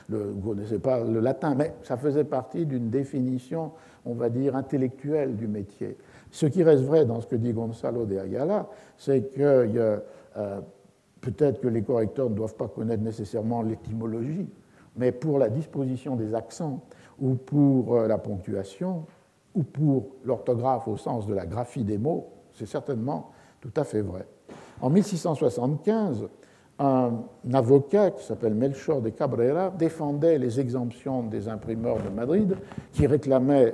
[0.09, 3.71] ne connaissaient pas le latin, mais ça faisait partie d'une définition,
[4.05, 5.97] on va dire, intellectuelle du métier.
[6.31, 8.67] Ce qui reste vrai dans ce que dit Gonzalo de Ayala,
[8.97, 9.69] c'est que
[10.37, 10.59] euh,
[11.21, 14.47] peut-être que les correcteurs ne doivent pas connaître nécessairement l'étymologie,
[14.97, 16.81] mais pour la disposition des accents
[17.19, 19.05] ou pour euh, la ponctuation
[19.57, 24.01] ou pour l'orthographe au sens de la graphie des mots, c'est certainement tout à fait
[24.01, 24.27] vrai.
[24.81, 26.27] En 1675,
[26.77, 32.55] un avocat qui s'appelle Melchor de Cabrera défendait les exemptions des imprimeurs de Madrid
[32.91, 33.73] qui réclamaient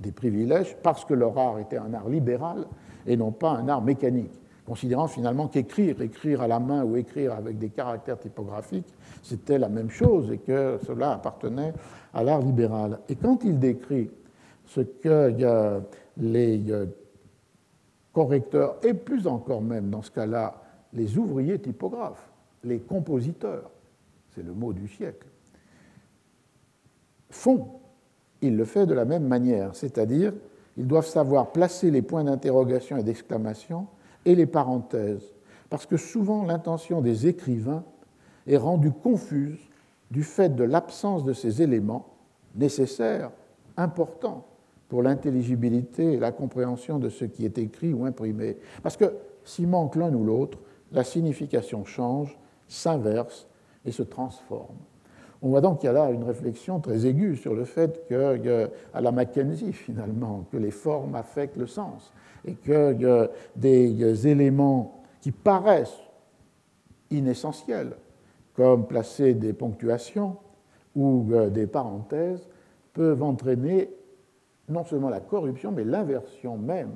[0.00, 2.66] des privilèges parce que leur art était un art libéral
[3.06, 4.32] et non pas un art mécanique,
[4.66, 9.68] considérant finalement qu'écrire, écrire à la main ou écrire avec des caractères typographiques, c'était la
[9.68, 11.72] même chose et que cela appartenait
[12.12, 12.98] à l'art libéral.
[13.08, 14.10] Et quand il décrit
[14.70, 15.82] ce que
[16.16, 16.86] les euh,
[18.12, 20.62] correcteurs, et plus encore même dans ce cas-là,
[20.92, 22.30] les ouvriers typographes,
[22.62, 23.70] les compositeurs,
[24.34, 25.26] c'est le mot du siècle,
[27.30, 27.66] font.
[28.42, 30.32] Il le fait de la même manière, c'est-à-dire
[30.76, 33.86] ils doivent savoir placer les points d'interrogation et d'exclamation
[34.24, 35.34] et les parenthèses,
[35.68, 37.84] parce que souvent l'intention des écrivains
[38.46, 39.58] est rendue confuse
[40.12, 42.14] du fait de l'absence de ces éléments
[42.54, 43.30] nécessaires,
[43.76, 44.46] importants
[44.90, 48.58] pour l'intelligibilité et la compréhension de ce qui est écrit ou imprimé.
[48.82, 49.14] Parce que
[49.44, 50.58] s'il manque l'un ou l'autre,
[50.92, 52.36] la signification change
[52.66, 53.46] s'inverse
[53.86, 54.76] et se transforme.
[55.42, 58.68] On voit donc qu'il y a là une réflexion très aiguë sur le fait que,
[58.92, 62.12] à la Mackenzie finalement, que les formes affectent le sens
[62.44, 66.02] et que des éléments qui paraissent
[67.10, 67.92] inessentiels,
[68.54, 70.36] comme placer des ponctuations
[70.96, 72.46] ou euh, des parenthèses,
[72.92, 73.90] peuvent entraîner
[74.70, 76.92] non seulement la corruption, mais l'inversion même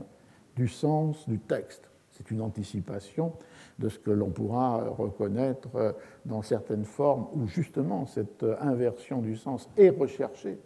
[0.57, 1.91] du sens du texte.
[2.11, 3.33] C'est une anticipation
[3.79, 5.93] de ce que l'on pourra reconnaître euh,
[6.25, 10.59] dans certaines formes où justement cette euh, inversion du sens est recherchée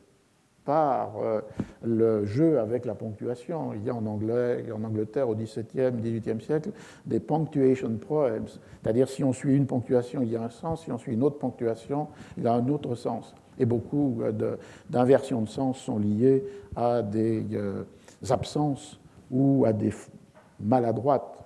[0.67, 1.41] par euh,
[1.83, 3.73] le jeu avec la ponctuation.
[3.73, 6.73] Il y a en, anglais, en Angleterre au XVIIe, XVIIIe siècle
[7.07, 8.45] des punctuation poems,
[8.83, 11.23] c'est-à-dire si on suit une ponctuation, il y a un sens, si on suit une
[11.23, 13.35] autre ponctuation, il y a un autre sens.
[13.59, 14.21] Et beaucoup
[14.89, 16.45] d'inversions de, sens sont liées
[16.77, 17.45] à des
[18.31, 19.01] absences
[19.31, 19.93] ou à des
[20.61, 21.39] maladroites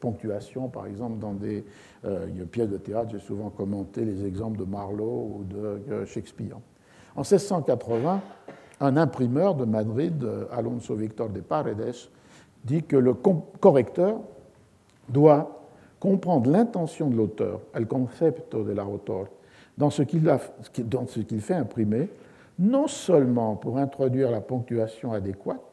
[0.00, 1.64] ponctuation, par exemple, dans des
[2.04, 3.10] euh, pièces de théâtre.
[3.12, 6.56] J'ai souvent commenté les exemples de Marlowe ou de euh, Shakespeare.
[7.14, 8.20] En 1680,
[8.80, 12.08] un imprimeur de Madrid, Alonso Victor de Paredes,
[12.64, 14.20] dit que le correcteur
[15.08, 15.68] doit
[16.00, 19.26] comprendre l'intention de l'auteur, el concepto de l'auteur,
[19.76, 22.08] dans ce qu'il fait imprimer,
[22.58, 25.72] non seulement pour introduire la ponctuation adéquate,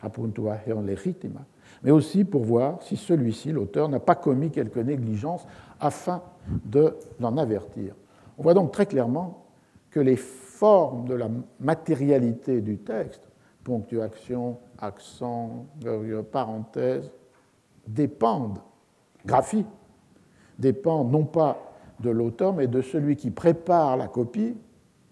[0.00, 1.44] a puntuación legítima,
[1.82, 5.46] mais aussi pour voir si celui-ci, l'auteur, n'a pas commis quelque négligence
[5.80, 6.22] afin
[6.64, 7.94] de l'en avertir.
[8.36, 9.44] On voit donc très clairement
[9.90, 11.28] que les formes de la
[11.60, 13.22] matérialité du texte,
[13.64, 17.10] ponctuation, accent, euh, parenthèse,
[17.86, 18.58] dépendent,
[19.26, 19.66] graphie,
[20.58, 21.67] dépendent non pas
[22.00, 24.54] de l'auteur, mais de celui qui prépare la copie,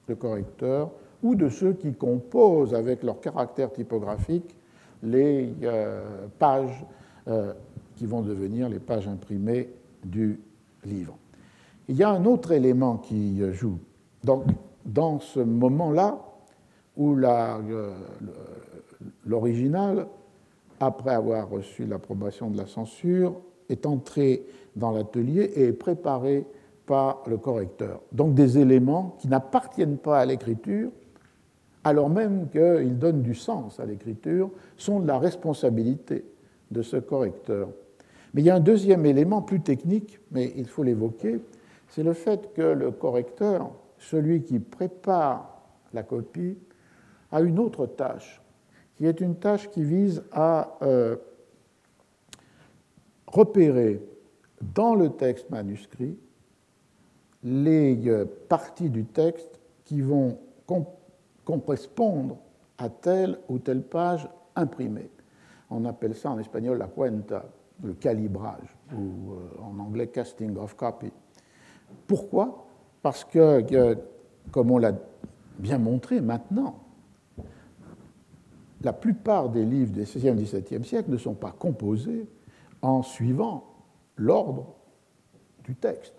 [0.09, 0.91] le correcteur,
[1.22, 4.57] ou de ceux qui composent avec leur caractère typographique
[5.03, 6.84] les euh, pages
[7.28, 7.53] euh,
[7.97, 9.70] qui vont devenir les pages imprimées
[10.05, 10.39] du
[10.84, 11.16] livre.
[11.89, 13.78] Il y a un autre élément qui joue.
[14.24, 14.45] Donc,
[14.84, 16.18] dans ce moment-là,
[16.97, 17.95] où euh,
[19.24, 20.07] l'original,
[20.80, 23.37] après avoir reçu l'approbation de la censure,
[23.68, 26.47] est entré dans l'atelier et est préparé
[26.87, 28.01] par le correcteur.
[28.12, 30.91] Donc des éléments qui n'appartiennent pas à l'écriture,
[31.84, 36.24] alors même qu'ils donnent du sens à l'écriture, sont de la responsabilité
[36.70, 37.68] de ce correcteur.
[38.34, 41.41] Mais il y a un deuxième élément plus technique, mais il faut l'évoquer,
[41.89, 45.62] c'est le fait que le correcteur, celui qui prépare
[45.93, 46.59] la copie,
[47.32, 48.43] a une autre tâche,
[48.97, 51.16] qui est une tâche qui vise à euh,
[53.26, 54.03] repérer
[54.74, 56.16] dans le texte manuscrit
[57.47, 60.38] les euh, parties du texte qui vont
[61.44, 62.38] correspondre
[62.76, 65.09] à telle ou telle page imprimée.
[65.70, 67.44] On appelle ça en espagnol la cuenta,
[67.84, 71.12] le calibrage, ou euh, en anglais casting of copy.
[72.09, 72.66] Pourquoi?
[73.01, 73.97] Parce que,
[74.51, 74.92] comme on l'a
[75.59, 76.80] bien montré maintenant,
[78.82, 82.28] la plupart des livres des 16e et 17e siècles ne sont pas composés
[82.82, 83.64] en suivant
[84.16, 84.74] l'ordre
[85.62, 86.15] du texte.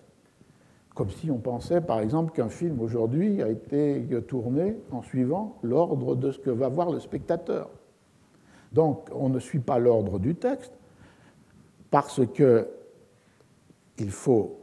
[0.97, 6.15] Comme si on pensait, par exemple, qu'un film aujourd'hui a été tourné en suivant l'ordre
[6.15, 7.69] de ce que va voir le spectateur.
[8.71, 10.73] Donc, on ne suit pas l'ordre du texte
[11.91, 12.67] parce que
[13.99, 14.57] il faut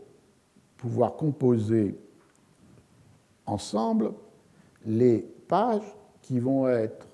[0.77, 1.97] pouvoir composer
[3.47, 4.11] ensemble
[4.87, 7.07] les pages qui vont être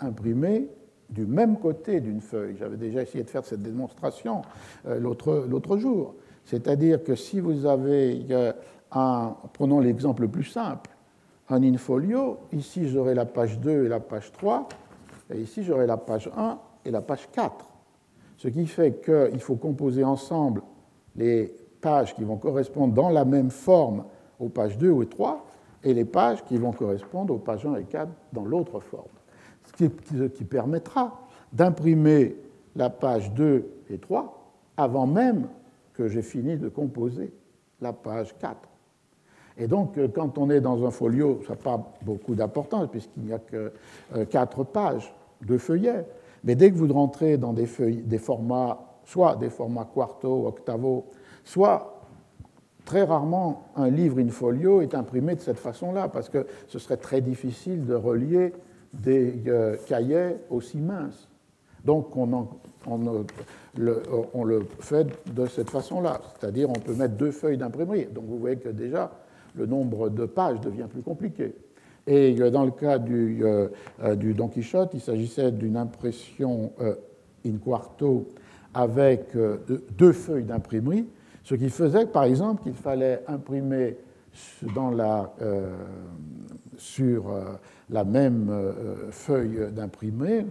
[0.00, 0.68] imprimées
[1.08, 2.56] du même côté d'une feuille.
[2.58, 4.42] J'avais déjà essayé de faire cette démonstration
[4.88, 6.16] euh, l'autre jour.
[6.50, 8.26] C'est-à-dire que si vous avez
[8.90, 10.90] un, prenons l'exemple le plus simple,
[11.48, 14.68] un in-folio, ici j'aurai la page 2 et la page 3,
[15.32, 17.70] et ici j'aurai la page 1 et la page 4.
[18.36, 20.62] Ce qui fait qu'il faut composer ensemble
[21.14, 24.06] les pages qui vont correspondre dans la même forme
[24.40, 25.46] aux pages 2 ou 3
[25.84, 29.04] et les pages qui vont correspondre aux pages 1 et 4 dans l'autre forme.
[29.78, 29.84] Ce
[30.26, 32.34] qui, permettra d'imprimer
[32.74, 35.46] la page 2 et 3 avant même
[36.00, 37.30] que j'ai fini de composer
[37.82, 38.56] la page 4.
[39.58, 43.24] Et donc, euh, quand on est dans un folio, ça n'a pas beaucoup d'importance puisqu'il
[43.24, 43.72] n'y a que
[44.30, 46.06] 4 euh, pages de feuillet.
[46.44, 51.04] Mais dès que vous rentrez dans des, feuilles, des formats, soit des formats quarto, octavo,
[51.44, 52.00] soit
[52.86, 56.96] très rarement un livre in folio est imprimé de cette façon-là, parce que ce serait
[56.96, 58.54] très difficile de relier
[58.94, 61.29] des euh, cahiers aussi minces.
[61.84, 62.48] Donc on,
[62.86, 68.06] on, le, fait de cette façon-là, c'est-à-dire on peut mettre deux feuilles d'imprimerie.
[68.06, 69.10] Donc vous voyez que déjà
[69.54, 71.54] le nombre de pages devient plus compliqué.
[72.06, 73.68] Et euh, dans le cas euh,
[74.16, 76.72] du Don Quichotte, il s'agissait d'une impression
[77.44, 78.28] in quarto
[78.74, 79.36] avec
[79.96, 81.06] deux feuilles d'imprimerie
[81.50, 83.96] ce qui faisait, par exemple, qu'il fallait imprimer
[85.42, 85.76] euh,
[86.76, 87.44] sur euh,
[87.90, 90.46] la même euh, feuille d'imprimé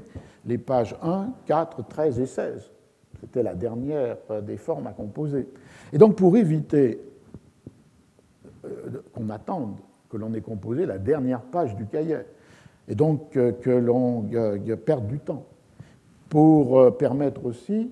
[0.46, 2.72] les pages 1, 4, 13 et 16.
[3.22, 5.48] C'était la dernière des formes à composer.
[5.92, 7.02] Et donc, pour éviter
[9.14, 9.76] qu'on attende
[10.10, 12.20] que l'on ait composé la dernière page du cahier,
[12.88, 14.26] et donc que l'on
[14.86, 15.46] perde du temps,
[16.30, 17.92] pour permettre aussi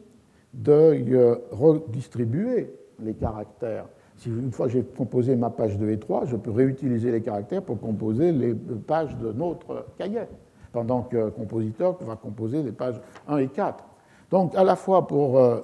[0.54, 3.88] de redistribuer les caractères.
[4.18, 7.62] Si une fois j'ai composé ma page 2 et 3, je peux réutiliser les caractères
[7.62, 10.24] pour composer les pages de notre cahier,
[10.72, 13.84] pendant que compositeur va composer les pages 1 et 4.
[14.32, 15.62] Donc à la fois pour, euh,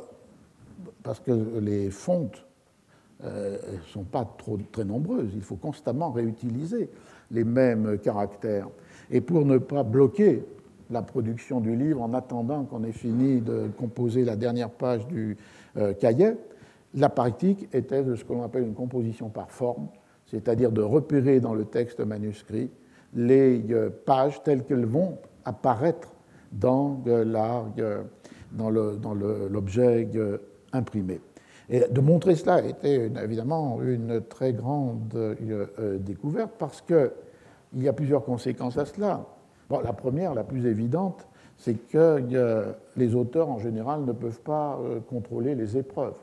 [1.01, 2.45] parce que les fontes
[3.23, 3.57] ne euh,
[3.91, 6.89] sont pas trop, très nombreuses, il faut constamment réutiliser
[7.31, 8.67] les mêmes caractères.
[9.09, 10.43] Et pour ne pas bloquer
[10.91, 15.37] la production du livre en attendant qu'on ait fini de composer la dernière page du
[15.77, 16.33] euh, cahier,
[16.93, 19.87] la pratique était de ce que l'on appelle une composition par forme,
[20.25, 22.69] c'est-à-dire de repérer dans le texte manuscrit
[23.15, 26.13] les euh, pages telles qu'elles vont apparaître
[26.51, 28.03] dans euh,
[29.49, 30.37] l'objet euh,
[30.71, 31.21] imprimé.
[31.69, 35.35] Et de montrer cela était évidemment une très grande
[35.99, 37.11] découverte parce qu'il
[37.77, 39.25] y a plusieurs conséquences à cela.
[39.69, 41.25] la première, la plus évidente,
[41.57, 42.21] c'est que
[42.97, 44.77] les auteurs en général ne peuvent pas
[45.07, 46.17] contrôler les épreuves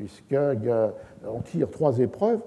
[0.00, 2.40] puisqu'on tire trois épreuves.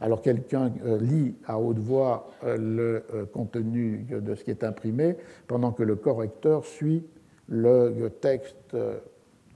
[0.00, 4.64] Alors quelqu'un euh, lit à haute voix euh, le euh, contenu de ce qui est
[4.64, 7.04] imprimé, pendant que le correcteur suit
[7.48, 8.76] le texte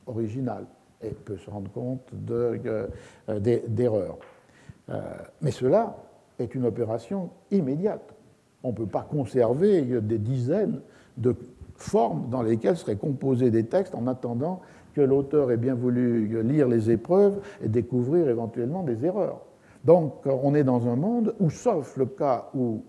[0.06, 0.64] original
[1.02, 4.18] et peut se rendre compte d'erreurs.
[5.42, 5.96] Mais cela
[6.38, 8.14] est une opération immédiate.
[8.62, 10.82] On ne peut pas conserver des dizaines
[11.16, 11.34] de
[11.74, 14.60] formes dans lesquelles seraient composés des textes en attendant
[14.94, 19.40] que l'auteur ait bien voulu lire les épreuves et découvrir éventuellement des erreurs.
[19.84, 22.82] Donc on est dans un monde où, sauf le cas où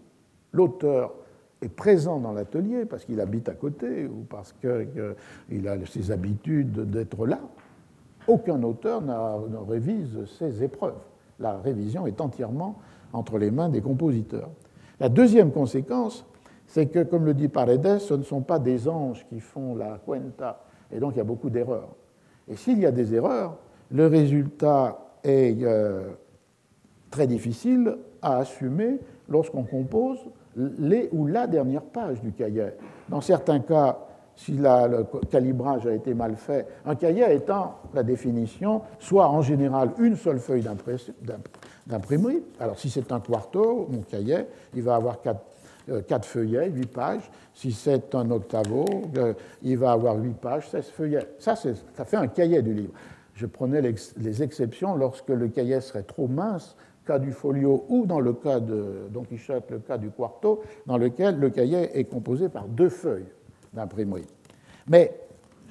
[0.51, 1.13] l'auteur
[1.61, 6.89] est présent dans l'atelier parce qu'il habite à côté ou parce qu'il a ses habitudes
[6.89, 7.39] d'être là,
[8.27, 10.99] aucun auteur ne révise ses épreuves.
[11.39, 12.79] La révision est entièrement
[13.13, 14.49] entre les mains des compositeurs.
[14.99, 16.25] La deuxième conséquence,
[16.67, 19.99] c'est que, comme le dit Paredes, ce ne sont pas des anges qui font la
[20.05, 21.89] cuenta, et donc il y a beaucoup d'erreurs.
[22.47, 23.57] Et s'il y a des erreurs,
[23.91, 26.09] le résultat est euh,
[27.09, 30.19] très difficile à assumer lorsqu'on compose
[30.55, 32.71] les ou la dernière page du cahier.
[33.09, 33.99] Dans certains cas,
[34.35, 39.91] si le calibrage a été mal fait, un cahier étant la définition, soit en général
[39.99, 40.65] une seule feuille
[41.85, 42.43] d'imprimerie.
[42.59, 45.41] Alors si c'est un quarto, mon cahier, il va avoir quatre
[45.99, 47.31] 4 euh, feuillets, 8 pages.
[47.53, 48.85] Si c'est un octavo,
[49.17, 51.27] euh, il va avoir 8 pages, 16 feuillets.
[51.39, 52.93] Ça, ça fait un cahier du livre.
[53.33, 56.75] Je prenais les exceptions lorsque le cahier serait trop mince,
[57.07, 60.97] cas du folio, ou dans le cas de Don Quichotte, le cas du quarto, dans
[60.97, 63.31] lequel le cahier est composé par deux feuilles
[63.73, 64.27] d'imprimerie.
[64.87, 65.17] Mais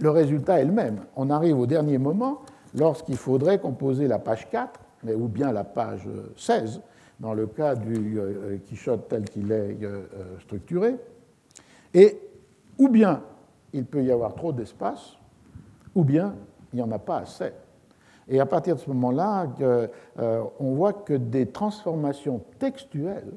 [0.00, 1.00] le résultat est le même.
[1.16, 2.40] On arrive au dernier moment,
[2.74, 6.80] lorsqu'il faudrait composer la page 4, mais, ou bien la page 16,
[7.20, 10.96] dans le cas du euh, Quichotte tel qu'il est euh, euh, structuré,
[11.94, 12.18] et
[12.78, 13.22] ou bien
[13.72, 15.16] il peut y avoir trop d'espace,
[15.94, 16.34] ou bien
[16.72, 17.52] il n'y en a pas assez.
[18.26, 19.48] Et à partir de ce moment-là,
[20.60, 23.32] on voit que des transformations textuelles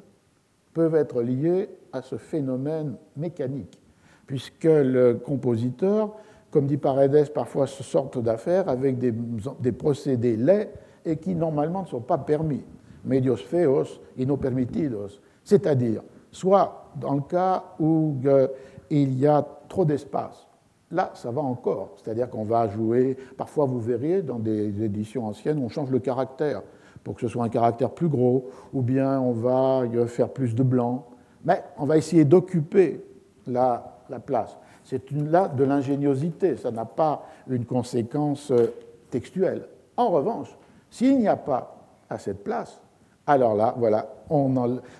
[0.73, 3.81] peuvent être liées à ce phénomène mécanique,
[4.27, 6.13] puisque le compositeur
[6.53, 9.11] comme dit Paredes, parfois se sortent d'affaires avec des,
[9.59, 10.71] des, procédés laids
[11.03, 12.61] et qui normalement ne sont pas permis.
[13.05, 15.19] Medios feos et no permitidos.
[15.43, 16.01] C'est-à-dire,
[16.31, 18.47] soit dans le cas où euh,
[18.89, 20.47] il y a trop d'espace,
[20.93, 21.95] Là, ça va encore.
[21.97, 26.61] C'est-à-dire qu'on va jouer, parfois vous verriez dans des éditions anciennes, on change le caractère
[27.03, 30.61] pour que ce soit un caractère plus gros, ou bien on va faire plus de
[30.61, 31.07] blanc.
[31.43, 33.03] Mais on va essayer d'occuper
[33.47, 34.55] la, la, place.
[34.83, 38.67] C'est là de l'ingéniosité, ça n'a pas une conséquence euh,
[39.09, 39.67] textuelle.
[39.97, 40.55] En revanche,
[40.91, 41.75] s'il n'y a pas
[42.07, 42.82] à cette place,
[43.25, 44.09] alors là, voilà,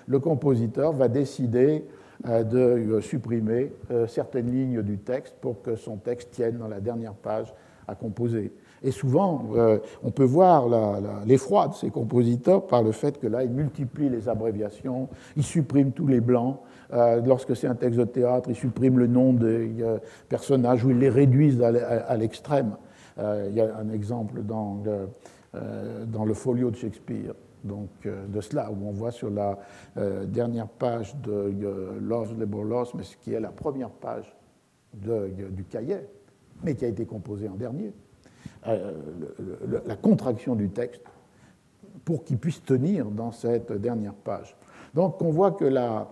[0.06, 1.84] le compositeur va décider
[2.26, 6.68] euh, de euh, supprimer euh, certaines lignes du texte pour que son texte tienne dans
[6.68, 7.52] la dernière page
[7.86, 8.52] à composer.
[8.82, 9.46] Et souvent,
[10.02, 10.68] on peut voir
[11.26, 15.92] l'effroi de ces compositeurs par le fait que là, ils multiplient les abréviations, ils suppriment
[15.92, 16.58] tous les blancs.
[17.24, 19.70] lorsque c'est un texte de théâtre, ils suppriment le nom des
[20.28, 22.76] personnages ou ils les réduisent à l'extrême.
[23.18, 24.82] il y a un exemple dans
[26.24, 27.34] le folio de Shakespeare
[27.64, 29.58] donc, euh, de cela, où on voit sur la
[29.96, 34.32] euh, dernière page de euh, Love, Labor Loss, mais ce qui est la première page
[34.92, 36.06] du cahier,
[36.62, 37.92] mais qui a été composé en dernier,
[38.64, 41.02] la contraction du texte
[42.04, 44.56] pour qu'il puisse tenir dans cette dernière page.
[44.94, 46.04] Donc on voit que le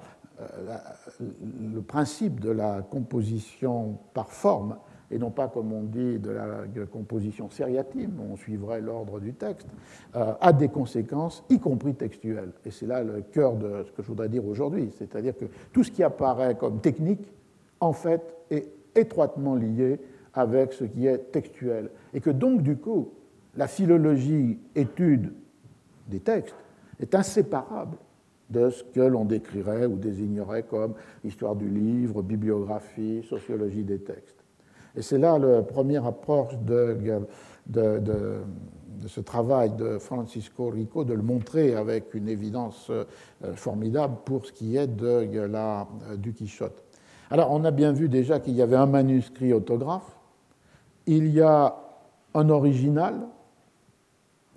[1.83, 4.79] principe de la composition par forme
[5.13, 9.69] et non pas, comme on dit, de la composition sériative, on suivrait l'ordre du texte,
[10.17, 12.53] euh, a des conséquences, y compris textuelles.
[12.65, 15.85] Et c'est là le cœur de ce que je voudrais dire aujourd'hui, c'est-à-dire que tout
[15.85, 17.31] ce qui apparaît comme technique,
[17.81, 20.01] en fait, est étroitement lié
[20.33, 21.91] avec ce qui est textuel.
[22.15, 23.13] Et que donc, du coup,
[23.55, 25.35] la philologie étude
[26.09, 26.57] des textes
[27.01, 27.99] est inséparable
[28.49, 34.42] de ce que l'on décrirait ou désignerait comme histoire du livre, bibliographie, sociologie des textes.
[34.97, 36.97] Et c'est là la première approche de,
[39.07, 43.05] ce travail de Francisco Rico, de le montrer avec une évidence euh,
[43.55, 46.85] formidable pour ce qui est de la, euh, du Quichotte.
[47.31, 50.19] Alors, on a bien vu déjà qu'il y avait un manuscrit autographe,
[51.07, 51.75] il y a
[52.35, 53.15] un original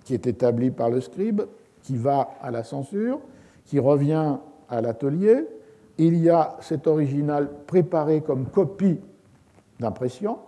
[0.04, 1.42] qui est établi par le scribe,
[1.82, 3.20] qui va à la censure,
[3.64, 4.36] qui revient
[4.68, 5.46] à l'atelier,
[5.98, 9.00] il y a cet original préparé comme copie
[9.80, 10.38] d'impression.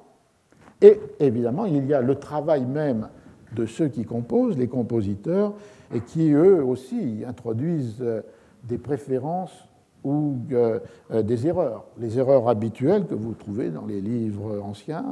[0.81, 3.09] Et évidemment, il y a le travail même
[3.55, 5.55] de ceux qui composent, les compositeurs,
[5.95, 8.21] et qui eux aussi introduisent euh,
[8.65, 9.69] des préférences
[10.05, 10.79] ou euh,
[11.11, 11.87] euh, des erreurs.
[11.99, 15.05] Les erreurs habituelles que vous trouvez dans les livres anciens,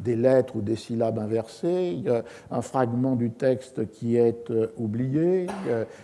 [0.00, 2.02] des lettres ou des syllabes inversées,
[2.50, 5.46] un fragment du texte qui est oublié,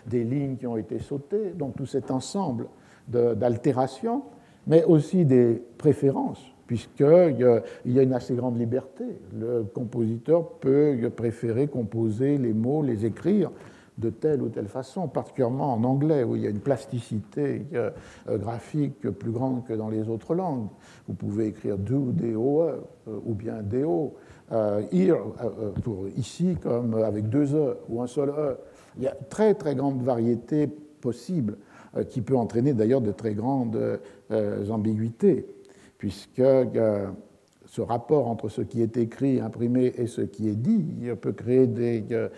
[0.07, 2.69] des lignes qui ont été sautées, donc tout cet ensemble
[3.09, 4.23] d'altérations,
[4.67, 9.05] mais aussi des préférences puisqu'il y a une assez grande liberté.
[9.39, 13.51] Le compositeur peut préférer composer les mots, les écrire
[13.99, 17.91] de telle ou telle façon, particulièrement en anglais, où il y a une plasticité euh,
[18.29, 20.67] graphique plus grande que dans les autres langues.
[21.07, 22.81] Vous pouvez écrire do, do, euh,
[23.25, 24.15] ou bien do,
[24.53, 25.21] euh, here,
[25.83, 28.57] pour ici, comme avec deux e ou un seul e.
[28.97, 30.69] Il y a très très grande variété
[31.01, 31.57] possible,
[32.09, 33.79] qui peut entraîner d'ailleurs de très grandes
[34.69, 35.47] ambiguïtés
[36.05, 37.07] puisque euh,
[37.65, 41.67] ce rapport entre ce qui est écrit, imprimé et ce qui est dit peut créer
[41.67, 42.29] des, euh,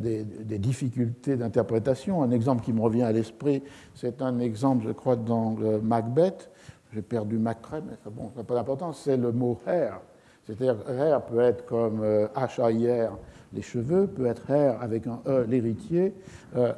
[0.00, 2.24] des, difficultés d'interprétation.
[2.24, 3.62] Un exemple qui me revient à l'esprit,
[3.94, 5.54] c'est un exemple, je crois, dans
[5.84, 6.50] Macbeth.
[6.92, 10.00] J'ai perdu Macrae, mais bon, ça n'a pas d'importance, c'est le mot hair.
[10.44, 12.02] C'est-à-dire, hair peut être comme
[12.34, 13.16] H-A-I-R,
[13.52, 16.12] les cheveux, peut être hair avec un E, l'héritier.
[16.56, 16.72] Euh,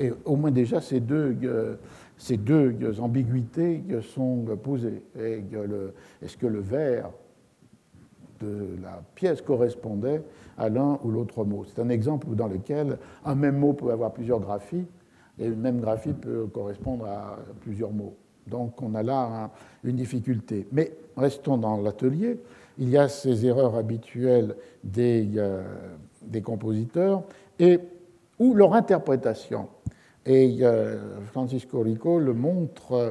[0.00, 1.36] et au moins déjà, ces deux
[2.16, 5.02] ces deux ambiguïtés sont posées.
[5.16, 7.10] Est-ce que le vers
[8.40, 10.22] de la pièce correspondait
[10.58, 11.64] à l'un ou l'autre mot?
[11.66, 14.86] C'est un exemple dans lequel un même mot peut avoir plusieurs graphies
[15.38, 18.16] et une même graphie peut correspondre à plusieurs mots.
[18.46, 19.50] Donc on a là
[19.84, 20.66] une difficulté.
[20.72, 22.40] Mais restons dans l'atelier.
[22.78, 24.54] Il y a ces erreurs habituelles
[24.84, 25.62] des, euh,
[26.22, 27.22] des compositeurs
[27.58, 27.80] et
[28.38, 29.68] ou leur interprétation
[30.26, 30.58] et
[31.26, 33.10] Francisco Rico le montre euh,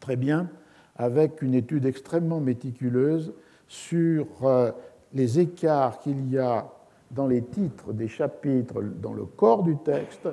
[0.00, 0.48] très bien
[0.94, 3.34] avec une étude extrêmement méticuleuse
[3.66, 4.70] sur euh,
[5.12, 6.70] les écarts qu'il y a
[7.10, 10.28] dans les titres des chapitres dans le corps du texte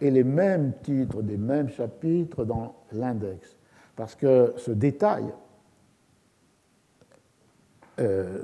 [0.00, 3.56] et les mêmes titres des mêmes chapitres dans l'index.
[3.96, 5.24] Parce que ce détail,
[8.00, 8.42] euh,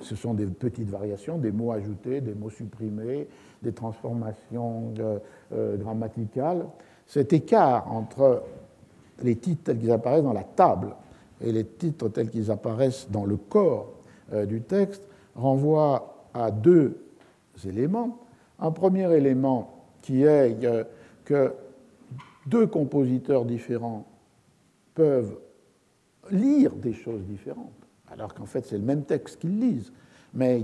[0.00, 3.26] ce sont des petites variations, des mots ajoutés, des mots supprimés,
[3.66, 5.18] des transformations euh,
[5.52, 6.66] euh, grammaticales.
[7.06, 8.42] Cet écart entre
[9.22, 10.94] les titres tels qu'ils apparaissent dans la table
[11.40, 13.92] et les titres tels qu'ils apparaissent dans le corps
[14.48, 15.02] du texte
[15.36, 17.00] renvoie à deux
[17.64, 18.18] éléments.
[18.58, 20.56] Un premier élément qui est
[21.24, 21.54] que
[22.46, 24.04] deux compositeurs différents
[24.94, 25.38] peuvent
[26.30, 29.92] lire des choses différentes, alors qu'en fait c'est le même texte qu'ils lisent,
[30.36, 30.62] mais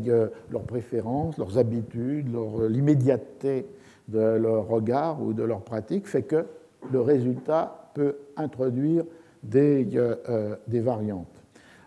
[0.51, 2.29] leurs préférences, leurs habitudes,
[2.69, 3.67] l'immédiateté
[4.09, 6.47] de leur regard ou de leur pratique fait que
[6.93, 9.05] le résultat peut introduire
[9.43, 11.27] des, euh, euh, des variantes.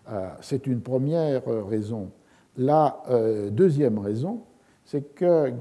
[0.10, 2.10] Euh, c'est une première raison.
[2.58, 3.04] La
[3.52, 4.40] deuxième raison,
[4.86, 5.52] c'est que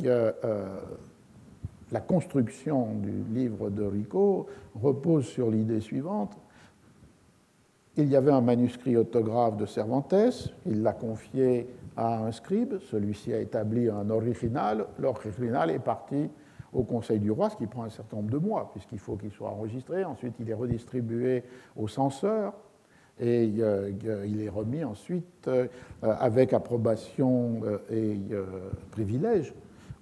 [1.90, 4.46] la construction du livre de Rico
[4.80, 6.36] repose sur l'idée suivante.
[7.96, 10.14] Il y avait un manuscrit autographe de Cervantes,
[10.66, 11.66] il l'a confié
[11.96, 16.28] à un scribe, celui-ci a établi un original, l'original est parti
[16.72, 19.30] au Conseil du roi, ce qui prend un certain nombre de mois, puisqu'il faut qu'il
[19.30, 21.44] soit enregistré, ensuite il est redistribué
[21.76, 22.54] au censeur,
[23.20, 23.92] et euh,
[24.26, 25.68] il est remis ensuite euh,
[26.02, 28.18] avec approbation euh, et
[28.90, 29.54] privilège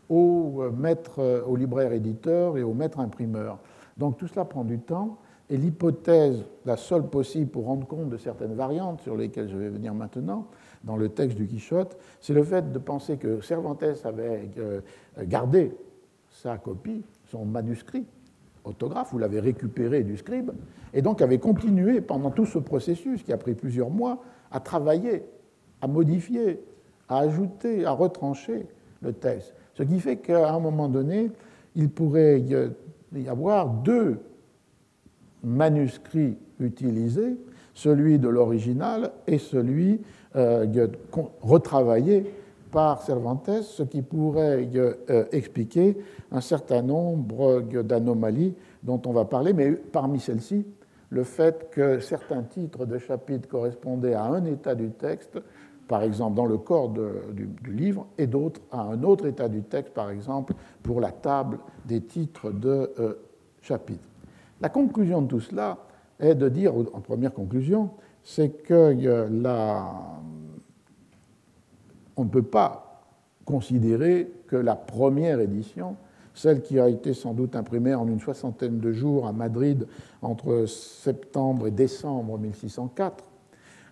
[0.09, 3.59] au maître, au libraire éditeur et au maître imprimeur.
[3.97, 5.19] Donc tout cela prend du temps,
[5.49, 9.69] et l'hypothèse, la seule possible pour rendre compte de certaines variantes sur lesquelles je vais
[9.69, 10.47] venir maintenant,
[10.85, 14.51] dans le texte du Quichotte, c'est le fait de penser que Cervantes avait
[15.25, 15.73] gardé
[16.31, 18.05] sa copie, son manuscrit
[18.65, 20.53] autographe, vous l'avez récupéré du scribe,
[20.95, 25.25] et donc avait continué pendant tout ce processus qui a pris plusieurs mois à travailler,
[25.81, 26.61] à modifier,
[27.09, 28.67] à ajouter, à retrancher
[29.01, 29.55] le texte.
[29.75, 31.31] Ce qui fait qu'à un moment donné,
[31.75, 34.21] il pourrait y avoir deux
[35.43, 37.37] manuscrits utilisés,
[37.75, 39.99] celui de l'original et celui euh,
[40.35, 42.33] retravaillé
[42.73, 45.97] par Cervantes, ce qui pourrait euh, expliquer
[46.33, 50.67] un certain nombre d'anomalies dont on va parler, mais parmi celles-ci,
[51.11, 55.39] le fait que certains titres de chapitres correspondaient à un état du texte,
[55.87, 59.93] par exemple dans le corps du, livre, et d'autres à un autre état du texte,
[59.93, 63.15] par exemple pour la table des titres de euh,
[63.61, 64.09] chapitres.
[64.63, 65.77] La conclusion de tout cela
[66.19, 67.91] est de dire, en première conclusion,
[68.25, 70.21] c'est que la,
[72.17, 73.05] on ne peut pas
[73.45, 75.97] considérer que la première édition,
[76.35, 79.87] celle qui a été sans doute imprimée en une soixantaine de jours à Madrid
[80.23, 83.25] entre septembre et décembre 1604,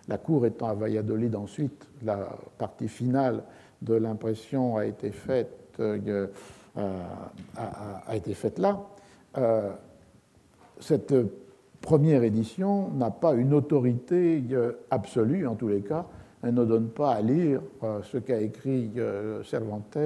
[0.07, 3.43] la cour étant à Valladolid ensuite, la partie finale
[3.81, 6.27] de l'impression a été faite, euh,
[6.75, 8.81] a, été faite là.
[9.37, 9.71] Euh,
[11.81, 16.05] première édition n'a pas une autorité euh, absolue, en tous les cas,
[16.43, 19.97] elle ne donne pas à lire euh, ce qu'a écrit euh, Cervantes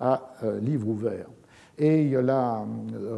[0.00, 1.26] à livre ouvert.
[1.78, 2.66] Et là,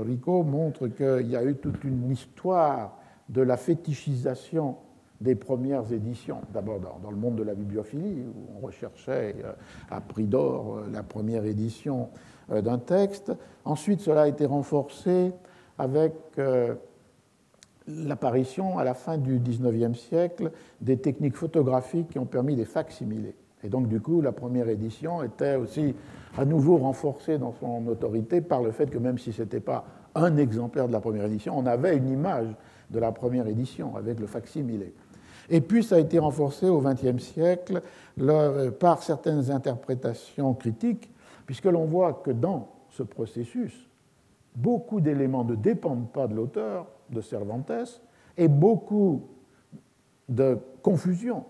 [0.06, 2.98] Rico montre qu'il y a eu toute une histoire
[3.30, 4.76] de la fétichisation
[5.18, 6.42] des premières éditions.
[6.52, 9.34] D'abord dans le monde de la bibliophilie, où on recherchait
[9.90, 12.10] à prix d'or la première édition
[12.50, 13.32] d'un texte.
[13.64, 15.32] Ensuite, cela a été renforcé
[15.78, 16.12] avec
[17.86, 23.36] l'apparition à la fin du XIXe siècle des techniques photographiques qui ont permis des facsimilés.
[23.62, 25.94] Et donc, du coup, la première édition était aussi
[26.36, 29.84] à nouveau renforcée dans son autorité par le fait que même si ce n'était pas
[30.14, 32.48] un exemplaire de la première édition, on avait une image
[32.90, 34.92] de la première édition avec le facsimilé.
[35.50, 37.82] Et puis, ça a été renforcé au XXe siècle
[38.78, 41.10] par certaines interprétations critiques,
[41.46, 43.88] puisque l'on voit que dans ce processus,
[44.54, 48.02] beaucoup d'éléments ne dépendent pas de l'auteur, de Cervantes,
[48.36, 49.22] et beaucoup
[50.28, 51.44] de confusions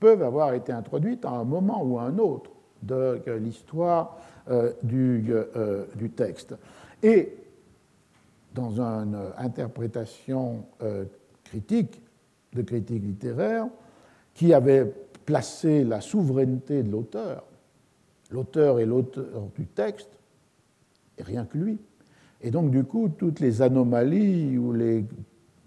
[0.00, 2.50] peuvent avoir été introduites à un moment ou à un autre
[2.82, 4.18] de l'histoire
[4.48, 6.54] euh, euh, du, texte.
[7.02, 7.36] Et
[8.54, 11.04] dans une interprétation euh,
[11.44, 12.00] critique,
[12.52, 13.66] de critique littéraire,
[14.34, 14.92] qui avait
[15.24, 17.44] placé la souveraineté de l'auteur,
[18.30, 20.10] l'auteur est l'auteur du texte,
[21.18, 21.78] et rien que lui,
[22.46, 25.04] et donc, du coup, toutes les anomalies ou les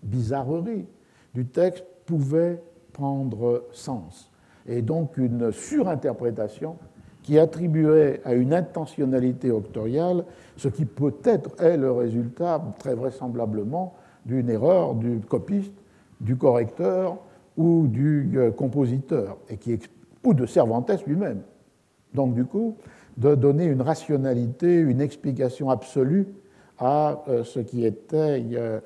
[0.01, 0.85] bizarreries
[1.33, 2.63] du texte pouvaient
[2.93, 4.31] prendre sens.
[4.65, 6.77] Et donc, une surinterprétation
[7.21, 10.23] qui attribuerait à une intentionnalité octoriale
[10.55, 15.73] ce qui peut-être est le résultat, très vraisemblablement, d'une erreur du copiste,
[16.21, 17.17] du correcteur
[17.57, 19.77] ou du euh, compositeur, et qui,
[20.23, 21.41] ou de Cervantes lui-même.
[22.13, 22.77] Donc, du coup,
[23.17, 26.25] de donner une rationalité, une explication absolue
[26.79, 28.79] à euh, ce qui était, euh,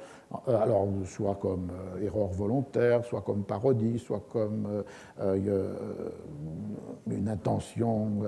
[0.48, 4.84] alors soit comme euh, erreur volontaire, soit comme parodie, soit comme
[7.08, 8.24] une intention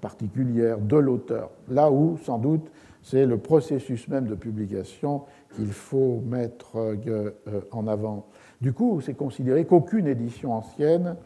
[0.00, 1.50] particulière de l'auteur.
[1.68, 2.70] Là où, sans doute,
[3.02, 5.22] c'est le processus même de publication
[5.54, 6.96] qu'il faut mettre
[7.70, 8.26] en avant.
[8.60, 11.16] Du coup, c'est considéré qu'aucune édition ancienne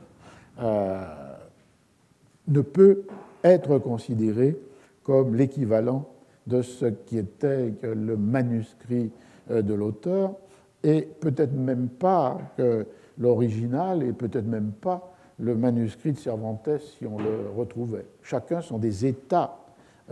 [0.61, 3.05] ne peut
[3.43, 4.57] être considéré
[5.03, 6.10] comme l'équivalent
[6.47, 9.11] de ce qui était le manuscrit
[9.51, 10.35] euh, de l'auteur,
[10.83, 12.87] et peut-être même pas que
[13.19, 18.07] l'original, et peut-être même pas le manuscrit de Cervantes si on le retrouvait.
[18.23, 19.59] Chacun sont des états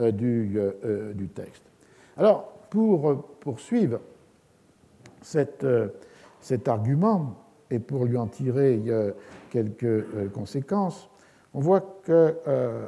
[0.01, 1.63] euh, euh, du, texte.
[2.17, 4.01] Alors, pour poursuivre
[5.23, 5.65] cet
[6.67, 7.35] argument,
[7.71, 8.81] et pour lui en tirer
[9.51, 11.11] quelques conséquences,
[11.59, 12.87] on voit que euh,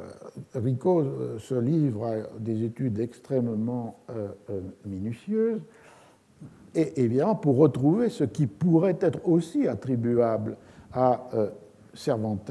[0.55, 4.29] Rico euh, se livre à des études extrêmement euh,
[4.85, 5.59] minutieuses,
[6.73, 10.55] et évidemment pour retrouver ce qui pourrait être aussi attribuable
[10.93, 11.27] à
[11.93, 12.49] Cervantes,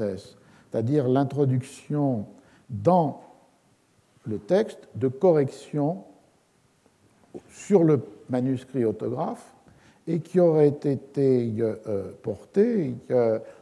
[0.69, 2.27] c'est-à-dire l'introduction
[2.69, 3.23] dans
[4.27, 6.03] le texte de corrections
[7.49, 7.99] sur le
[8.29, 9.55] manuscrit autographe
[10.05, 11.51] et qui aurait été
[12.21, 12.93] porté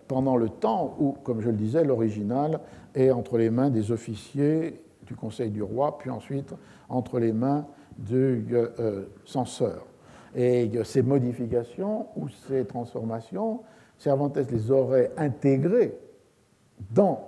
[0.09, 2.59] pendant le temps où, comme je le disais, l'original
[2.95, 6.53] est entre les mains des officiers du Conseil du roi, puis ensuite
[6.89, 9.85] entre les mains du euh, censeur.
[10.35, 13.61] Et ces modifications ou ces transformations,
[13.99, 15.95] Cervantes les aurait intégrées
[16.91, 17.27] dans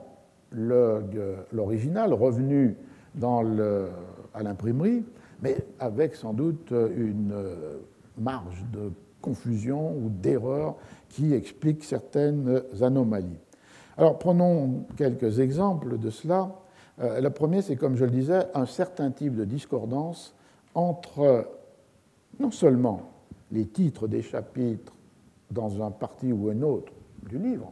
[0.52, 2.78] l'original, revenu
[3.22, 5.04] à l'imprimerie,
[5.42, 7.34] mais avec sans doute une
[8.18, 8.92] marge de
[9.22, 10.76] confusion ou d'erreur
[11.10, 13.40] qui explique certaines anomalies.
[13.98, 16.56] Alors prenons quelques exemples de cela.
[17.00, 20.34] Euh, le premier, c'est comme je le disais, un certain type de discordance
[20.74, 21.48] entre
[22.40, 23.12] non seulement
[23.52, 24.94] les titres des chapitres
[25.52, 26.94] dans un parti ou un autre
[27.30, 27.72] du livre,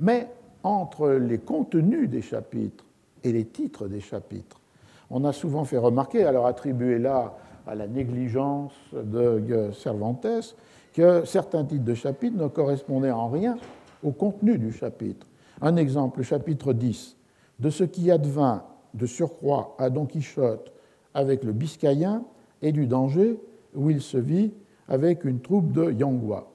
[0.00, 0.28] mais
[0.62, 2.84] entre les contenus des chapitres
[3.22, 4.60] et les titres des chapitres.
[5.10, 10.56] On a souvent fait remarquer, alors attribué là à la négligence de Cervantes,
[10.92, 13.58] que certains titres de chapitres ne correspondaient en rien
[14.02, 15.26] au contenu du chapitre.
[15.60, 17.16] Un exemple, le chapitre 10,
[17.58, 18.64] de ce qui advint
[18.94, 20.72] de surcroît à Don Quichotte
[21.12, 22.24] avec le Biscayen
[22.62, 23.38] et du danger
[23.74, 24.52] où il se vit
[24.88, 26.48] avec une troupe de Yangua.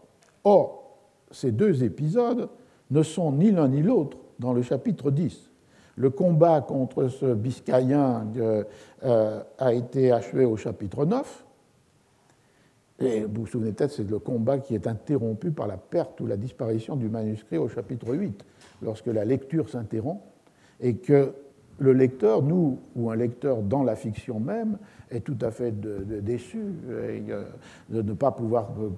[0.44, 0.98] Or,
[1.30, 2.50] ces deux épisodes
[2.90, 5.51] ne sont ni l'un ni l'autre dans le chapitre 10.
[6.02, 8.26] Le combat contre ce Biscayen
[9.04, 11.46] euh, a été achevé au chapitre 9,
[13.02, 16.26] et vous vous souvenez peut-être, c'est le combat qui est interrompu par la perte ou
[16.26, 18.44] la disparition du manuscrit au chapitre 8,
[18.82, 20.24] lorsque la lecture s'interrompt
[20.80, 21.34] et que
[21.78, 24.80] le lecteur, nous, ou un lecteur dans la fiction même,
[25.12, 25.72] est tout à fait
[26.24, 27.44] déçu euh,
[27.90, 28.90] de ne pas pouvoir euh,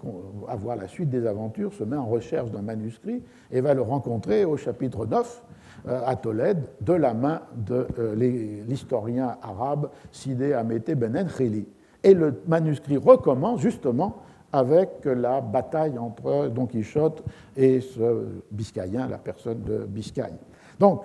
[0.47, 4.45] avoir la suite des aventures, se met en recherche d'un manuscrit et va le rencontrer
[4.45, 5.53] au chapitre 9 euh,
[5.87, 7.87] à Tolède de la main de
[8.67, 11.65] l'historien arabe Sidé Amete Ben Enkhili.
[12.03, 14.17] Et le manuscrit recommence justement
[14.53, 17.23] avec la bataille entre Don Quichotte
[17.57, 20.35] et ce Biscayen, la personne de Biscaye.
[20.79, 21.01] Donc,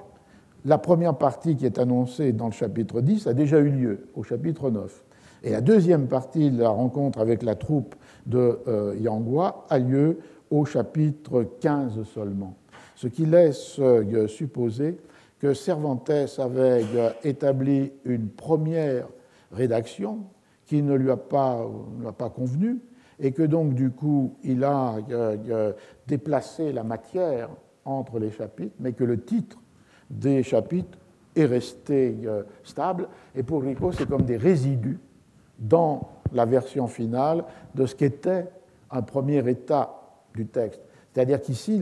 [0.65, 4.23] la première partie qui est annoncée dans le chapitre 10 a déjà eu lieu au
[4.23, 5.05] chapitre 9.
[5.45, 7.95] Et la deuxième partie de la rencontre avec la troupe
[8.27, 10.19] de euh, Yangua a lieu
[10.51, 12.55] au chapitre 15 seulement.
[12.99, 14.99] Ce qui laisse euh, supposer
[15.39, 19.07] que Cervantes avait euh, établi une première
[19.53, 20.25] rédaction
[20.67, 21.65] qui ne lui a pas,
[22.35, 22.81] convenu,
[23.21, 25.73] et que donc du coup il a euh,
[26.09, 27.51] déplacé la matière
[27.85, 29.59] entre les chapitres, mais que le titre
[30.11, 30.99] des chapitres
[31.37, 32.17] est resté
[32.65, 34.99] stable, et pour Rico c'est comme des résidus
[35.57, 37.45] dans la version finale
[37.77, 38.49] de ce qu'était
[38.91, 40.03] un premier état
[40.35, 40.83] du texte.
[41.15, 41.81] C'est-à-dire qu'ici,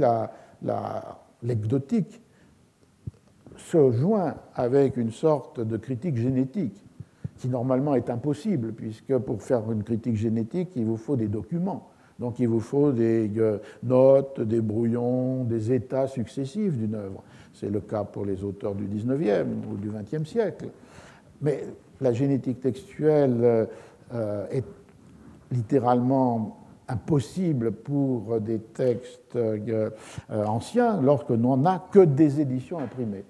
[0.66, 6.84] l'anecdotique la, se joint avec une sorte de critique génétique
[7.38, 11.90] qui normalement est impossible, puisque pour faire une critique génétique, il vous faut des documents.
[12.18, 17.22] Donc il vous faut des euh, notes, des brouillons, des états successifs d'une œuvre.
[17.52, 20.68] C'est le cas pour les auteurs du 19e ou du 20e siècle.
[21.42, 21.64] Mais
[22.00, 23.68] la génétique textuelle
[24.14, 24.64] euh, est
[25.52, 29.90] littéralement impossible pour des textes euh,
[30.28, 33.24] anciens lorsque l'on n'a que des éditions imprimées.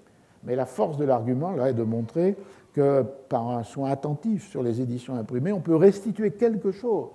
[0.45, 2.37] Mais la force de l'argument là est de montrer
[2.73, 7.09] que par un soin attentif sur les éditions imprimées, on peut restituer quelque chose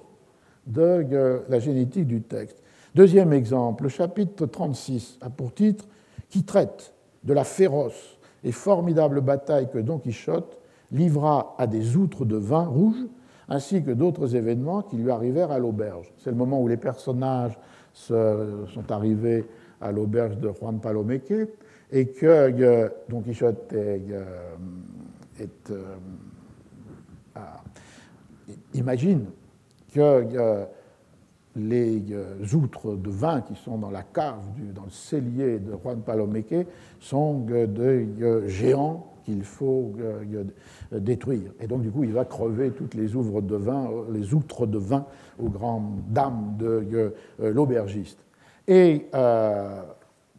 [0.65, 2.61] de la génétique du texte.
[2.93, 5.85] Deuxième exemple, le chapitre 36 a pour titre
[6.29, 6.93] Qui traite
[7.23, 10.57] de la féroce et formidable bataille que Don Quichotte
[10.91, 13.05] livra à des outres de vin rouge,
[13.51, 16.09] ainsi que d'autres événements qui lui arrivèrent à l'auberge.
[16.17, 17.59] C'est le moment où les personnages
[17.93, 19.43] sont arrivés
[19.81, 21.33] à l'auberge de Juan Palomeque
[21.91, 24.23] et que euh, Don Quichotte euh,
[25.69, 25.95] euh,
[28.73, 29.25] imagine
[29.93, 30.65] que
[31.57, 32.01] les
[32.53, 36.67] outres de vin qui sont dans la cave, dans le cellier de Juan Palomeque,
[37.01, 38.07] sont des
[38.47, 39.93] géants qu'il faut
[40.91, 41.51] détruire.
[41.59, 44.77] Et donc, du coup, il va crever toutes les outres de vin, les outres de
[44.77, 45.05] vin
[45.39, 48.19] aux grandes dames de l'aubergiste.
[48.67, 49.07] Et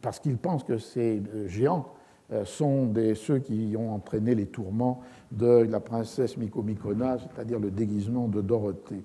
[0.01, 1.87] parce qu'il pense que ces géants
[2.31, 5.01] euh, sont ceux qui ont entraîné les tourments
[5.31, 9.03] de la princesse Mikomikona, c'est-à-dire le déguisement de Dorothée.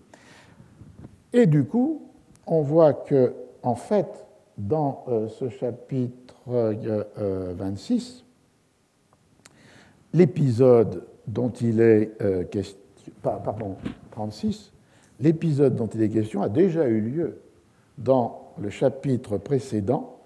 [1.33, 2.03] Et du coup,
[2.47, 8.28] on voit que, en fait, dans euh, ce chapitre 26, euh,
[10.13, 12.13] l'épisode dont il est
[12.51, 12.79] question,
[13.23, 13.77] pardon,
[14.13, 14.73] 36,
[15.21, 17.39] l'épisode dont il est question a déjà eu lieu
[17.99, 20.19] dans le chapitre précédent,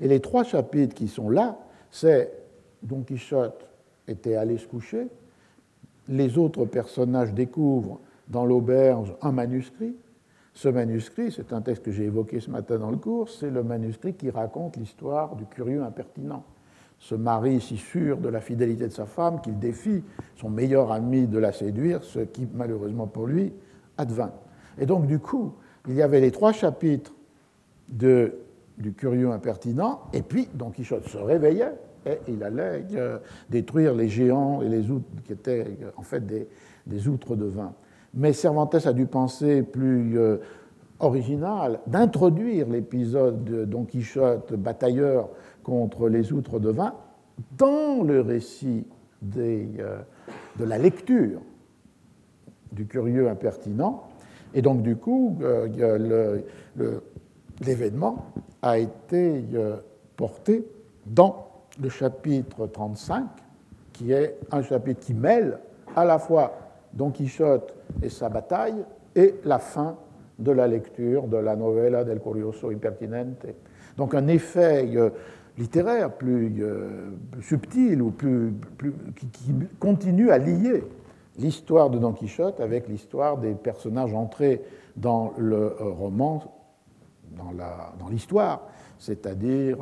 [0.00, 1.58] et les trois chapitres qui sont là,
[1.90, 2.32] c'est
[2.82, 3.66] Don Quichotte
[4.08, 5.08] était allé se coucher,
[6.08, 9.94] les autres personnages découvrent dans l'auberge un manuscrit.
[10.52, 13.62] Ce manuscrit, c'est un texte que j'ai évoqué ce matin dans le cours, c'est le
[13.62, 16.42] manuscrit qui raconte l'histoire du curieux impertinent.
[17.00, 20.04] Ce mari si sûr de la fidélité de sa femme qu'il défie
[20.36, 23.52] son meilleur ami de la séduire, ce qui, malheureusement pour lui,
[23.96, 24.32] advint.
[24.78, 25.54] Et donc, du coup,
[25.88, 27.14] il y avait les trois chapitres
[27.88, 28.34] de,
[28.78, 31.72] du curieux impertinent, et puis Don Quichotte se réveillait
[32.06, 33.18] et il allait euh,
[33.48, 35.66] détruire les géants et les outres qui étaient
[35.96, 36.24] en fait
[36.86, 37.72] des, outres de vin.
[38.14, 40.38] Mais Cervantes a dû penser plus euh,
[40.98, 45.28] original d'introduire l'épisode de Don Quichotte batailleur
[45.62, 46.94] contre les outres de vin
[47.56, 48.86] dans le récit
[49.22, 49.68] des,
[50.58, 51.40] de la lecture
[52.72, 54.04] du curieux impertinent.
[54.54, 55.38] Et donc, du coup,
[57.60, 58.26] l'événement
[58.62, 59.44] a été
[60.16, 60.66] porté
[61.06, 61.46] dans
[61.80, 63.26] le chapitre 35,
[63.92, 65.58] qui est un chapitre qui mêle
[65.96, 66.52] à la fois
[66.92, 68.84] Don Quichotte et sa bataille
[69.14, 69.96] et la fin
[70.38, 73.46] de la lecture de la novella del Curioso Impertinente.
[73.96, 75.10] Donc un effet euh,
[75.60, 77.10] littéraire plus, euh,
[77.42, 78.54] subtil ou plus,
[79.32, 80.82] qui, continue à lier
[81.38, 84.62] l'histoire de Don Quichotte avec l'histoire des personnages entrés
[84.96, 86.42] dans le euh, roman,
[87.36, 88.66] dans l'histoire,
[88.98, 89.78] c'est-à-dire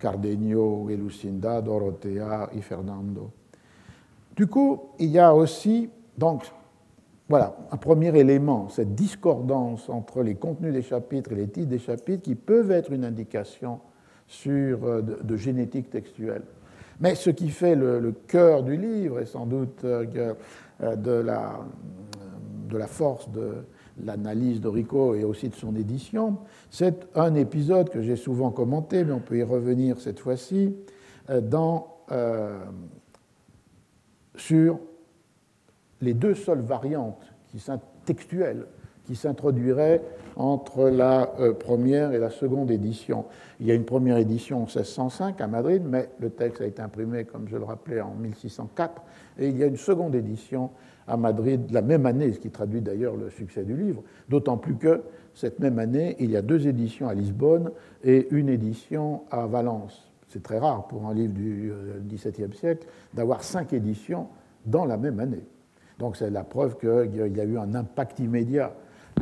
[0.00, 3.30] Cardenio, Lucinda, Dorothea et Fernando.
[4.36, 5.88] Du coup, il y a aussi,
[6.18, 6.42] donc,
[7.28, 11.78] voilà, un premier élément, cette discordance entre les contenus des chapitres et les titres des
[11.78, 13.78] chapitres qui peuvent être une indication
[14.26, 16.42] sur, euh, de, génétique textuelle.
[17.00, 20.34] Mais ce qui fait le, cœur du livre, et sans doute euh,
[20.82, 21.60] euh, de la,
[22.68, 23.64] de la force de,
[24.04, 26.38] l'analyse de Rico et aussi de son édition,
[26.70, 30.74] c'est un épisode que j'ai souvent commenté, mais on peut y revenir cette fois-ci,
[31.42, 31.86] dans,
[34.34, 34.80] sur
[36.00, 38.66] les deux seules variantes qui sont textuelles
[39.04, 40.02] qui s'introduiraient
[40.36, 43.24] entre la euh, première et la seconde édition.
[43.60, 46.82] Il y a une première édition en 1605 à Madrid, mais le texte a été
[46.82, 49.02] imprimé, comme je le rappelais, en 1604,
[49.38, 50.70] et il y a une seconde édition
[51.06, 54.76] à Madrid la même année, ce qui traduit d'ailleurs le succès du livre, d'autant plus
[54.76, 55.02] que
[55.34, 57.70] cette même année, il y a deux éditions à Lisbonne
[58.02, 60.10] et une édition à Valence.
[60.28, 61.72] C'est très rare pour un livre du
[62.08, 64.28] XVIIe euh, siècle d'avoir cinq éditions
[64.64, 65.44] dans la même année.
[65.98, 68.72] Donc c'est la preuve qu'il y a eu un impact immédiat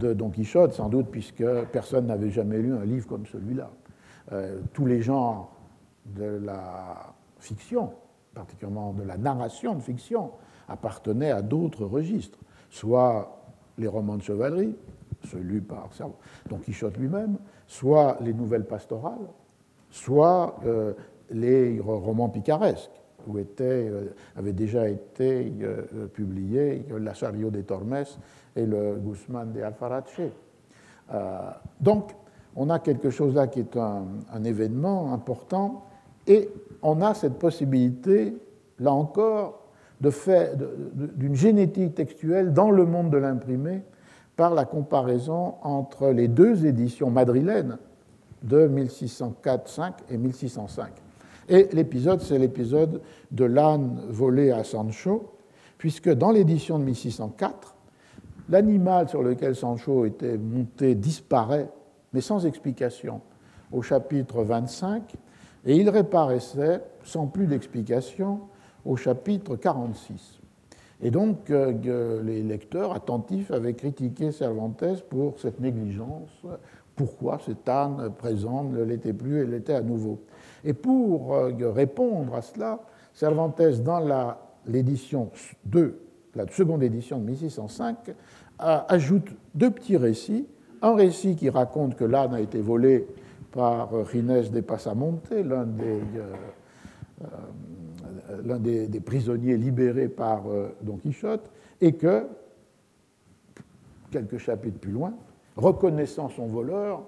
[0.01, 3.71] de Don Quichotte, sans doute puisque personne n'avait jamais lu un livre comme celui-là.
[4.33, 5.53] Euh, tous les genres
[6.07, 7.93] de la fiction,
[8.35, 10.31] particulièrement de la narration de fiction,
[10.69, 12.39] appartenaient à d'autres registres,
[12.71, 13.43] soit
[13.79, 14.75] les romans de chevalerie,
[15.25, 15.91] ceux lus par
[16.49, 17.37] Don Quichotte lui-même,
[17.67, 19.29] soit les nouvelles pastorales,
[19.91, 20.95] soit euh,
[21.31, 22.91] les romans picaresques,
[23.27, 25.53] où était, euh, avait déjà été
[26.13, 28.05] publié La Chario de Tormes
[28.57, 30.21] et le Guzmán de Alfarache.
[31.81, 32.13] donc,
[32.55, 35.85] on a quelque chose là qui est un, un événement important,
[36.27, 36.51] et
[36.83, 38.37] on a cette possibilité,
[38.79, 39.63] là encore,
[40.01, 43.83] d'une génétique textuelle dans le monde de l'imprimé
[44.37, 47.79] par la comparaison entre les deux éditions madrilènes
[48.43, 50.91] de 1604-5 et 1605.
[51.49, 53.01] Et l'épisode, c'est l'épisode
[53.31, 55.33] de l'âne volé à Sancho,
[55.79, 57.77] puisque dans l'édition de 1604,
[58.49, 61.69] l'animal sur lequel Sancho était monté disparaît,
[62.13, 63.21] mais sans explication,
[63.73, 65.15] au chapitre 25,
[65.65, 68.41] et il réapparaissait sans plus d'explication
[68.85, 70.41] au chapitre 46.
[71.01, 76.31] Et donc, euh, les lecteurs attentifs avaient critiqué Cervantes pour cette négligence.
[76.95, 80.21] Pourquoi cet âne présent ne l'était plus et l'était à nouveau
[80.65, 82.81] Et pour euh, répondre à cela,
[83.15, 84.37] Cervantes, dans
[84.67, 85.31] l'édition
[85.65, 85.99] 2,
[86.35, 88.15] la seconde édition de 1605,
[88.59, 90.47] ajoute deux petits récits
[90.83, 93.07] un récit qui raconte que l'âne a été volé
[93.53, 96.01] par Ginés de Pasamonte, l'un des,
[98.59, 100.43] des, des, prisonniers libérés par
[100.83, 101.51] Don Quichotte,
[101.81, 102.27] et que,
[104.11, 105.15] quelques chapitres plus loin,
[105.57, 107.05] reconnaissant son voleur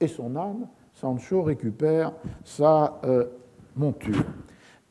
[0.00, 2.12] et son âne, Sancho récupère
[2.44, 3.00] sa
[3.76, 4.24] monture.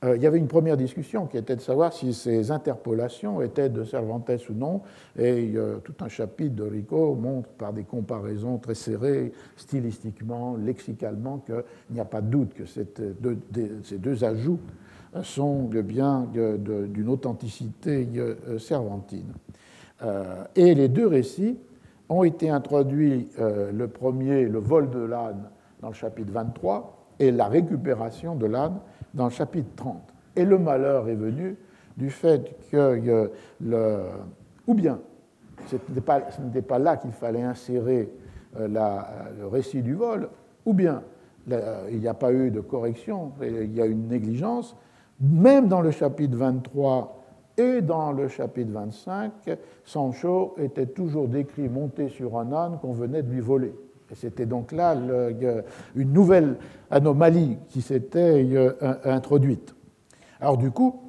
[0.05, 3.69] Euh, il y avait une première discussion qui était de savoir si ces interpolations étaient
[3.69, 4.81] de Cervantes ou non,
[5.17, 5.53] et
[5.83, 11.99] tout un chapitre de Rico montre par des comparaisons très serrées, stylistiquement, lexicalement, qu'il n'y
[11.99, 14.59] a pas de doute que ces deux ajouts
[15.23, 19.33] sont bien d'une authenticité euh, cervantine.
[20.03, 21.57] Euh, et les deux récits
[22.07, 25.43] ont été introduits, le premier, le vol de l'âne,
[25.79, 28.79] dans le chapitre 23, et la récupération de l'âne
[29.13, 30.01] dans le chapitre 30.
[30.35, 31.57] Et le malheur est venu
[31.97, 33.31] du fait que.
[34.67, 34.99] Ou bien,
[35.67, 38.09] ce n'était pas, là qu'il fallait insérer
[38.59, 38.67] euh,
[39.39, 40.29] le récit du vol,
[40.65, 41.01] ou bien
[41.91, 44.75] il n'y a pas eu de correction, il y a une négligence.
[45.19, 47.19] Même dans le chapitre 23
[47.57, 49.31] et dans le chapitre 25,
[49.83, 53.73] Sancho était toujours décrit monté sur un âne qu'on venait de lui voler.
[54.15, 54.95] C'était donc là
[55.95, 56.57] une nouvelle
[56.89, 58.73] anomalie qui s'était euh,
[59.03, 59.75] introduite.
[60.39, 61.01] Alors du coup,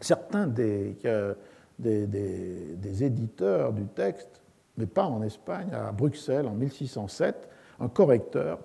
[0.00, 1.34] certains euh,
[1.78, 4.42] des, des, éditeurs du texte,
[4.76, 7.48] mais pas en Espagne, à Bruxelles en 1607,
[7.80, 8.58] un correcteur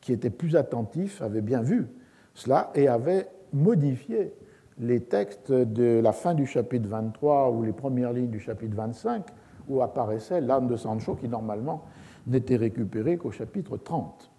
[0.00, 1.86] qui était plus attentif avait bien vu
[2.34, 4.32] cela et avait modifié
[4.78, 9.24] les textes de la fin du chapitre 23 ou les premières lignes du chapitre 25
[9.68, 11.84] où apparaissait l'âme de Sancho qui normalement
[12.30, 14.30] n'était récupéré qu'au chapitre 30.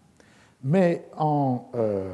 [0.64, 2.14] Mais en euh,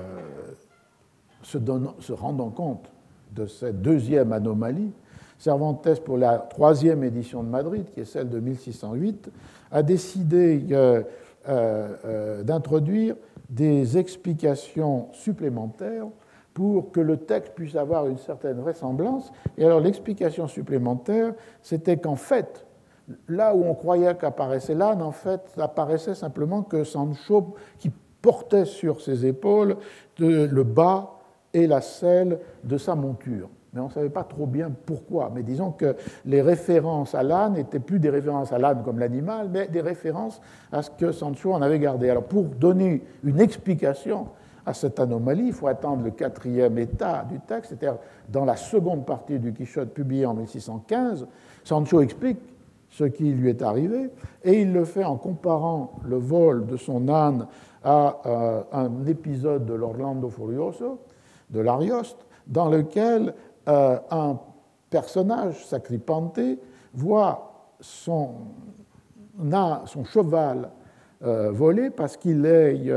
[1.43, 2.91] se, rendant compte
[3.31, 4.91] de cette deuxième anomalie,
[5.39, 9.29] Cervantes, pour la troisième édition de Madrid, qui est celle de 1608,
[9.71, 11.03] a décidé euh,
[11.47, 13.15] euh, d'introduire
[13.47, 16.07] des explications supplémentaires
[16.55, 19.31] pour que le texte puisse avoir une certaine vraisemblance.
[19.59, 22.66] Et alors l'explication supplémentaire, c'était qu'en fait,
[23.27, 29.01] là où on croyait qu'apparaissait l'âne, en fait, apparaissait simplement que Sancho, qui portait sur
[29.01, 29.77] ses épaules
[30.19, 31.13] le bas
[31.53, 33.49] et la selle de sa monture.
[33.73, 35.31] Mais on ne savait pas trop bien pourquoi.
[35.33, 39.49] Mais disons que les références à l'âne n'étaient plus des références à l'âne comme l'animal,
[39.51, 42.09] mais des références à ce que Sancho en avait gardé.
[42.09, 44.27] Alors pour donner une explication
[44.65, 49.05] à cette anomalie, il faut attendre le quatrième état du texte, c'est-à-dire dans la seconde
[49.05, 51.27] partie du Quichotte publié en 1615.
[51.63, 52.39] Sancho explique
[52.89, 54.09] ce qui lui est arrivé,
[54.43, 57.47] et il le fait en comparant le vol de son âne
[57.83, 60.99] à euh, un épisode de l'Orlando Furioso,
[61.49, 63.33] de l'Arioste, dans lequel
[63.67, 64.39] euh, un
[64.89, 66.39] personnage, Sacripante,
[66.93, 68.35] voit son,
[69.85, 70.69] son cheval
[71.23, 72.91] euh, volé parce qu'il est,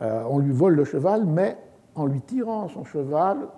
[0.00, 1.56] on lui vole le cheval, mais
[1.94, 3.48] en lui tirant son cheval,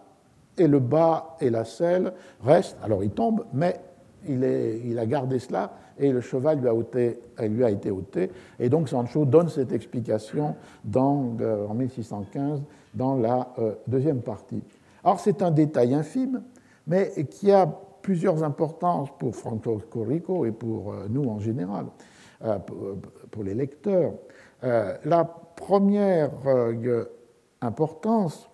[0.59, 2.12] et le bas et la selle
[2.44, 3.81] restent, alors il tombe, mais
[4.28, 8.31] il, a gardé cela et le cheval lui a, lui a, été ôté.
[8.59, 12.62] Et donc Sancho donne cette explication dans, euh, en 1615
[12.94, 14.62] dans la euh, deuxième partie.
[15.05, 16.43] Alors c'est un détail infime,
[16.86, 17.66] mais qui a
[18.03, 21.86] plusieurs importances pour Franco Rico et pour euh, nous en général,
[23.31, 24.15] pour les lecteurs.
[24.62, 26.32] La première
[27.61, 28.51] importance,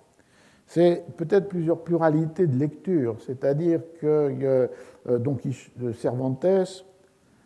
[0.68, 4.68] c'est peut-être plusieurs pluralités de lecture, c'est-à-dire que
[5.08, 5.40] euh, donc
[5.94, 6.84] Cervantes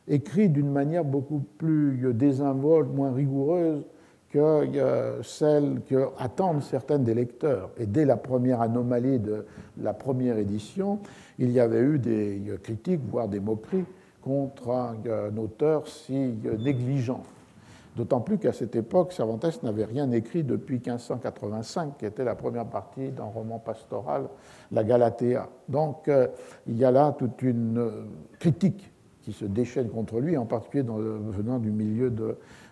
[0.09, 3.85] écrit d'une manière beaucoup plus désinvolte, moins rigoureuse
[4.31, 7.71] que celle que attendent certains des lecteurs.
[7.79, 9.47] Et dès la première anomalie de
[9.81, 10.99] la première édition,
[11.39, 13.85] il y avait eu des critiques, voire des moqueries
[14.23, 17.23] contre un auteur si négligent.
[17.97, 22.65] D'autant plus qu'à cette époque, Cervantes n'avait rien écrit depuis 1585, qui était la première
[22.65, 24.29] partie d'un roman pastoral,
[24.71, 25.49] La Galatea.
[25.69, 26.29] Donc euh,
[26.67, 28.05] il y a là toute une euh,
[28.39, 28.91] critique
[29.21, 32.11] qui se déchaîne contre lui, en particulier venant du milieu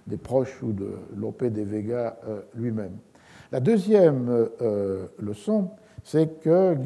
[0.07, 2.97] des proches ou de Lope de Vega euh, lui-même.
[3.53, 4.49] La deuxième
[5.19, 5.71] leçon,
[6.05, 6.77] c'est que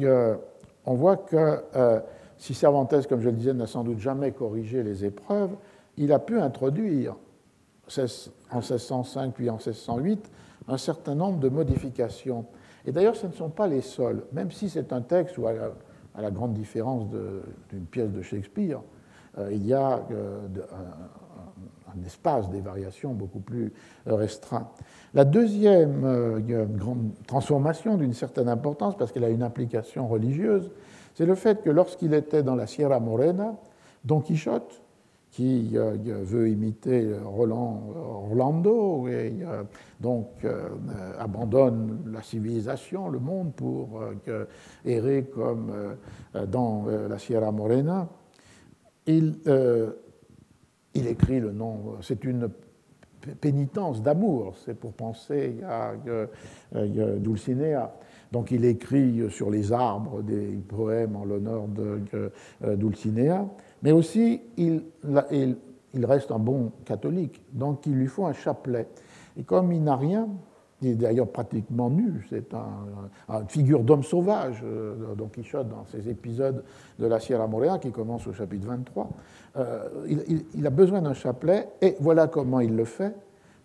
[0.85, 1.59] on voit que
[2.37, 5.51] si Cervantes, comme je le disais, n'a sans doute jamais corrigé les épreuves,
[5.97, 7.15] il a pu introduire
[8.51, 10.31] en 1605 puis en 1608
[10.67, 12.45] un certain nombre de modifications.
[12.85, 15.53] Et d'ailleurs, ce ne sont pas les seuls, même si c'est un texte où, à
[16.21, 17.07] la, grande différence
[17.69, 18.81] d'une pièce de Shakespeare,
[19.37, 20.47] euh, il y a euh,
[21.87, 23.73] un, espace des variations beaucoup plus
[24.07, 24.69] euh, restreint.
[25.13, 26.41] La deuxième
[26.75, 30.71] grande transformation d'une certaine importance, parce qu'elle a une implication religieuse,
[31.15, 33.55] c'est le fait que lorsqu'il était dans la Sierra Morena,
[34.03, 34.81] Don Quichotte
[35.35, 39.33] qui veut imiter Roland Orlando et
[39.99, 40.27] donc
[41.19, 44.01] abandonne la civilisation, le monde, pour
[44.85, 45.73] errer comme
[46.47, 48.07] dans la Sierra Morena.
[49.07, 49.35] Il,
[50.93, 52.49] il écrit le nom, c'est une
[53.33, 55.93] pénitence d'amour, c'est pour penser à,
[57.17, 57.93] Dulcinea.
[58.31, 63.47] Donc il écrit sur les arbres des poèmes en l'honneur de euh, Dulcinea,
[63.85, 64.81] mais aussi il,
[65.31, 68.87] il, reste un bon catholique, donc il lui faut un chapelet.
[69.37, 70.27] Et comme il n'a rien,
[70.81, 72.51] il est d'ailleurs pratiquement nu, c'est
[73.29, 76.63] une figure d'homme sauvage, euh, Don Quichotte dans ses épisodes
[76.97, 79.09] de la Sierra Morena qui commence au chapitre 23.
[79.57, 79.87] Euh,
[80.55, 83.15] il, a besoin d'un chapelet, et voilà comment il le fait.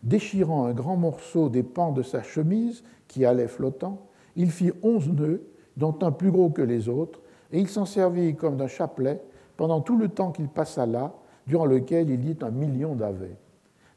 [0.03, 4.07] Déchirant un grand morceau des pans de sa chemise qui allait flottant,
[4.37, 5.41] il fit onze nœuds,
[5.79, 7.23] dont un plus gros que les autres,
[7.53, 9.23] et il s'en servit comme d'un chapelet
[9.61, 11.13] pendant tout le temps qu'il passa là,
[11.47, 13.37] durant lequel il dit un million d'aveux.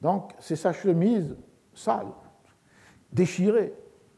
[0.01, 1.37] Donc, c'est sa chemise
[1.73, 2.07] sale,
[3.13, 3.71] déchirée,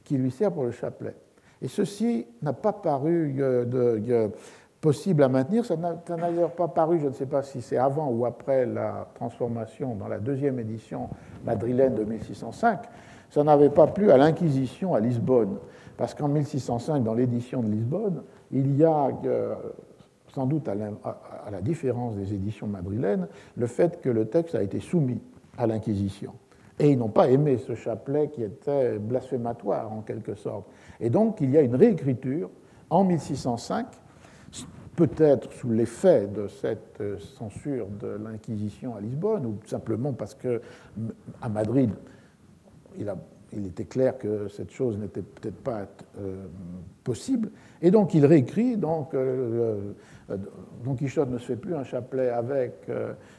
[0.04, 1.16] qui lui sert pour le chapelet.
[1.62, 4.32] Et ceci n'a pas paru euh, de,
[4.82, 5.64] possible à maintenir.
[5.66, 9.08] Ça n'a d'ailleurs pas paru, je ne sais pas si c'est avant ou après la
[9.14, 11.10] transformation dans la deuxième édition
[11.46, 12.80] madrilène de 1605,
[13.30, 15.60] ça n'avait pas plu à l'Inquisition à Lisbonne.
[15.96, 19.54] Parce qu'en 1605, dans l'édition de Lisbonne, il y a, euh,
[20.36, 24.82] sans doute à la, différence des éditions madrilènes, le fait que le texte a été
[24.82, 25.22] soumis
[25.58, 26.34] à l'Inquisition.
[26.78, 30.66] Et ils n'ont pas aimé ce chapelet qui était blasphématoire en quelque sorte.
[31.00, 32.50] Et donc il y a une réécriture
[32.90, 33.88] en 1605
[34.96, 40.62] peut-être sous l'effet de cette euh, censure de l'Inquisition à Lisbonne, ou simplement parce que
[41.42, 41.92] à Madrid,
[42.98, 43.10] il,
[43.68, 45.88] était clair que cette chose n'était peut-être pas
[46.18, 46.46] euh,
[47.04, 47.52] possible,
[47.82, 49.92] et donc il réécrit, donc euh,
[50.84, 52.90] Don Quichotte ne se fait plus un chapelet avec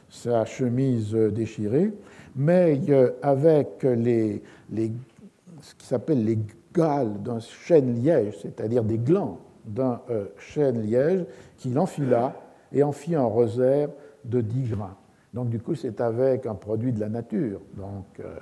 [0.09, 1.91] sa chemise déchirée,
[2.35, 2.79] mais
[3.21, 6.39] avec ce qui s'appelle les
[6.73, 9.99] gales d'un chêne liège, c'est-à-dire des glands d'un
[10.37, 11.25] chêne liège
[11.57, 12.33] qu'il enfila
[12.71, 13.89] et en fit un rosaire
[14.23, 14.95] de 10 grains.
[15.33, 18.37] Donc du coup, c'est avec un produit de la nature, donc euh,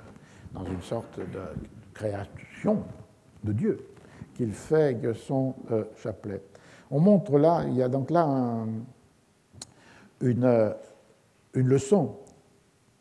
[0.54, 1.40] dans une sorte de
[1.92, 2.78] création
[3.44, 3.78] de Dieu,
[4.34, 6.40] qu'il fait son euh, chapelet.
[6.90, 8.64] On montre là, il y a donc là
[10.20, 10.74] une,
[11.54, 12.16] une leçon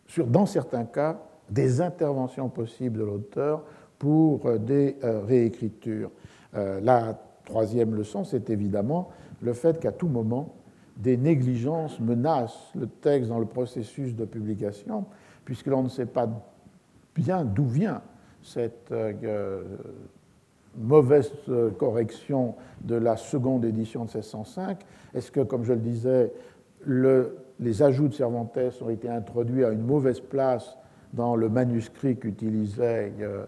[0.07, 3.63] sur, dans certains cas, des interventions possibles de l'auteur
[3.99, 6.11] pour euh, des réécritures.
[6.53, 9.09] la troisième leçon, c'est évidemment
[9.41, 10.55] le fait qu'à tout moment,
[10.97, 15.05] des négligences menacent le texte dans le processus de publication,
[15.43, 16.27] puisque l'on ne sait pas
[17.13, 18.01] bien d'où vient
[18.41, 19.63] cette euh,
[20.77, 21.31] mauvaise
[21.77, 24.79] correction de la seconde édition de 1605.
[25.13, 26.31] Est-ce que, comme je le disais,
[27.59, 30.77] les ajouts de Cervantes ont été introduits à une mauvaise place
[31.13, 33.45] dans le manuscrit qu'utilisaient euh,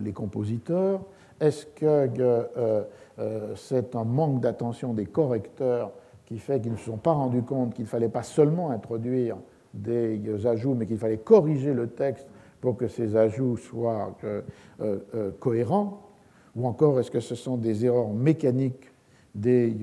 [0.00, 1.00] les compositeurs?
[1.40, 2.82] Est-ce que euh,
[3.18, 5.92] euh, c'est un manque d'attention des correcteurs
[6.26, 9.36] qui fait qu'ils ne se sont pas rendus compte qu'il ne fallait pas seulement introduire
[9.74, 12.28] des ajouts, mais qu'il fallait corriger le texte
[12.60, 14.40] pour que ces ajouts soient euh,
[14.80, 16.00] euh, cohérents?
[16.56, 18.90] Ou encore, est-ce que ce sont des erreurs mécaniques
[19.34, 19.76] des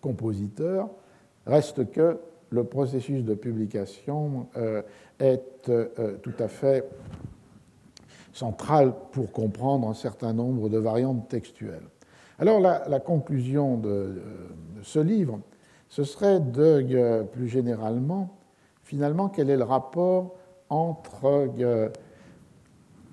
[0.00, 0.88] compositeurs?
[1.46, 2.18] Reste que
[2.50, 4.46] le processus de publication
[5.18, 5.70] est
[6.22, 6.88] tout à fait
[8.38, 11.88] central pour comprendre un certain nombre de variantes textuelles.
[12.38, 14.22] Alors la, conclusion de,
[14.82, 15.40] ce livre,
[15.88, 18.36] ce serait de, euh, plus généralement,
[18.84, 20.36] finalement, quel est le rapport
[20.68, 21.88] entre euh,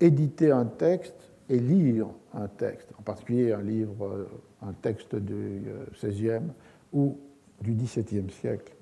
[0.00, 1.16] éditer un texte
[1.48, 2.06] et lire
[2.36, 4.28] un texte, en particulier un livre, euh,
[4.62, 5.62] un texte du
[6.02, 6.52] XVIe
[6.92, 7.18] ou
[7.62, 8.72] du XVIIe siècle.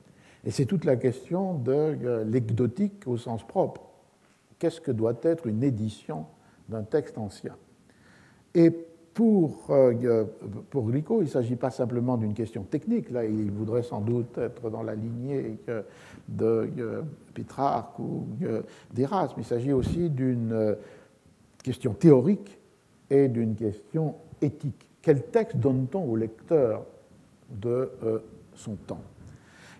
[0.44, 3.82] Et c'est toute la question de l'ecdotique au sens propre.
[4.58, 6.26] Qu'est-ce que doit être une édition
[6.68, 7.56] d'un texte ancien?
[8.54, 8.70] Et
[9.14, 10.24] pour, euh,
[10.70, 13.10] pour Glico, il ne s'agit pas simplement d'une question technique.
[13.10, 15.56] Là, il voudrait sans doute être dans la lignée
[16.28, 18.26] de Pétrarque ou
[18.92, 19.36] d'Erasme.
[19.38, 20.74] Il s'agit aussi d'une euh,
[21.62, 22.58] question théorique
[23.10, 24.88] et d'une question éthique.
[25.02, 26.84] Quel texte donne-t-on au lecteur
[27.50, 28.18] de euh,
[28.54, 29.02] son temps?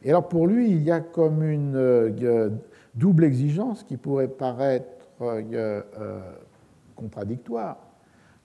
[0.03, 2.53] Et alors pour lui, il y a comme une
[2.95, 5.09] double exigence qui pourrait paraître
[6.95, 7.79] contradictoire.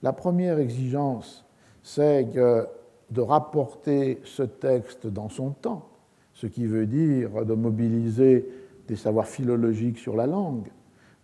[0.02, 1.44] La première exigence,
[1.82, 2.30] c'est
[3.10, 5.90] de rapporter ce texte dans son temps,
[6.32, 8.48] ce qui veut dire de mobiliser
[8.88, 10.68] des savoirs philologiques sur la langue,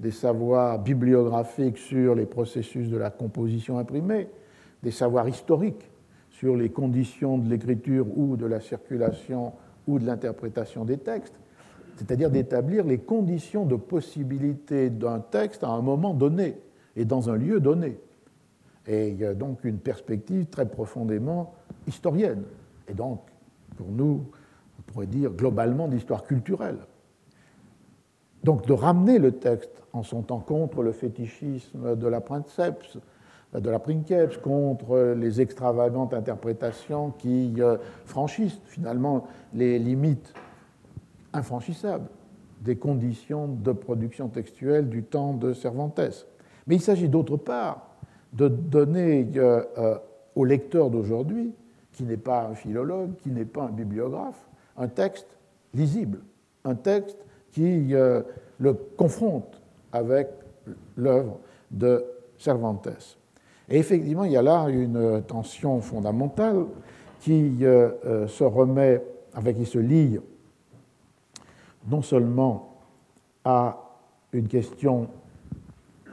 [0.01, 4.29] des savoirs bibliographiques sur les processus de la composition imprimée,
[4.83, 5.91] des savoirs historiques
[6.31, 9.53] sur les conditions de l'écriture ou de la circulation
[9.87, 11.39] ou de l'interprétation des textes,
[11.97, 16.59] c'est-à-dire d'établir les conditions de possibilité d'un texte à un moment donné
[16.95, 17.99] et dans un lieu donné.
[18.87, 21.55] Et il y a donc une perspective très profondément
[21.87, 22.45] historienne,
[22.89, 23.23] et donc
[23.77, 24.27] pour nous,
[24.79, 26.79] on pourrait dire globalement d'histoire culturelle.
[28.47, 32.97] Donc de ramener le texte en son temps contre le fétichisme de la princeps,
[33.53, 40.33] de la princeps, contre les extravagantes interprétations qui euh, franchissent finalement les limites
[41.33, 42.07] infranchissables
[42.61, 46.25] des conditions de production textuelle du temps de Cervantes.
[46.69, 47.97] Mais il s'agit d'autre part
[48.33, 49.99] de donner euh, euh,
[50.37, 51.53] au lecteur d'aujourd'hui,
[51.91, 54.47] qui n'est pas un philologue, qui n'est pas un bibliographe,
[54.77, 55.37] un texte
[55.75, 56.21] lisible,
[56.65, 57.26] un texte
[57.57, 58.21] qui euh,
[58.59, 60.29] le confronte avec
[60.99, 61.39] l'œuvre
[61.71, 62.05] de
[62.37, 63.17] Cervantes.
[63.71, 66.67] Et effectivement, il y a là une tension fondamentale
[67.21, 69.03] qui se remet,
[69.33, 70.21] avec, qui se lie
[71.89, 72.77] non seulement
[73.43, 73.79] à
[74.35, 75.09] une question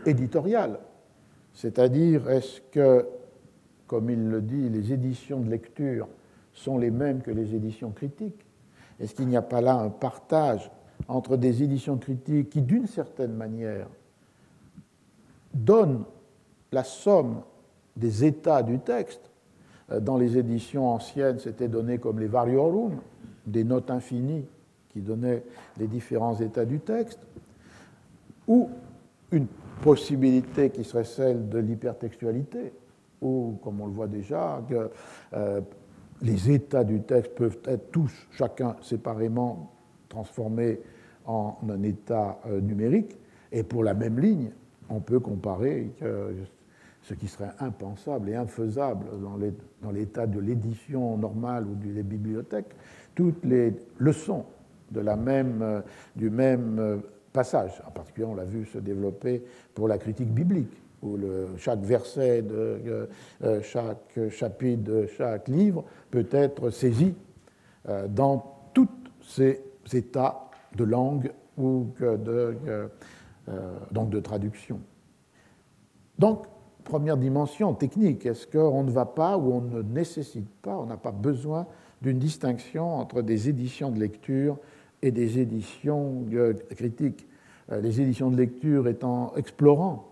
[0.05, 0.79] éditoriale,
[1.53, 3.05] c'est-à-dire est-ce que,
[3.85, 6.07] comme il le dit, les éditions de lecture
[6.53, 8.45] sont les mêmes que les éditions critiques?
[9.01, 10.71] Est-ce qu'il n'y a pas là un partage
[11.07, 13.87] entre des éditions critiques qui, d'une certaine manière,
[15.53, 16.03] donnent
[16.71, 17.41] la somme
[17.95, 19.31] des états du texte.
[19.91, 22.99] Euh, Dans les éditions anciennes, c'était donné comme les variorum,
[23.45, 24.45] des notes infinies
[24.89, 25.43] qui donnaient
[25.77, 27.19] les différents états du texte,
[28.47, 28.69] ou
[29.31, 29.47] une
[29.81, 32.73] possibilité qui serait celle de l'hypertextualité,
[33.21, 34.61] ou, comme on le voit déjà,
[35.33, 35.61] euh,
[36.21, 39.72] les états du texte peuvent être tous, chacun séparément,
[40.13, 40.79] transformés
[41.25, 43.17] en un état euh, numérique,
[43.51, 44.51] et pour la même ligne,
[44.89, 45.91] on peut comparer
[47.01, 49.05] ce qui serait impensable et infaisable
[49.81, 52.75] dans l'état de l'édition normale ou des bibliothèques,
[53.15, 54.45] toutes les leçons
[54.91, 55.81] de la même, euh,
[56.15, 56.97] du même euh,
[57.31, 57.81] passage.
[57.87, 62.41] En particulier, on l'a vu se développer pour la critique biblique, où le, chaque verset
[62.43, 63.09] de
[63.61, 67.13] chaque chapitre de chaque livre peut être saisi
[68.07, 68.87] dans tous
[69.21, 69.61] ces
[69.91, 72.89] états de langue ou de,
[73.91, 74.79] donc de traduction.
[76.17, 76.45] Donc,
[76.83, 80.97] première dimension technique, est-ce qu'on ne va pas ou on ne nécessite pas, on n'a
[80.97, 81.67] pas besoin
[82.01, 84.57] d'une distinction entre des éditions de lecture
[85.01, 86.25] et des éditions
[86.75, 87.27] critiques.
[87.71, 90.09] Euh, les éditions de lecture étant explorant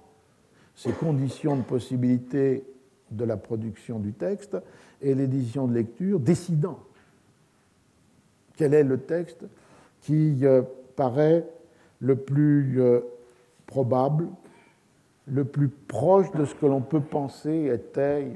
[0.75, 2.63] ces conditions de possibilité
[3.11, 4.57] de la production du texte
[5.01, 6.79] et l'édition de lecture décidant
[8.55, 9.45] quel est le texte
[10.01, 10.61] qui euh,
[10.95, 11.45] paraît
[11.99, 13.01] le plus euh,
[13.67, 14.27] probable,
[15.27, 18.27] le plus proche de ce que l'on peut penser était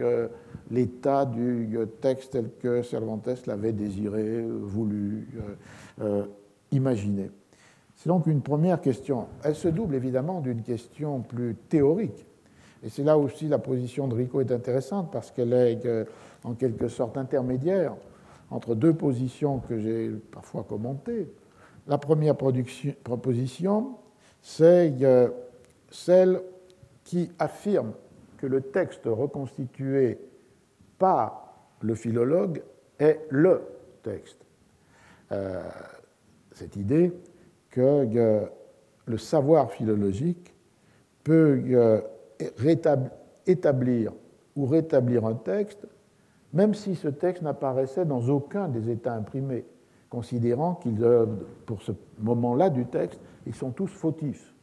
[0.71, 5.27] l'état du texte tel que Cervantes l'avait désiré, voulu,
[6.71, 7.31] imaginer.
[7.95, 9.27] C'est donc une première question.
[9.43, 12.25] Elle se double évidemment d'une question plus théorique.
[12.83, 16.05] Et c'est là aussi la position de Rico est intéressante parce qu'elle est euh,
[16.43, 17.95] en quelque sorte intermédiaire
[18.51, 21.27] entre deux positions que j'ai parfois commentées.
[21.87, 23.97] La première proposition,
[24.41, 25.29] c'est euh,
[25.89, 26.41] celle
[27.03, 27.93] qui affirme
[28.37, 30.19] que le texte reconstitué
[30.97, 32.63] par le philologue
[32.97, 33.61] est le
[34.01, 34.39] texte.
[35.31, 35.61] Euh,
[36.53, 37.11] cette idée
[37.69, 38.47] que
[39.05, 40.55] le savoir philologique
[41.23, 42.01] peut euh,
[43.45, 44.13] établir
[44.55, 45.85] ou rétablir un texte,
[46.53, 49.65] même si ce texte n'apparaissait dans aucun des états imprimés,
[50.15, 51.05] considérant qu'ils,
[51.65, 54.53] pour ce moment-là du texte, ils sont tous fautifs.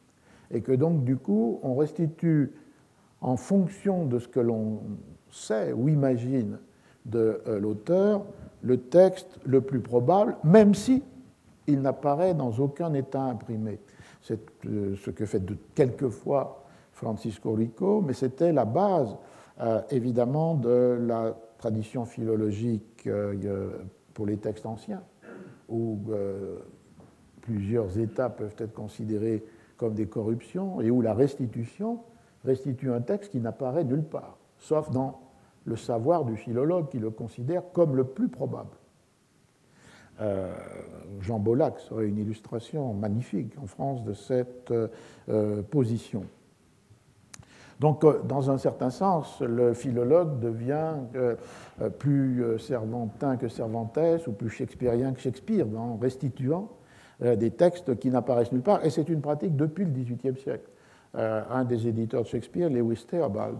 [0.49, 2.53] Et que donc, du coup, on restitue,
[3.21, 4.81] en fonction de ce que l'on
[5.29, 6.57] sait ou imagine
[7.05, 8.25] de euh, l'auteur,
[8.63, 11.03] le texte le plus probable, même si
[11.67, 13.79] il n'apparaît dans aucun état imprimé.
[14.23, 16.63] C'est euh, ce que fait de quelquefois
[16.93, 19.15] Francisco Rico, mais c'était la base
[19.61, 23.07] euh, évidemment de la tradition philologique
[24.13, 25.01] pour les textes anciens,
[25.73, 25.99] où
[27.41, 29.43] plusieurs états peuvent être considérés
[29.77, 31.99] comme des corruptions et où la restitution
[32.45, 35.19] restitue un texte qui n'apparaît nulle part, sauf dans
[35.65, 38.75] le savoir du philologue qui le considère comme le plus probable.
[40.21, 40.53] Euh,
[41.21, 46.25] Jean Bollac serait une illustration magnifique en France de cette euh, position.
[47.79, 50.93] Donc, euh, dans un certain sens, le philologue devient
[51.99, 56.69] plus cervantin que Cervantes ou plus shakespearien que Shakespeare en restituant
[57.19, 58.85] des textes qui n'apparaissent nulle part.
[58.85, 60.69] Et c'est une pratique depuis le XVIIIe siècle.
[61.15, 63.57] Un des éditeurs de Shakespeare, Lewis Theobald,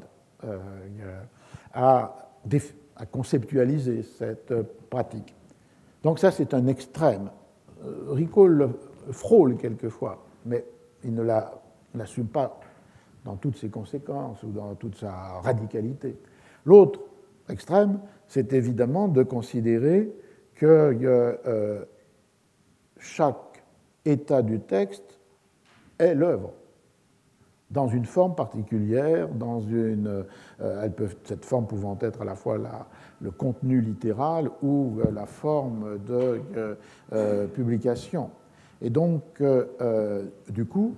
[1.74, 2.16] a,
[3.12, 4.54] conceptualisé cette
[4.90, 5.34] pratique.
[6.04, 7.30] Donc ça, c'est un extrême.
[7.86, 8.48] Euh, Rico
[9.12, 10.66] frôle quelquefois, mais
[11.04, 12.60] il ne l'assume pas
[13.26, 16.18] dans toutes ses conséquences ou dans toute sa radicalité.
[16.66, 17.00] L'autre
[17.50, 20.12] extrême, c'est évidemment de considérer
[20.56, 20.98] que
[21.46, 21.86] euh,
[23.00, 23.64] chaque
[24.06, 25.20] état du texte
[26.00, 26.54] est l'œuvre,
[27.72, 30.26] dans une forme particulière, dans une,
[30.62, 30.90] euh,
[31.24, 32.58] cette forme pouvant être à la fois
[33.20, 36.78] le contenu littéral ou euh, la forme de
[37.56, 38.30] publication.
[38.82, 39.42] Et donc,
[40.50, 40.96] du coup,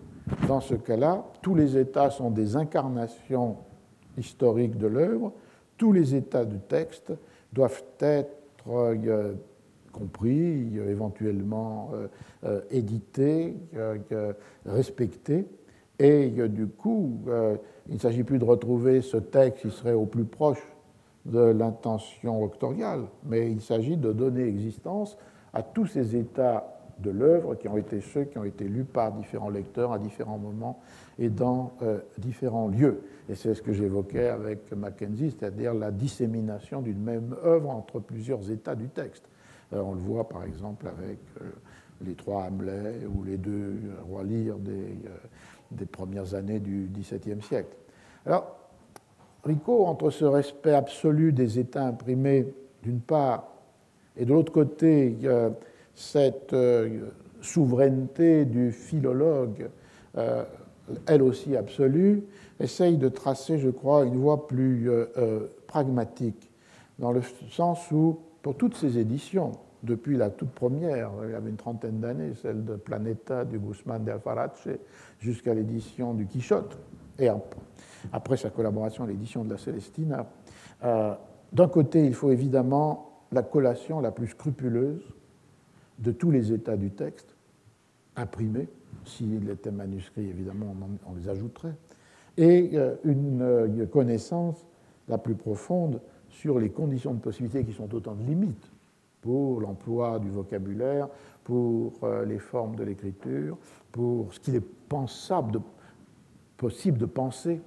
[0.48, 3.58] dans ce cas-là, tous les états sont des incarnations
[4.18, 5.34] historiques de l'œuvre,
[5.78, 7.12] tous les états du texte
[7.54, 8.36] doivent être
[8.68, 9.34] euh,
[9.92, 12.08] compris, éventuellement euh,
[12.46, 13.56] euh, édités,
[14.66, 15.48] respectés.
[15.98, 17.22] Et du coup,
[17.88, 20.62] il ne s'agit plus de retrouver ce texte qui serait au plus proche
[21.26, 25.18] de l'intention octoriale, mais il s'agit de donner existence
[25.54, 29.12] à tous ces états de l'œuvre qui ont été ceux qui ont été lus par
[29.12, 30.80] différents lecteurs à différents moments
[31.20, 33.02] et dans euh, différents lieux.
[33.30, 38.50] Et c'est ce que j'évoquais avec Mackenzie, c'est-à-dire la dissémination d'une même œuvre entre plusieurs
[38.52, 39.24] états du texte.
[39.74, 41.50] Euh, on le voit par exemple avec euh,
[42.02, 43.76] les trois Hamlet ou les deux
[44.08, 45.00] rois Lear des,
[45.72, 47.76] des premières années du XVIIe siècle.
[48.26, 48.58] Alors,
[49.44, 52.48] Rico, entre ce respect absolu des états imprimés
[52.84, 53.48] d'une part,
[54.18, 55.18] et de l'autre côté,
[55.96, 57.10] cette euh,
[57.42, 59.70] souveraineté du philologue,
[60.18, 60.44] euh,
[61.08, 62.24] elle aussi absolue,
[62.60, 66.52] essaye de tracer, je crois, une voie plus euh, pragmatique,
[67.00, 69.54] dans le sens où, pour toutes ces éditions,
[69.84, 74.04] depuis la toute première, il y avait une trentaine d'années, celle de Planeta du Guzman
[74.04, 74.68] de Alfarache,
[75.20, 76.78] jusqu'à l'édition du Quichotte,
[77.20, 77.30] et
[78.12, 80.26] après sa collaboration à l'édition de la Célestina,
[80.82, 85.04] d'un côté, il faut évidemment la collation la plus scrupuleuse
[86.00, 87.36] de tous les états du texte,
[88.16, 88.68] imprimés,
[89.06, 91.76] s'il était manuscrit, évidemment, on, les ajouterait,
[92.38, 94.66] et euh, une euh, connaissance
[95.08, 98.72] la plus profonde sur les conditions de possibilité qui sont autant de limites
[99.22, 101.08] pour l'emploi du vocabulaire,
[101.44, 103.58] pour euh, les formes de l'écriture,
[103.92, 105.62] pour ce qu'il est pensable,
[106.58, 107.62] possible de penser.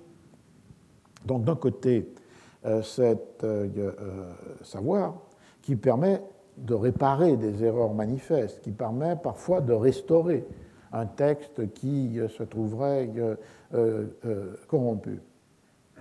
[1.25, 2.09] Donc d'un côté,
[2.83, 3.45] cet
[4.63, 5.15] savoir
[5.63, 6.23] qui permet
[6.65, 10.45] de réparer des erreurs manifestes, qui permet parfois de restaurer
[10.93, 13.37] un texte qui euh, se trouverait euh,
[14.25, 15.21] euh, corrompu.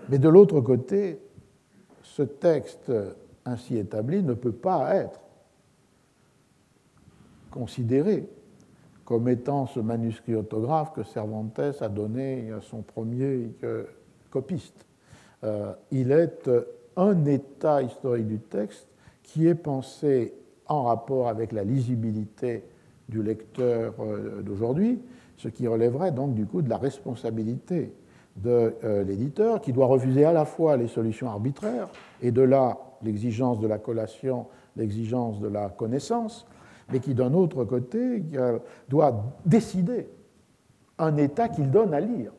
[0.09, 1.19] Mais de l'autre côté,
[2.01, 2.91] ce texte
[3.45, 5.19] ainsi établi ne peut pas être
[7.51, 8.27] considéré
[9.03, 13.51] comme étant ce manuscrit autographe que Cervantes a donné à son premier
[14.29, 14.85] copiste.
[15.91, 16.49] il est
[16.95, 18.87] un état historique du texte
[19.23, 20.33] qui est pensé
[20.69, 22.63] en rapport avec la lisibilité
[23.09, 25.01] du lecteur euh, d'aujourd'hui,
[25.37, 27.93] ce qui relèverait donc du coup de la responsabilité
[28.35, 31.89] de euh, l'éditeur qui doit refuser à la fois les solutions arbitraires
[32.21, 36.45] et de là l'exigence de la collation, l'exigence de la connaissance,
[36.91, 40.09] mais qui d'un autre côté euh, doit décider
[40.97, 42.31] un état qu'il donne à lire,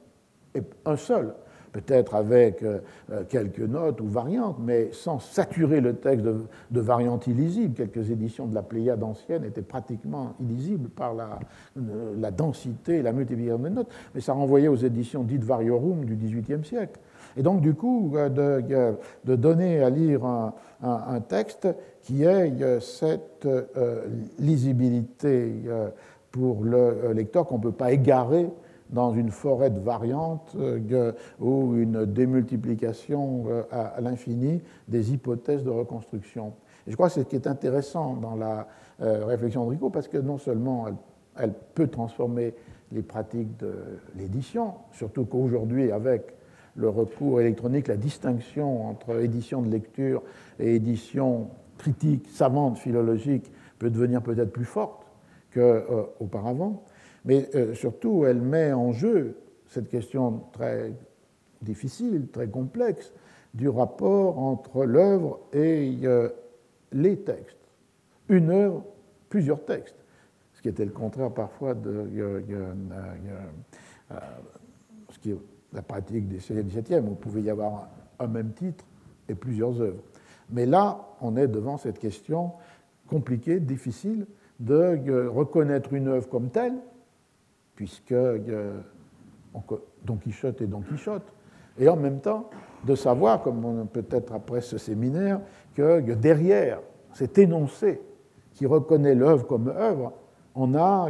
[0.55, 1.35] et un seul,
[1.81, 2.79] peut-être avec euh,
[3.13, 7.75] euh, quelques notes ou variantes, mais sans saturer le texte de, variantes illisibles.
[7.75, 11.39] Quelques éditions de la Pléiade ancienne étaient pratiquement illisibles par la,
[11.79, 16.17] euh, densité et la multiplication des notes, mais ça renvoyait aux éditions dites variorum du
[16.17, 16.99] XVIIIe siècle.
[17.37, 21.69] Et donc, du coup, de donner à lire un, texte
[22.03, 23.47] qui ait cette
[24.39, 25.53] lisibilité
[26.33, 28.49] pour le lecteur qu'on ne peut pas égarer
[28.91, 35.71] dans une forêt de variantes euh, ou une démultiplication euh, à, l'infini des hypothèses de
[35.71, 36.55] reconstruction.
[36.87, 38.67] Je crois que c'est ce qui est intéressant dans la
[39.03, 40.87] euh, réflexion de Rico, parce que non seulement
[41.37, 42.55] elle, peut transformer
[42.91, 43.75] les pratiques de
[44.17, 46.35] l'édition, surtout qu'aujourd'hui, avec
[46.75, 50.23] le recours électronique, la distinction entre édition de lecture
[50.59, 55.07] et édition critique, savante, philologique peut devenir peut-être plus forte
[55.53, 56.83] qu'auparavant
[57.25, 59.37] mais euh, surtout elle met en jeu
[59.67, 60.93] cette question très
[61.63, 63.13] difficile, très complexe,
[63.55, 66.29] du rapport entre l'œuvre et euh,
[66.93, 67.57] les textes.
[68.29, 68.85] Une œuvre,
[69.29, 69.97] plusieurs textes,
[70.55, 72.75] ce qui était le contraire parfois de euh,
[75.11, 75.39] ce qui est
[75.73, 77.89] la pratique des XVIIe, où il pouvait y avoir
[78.19, 78.85] un, même titre
[79.29, 80.03] et plusieurs œuvres.
[80.51, 82.53] Mais là, on est devant cette question
[83.07, 84.27] compliquée, difficile,
[84.61, 86.75] de reconnaître une œuvre comme telle,
[87.79, 88.13] puisque
[90.05, 91.33] Don Quichotte est Don Quichotte,
[91.79, 92.51] et en même temps
[92.85, 95.41] de savoir, comme peut-être après ce séminaire,
[95.77, 96.81] que derrière
[97.13, 98.03] cet énoncé
[98.53, 100.13] qui reconnaît l'œuvre comme œuvre,
[100.57, 101.07] on a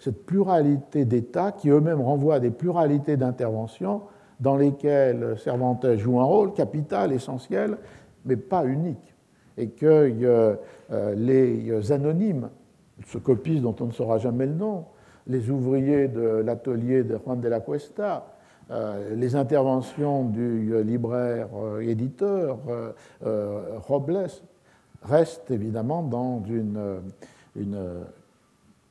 [0.00, 4.02] cette pluralité d'États qui eux-mêmes renvoient à des pluralités d'interventions
[4.40, 7.78] dans lesquelles Cervantes joue un rôle capital, essentiel,
[8.24, 9.14] mais pas unique.
[9.56, 12.50] Et que euh, les anonymes,
[13.06, 14.86] ce copiste dont on ne saura jamais le nom,
[15.26, 18.26] les ouvriers de l'atelier de Juan de la Cuesta,
[18.70, 21.48] euh, les interventions du euh, libraire
[21.80, 22.58] éditeur
[23.20, 24.26] Robles
[25.02, 27.02] restent évidemment dans une,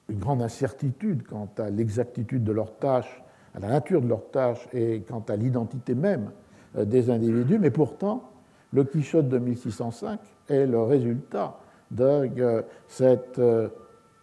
[0.10, 3.24] grande incertitude quant à l'exactitude de leurs tâches,
[3.56, 6.32] à la nature de leurs tâches et quant à l'identité même
[6.78, 8.30] euh, des individus, mais pourtant,
[8.74, 11.58] le Quichotte de 1605 est le résultat
[11.90, 13.68] de euh, cette euh,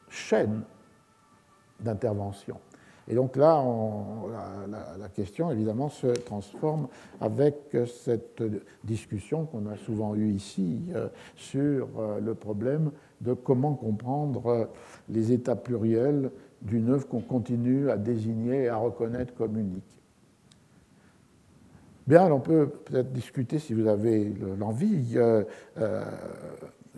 [0.09, 0.63] chaîne
[1.81, 2.57] d'intervention.
[3.11, 3.65] Et donc là,
[4.99, 6.89] la, question, évidemment, se transforme
[7.23, 8.43] avec cette
[8.85, 10.83] discussion qu'on a souvent eue ici
[11.35, 11.89] sur
[12.21, 12.91] le problème
[13.23, 14.69] de comment comprendre
[15.09, 16.31] les états pluriels
[16.61, 19.99] d'une œuvre qu'on continue à désigner et à reconnaître comme unique.
[22.07, 25.17] Bien, on peut peut-être discuter si vous avez l'envie.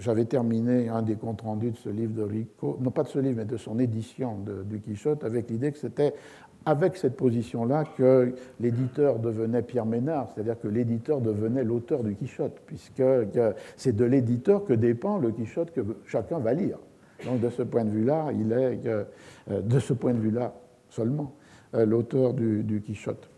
[0.01, 3.19] J'avais terminé un des comptes rendus de ce livre de Rico, non pas de ce
[3.19, 6.15] livre, mais de son édition du Quichotte, avec l'idée que c'était
[6.67, 12.61] avec cette position-là que l'éditeur devenait Pierre Ménard, c'est-à-dire que l'éditeur devenait l'auteur du Quichotte,
[12.67, 13.03] puisque
[13.77, 16.79] c'est de l'éditeur que dépend le Quichotte que chacun va lire.
[17.27, 19.05] Donc de ce point de vue-là, il est, euh,
[19.49, 20.55] de ce point de vue-là
[20.89, 21.35] seulement,
[21.75, 23.29] euh, l'auteur du, Quichotte.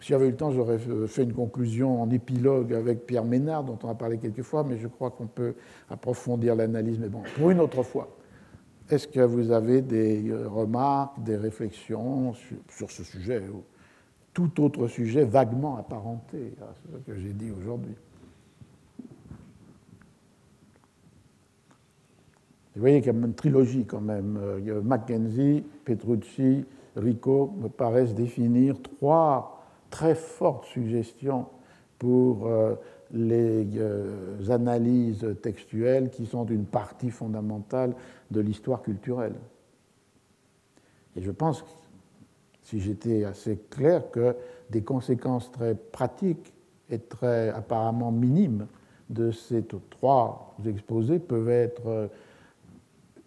[0.00, 3.78] Si j'avais eu le temps, j'aurais fait une conclusion en épilogue avec Pierre Ménard, dont
[3.82, 5.54] on a parlé quelques fois, mais je crois qu'on peut
[5.90, 8.16] approfondir l'analyse, mais bon, pour une autre fois.
[8.88, 12.32] Est-ce que vous avez des euh, remarques, des réflexions
[12.68, 13.62] sur, ce sujet ou
[14.32, 17.94] tout autre sujet vaguement apparenté à ce que j'ai dit aujourd'hui?
[22.74, 24.38] Vous voyez qu'il y a une trilogie quand même.
[24.40, 26.64] Euh, Mackenzie, Petrucci,
[26.96, 29.59] Rico me paraissent définir trois
[29.90, 31.46] très fortes suggestions
[31.98, 32.74] pour euh,
[33.12, 37.94] les euh, analyses textuelles qui sont une partie fondamentale
[38.30, 39.34] de l'histoire culturelle.
[41.16, 41.64] Et je pense,
[42.62, 44.36] si j'étais assez clair, que
[44.70, 46.52] des conséquences très pratiques
[46.88, 48.66] et très apparemment minimes
[49.10, 52.08] de ces trois exposés peuvent être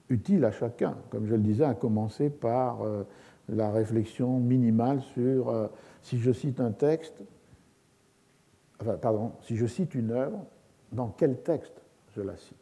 [0.09, 3.03] utile à chacun, comme je le disais, à commencer par euh,
[3.49, 5.67] la réflexion minimale sur euh,
[6.01, 7.21] si je cite un texte,
[8.81, 10.45] enfin, pardon, si je cite une œuvre,
[10.91, 11.81] dans quel texte
[12.15, 12.57] je la cite?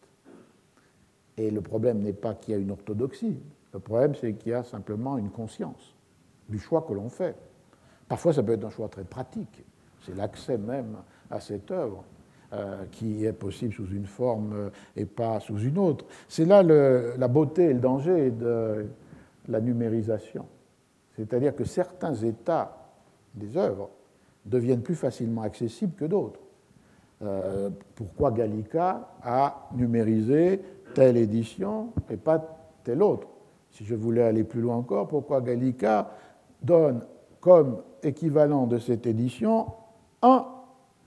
[1.37, 3.37] Et le problème n'est pas qu'il y a une orthodoxie,
[3.73, 5.95] le problème c'est qu'il y a simplement une conscience
[6.49, 7.35] du choix que l'on fait.
[8.07, 9.63] Parfois ça peut être un choix très pratique,
[10.05, 10.97] c'est l'accès même
[11.29, 12.03] à cette œuvre.
[12.53, 16.03] Euh, qui est possible sous une forme euh, et pas sous une autre.
[16.27, 18.87] C'est là la beauté et le danger de
[19.47, 20.45] la numérisation.
[21.21, 22.77] C'est-à-dire que certains états
[23.35, 23.91] des œuvres
[24.43, 26.39] deviennent plus facilement accessibles que d'autres.
[27.21, 30.59] Euh, pourquoi Gallica a numérisé
[30.95, 32.43] telle édition et pas
[32.83, 33.27] telle autre?
[33.69, 36.09] Si je voulais aller plus loin encore, pourquoi Gallica
[36.63, 37.05] donne
[37.39, 39.67] comme équivalent de cette édition
[40.23, 40.47] un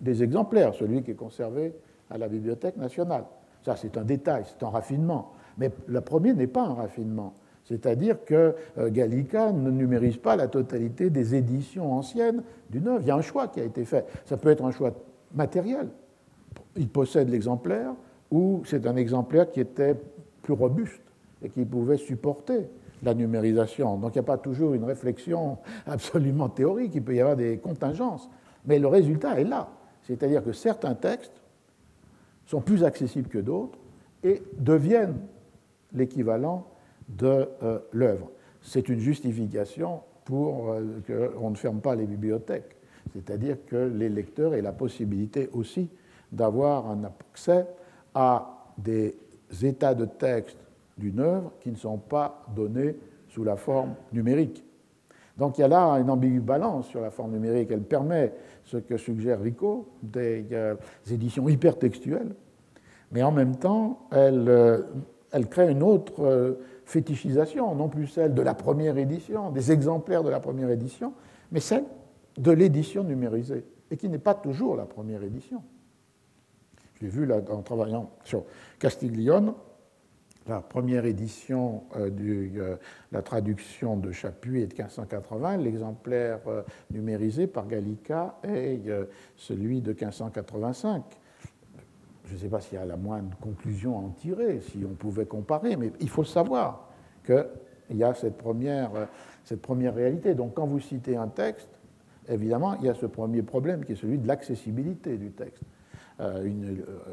[0.00, 1.74] des exemplaires, celui qui est conservé
[2.08, 3.24] à la Bibliothèque nationale?
[3.64, 5.32] Ça, c'est un détail, c'est un raffinement.
[5.58, 7.34] Mais le premier n'est pas un raffinement.
[7.64, 13.00] C'est-à-dire que euh, Gallica ne numérise pas la totalité des éditions anciennes d'une œuvre.
[13.02, 14.06] Il y a un choix qui a été fait.
[14.26, 14.92] Ça peut être un choix
[15.34, 15.88] matériel.
[16.76, 17.94] Il possède l'exemplaire
[18.30, 19.96] ou c'est un exemplaire qui était
[20.42, 21.00] plus robuste
[21.42, 22.68] et qui pouvait supporter
[23.02, 23.96] la numérisation.
[23.98, 27.58] Donc il n'y a pas toujours une réflexion absolument théorique, il peut y avoir des
[27.58, 28.28] contingences.
[28.66, 29.68] Mais le résultat est là.
[30.02, 31.40] C'est-à-dire que certains textes
[32.46, 33.78] sont plus accessibles que d'autres
[34.22, 35.16] et deviennent
[35.92, 36.66] l'équivalent
[37.08, 38.30] de euh, l'œuvre.
[38.62, 42.76] C'est une justification pour euh, qu'on ne ferme pas les bibliothèques,
[43.12, 45.88] c'est-à-dire que les lecteurs aient la possibilité aussi
[46.32, 47.66] d'avoir un accès
[48.14, 49.14] à des
[49.62, 50.58] états de texte
[50.96, 52.96] d'une œuvre qui ne sont pas donnés
[53.28, 54.64] sous la forme numérique.
[55.36, 57.68] Donc il y a là une ambivalence sur la forme numérique.
[57.70, 58.32] Elle permet
[58.64, 60.76] ce que suggère Rico, des, euh,
[61.10, 62.34] éditions hypertextuelles,
[63.12, 64.84] mais en même temps, elle,
[65.30, 70.30] elle crée une autre fétichisation, non plus celle de la première édition, des exemplaires de
[70.30, 71.12] la première édition,
[71.52, 71.84] mais celle
[72.36, 75.62] de l'édition numérisée, et qui n'est pas toujours la première édition.
[77.00, 78.44] J'ai vu là, en travaillant sur
[78.78, 79.54] Castiglione,
[80.46, 82.76] la première édition de euh,
[83.12, 85.56] la traduction de Chapuis est de 1580.
[85.56, 89.06] L'exemplaire euh, numérisé par Gallica est euh,
[89.36, 91.02] celui de 1585.
[92.24, 94.94] Je ne sais pas s'il y a la moindre conclusion à en tirer, si on
[94.94, 96.88] pouvait comparer, mais il faut savoir
[97.22, 97.46] que
[97.90, 98.90] il y a cette première,
[99.44, 100.34] cette première réalité.
[100.34, 101.68] Donc quand vous citez un texte,
[102.28, 105.62] évidemment, il y a ce premier problème qui est celui de l'accessibilité du texte.
[106.20, 106.48] Euh,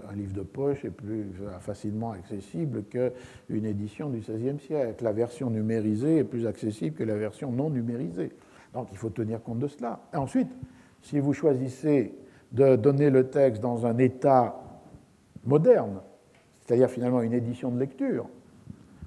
[0.09, 1.25] un livre de poche est plus
[1.59, 5.03] facilement accessible qu'une édition du XVIe siècle.
[5.03, 8.31] La version numérisée est plus accessible que la version non numérisée.
[8.73, 10.01] Donc il faut tenir compte de cela.
[10.13, 10.51] Ensuite,
[11.01, 12.13] si vous choisissez
[12.51, 14.60] de donner le texte dans un état
[15.45, 15.99] moderne,
[16.61, 18.27] c'est-à-dire finalement une édition de lecture,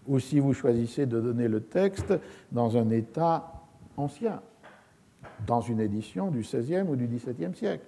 [0.07, 2.15] ou si vous choisissez de donner le texte
[2.53, 3.63] dans un état
[3.97, 4.43] ancien,
[5.47, 7.87] dans une édition du XVIe ou du XVIIe siècle.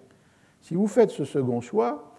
[0.60, 2.12] Si vous faites ce second choix,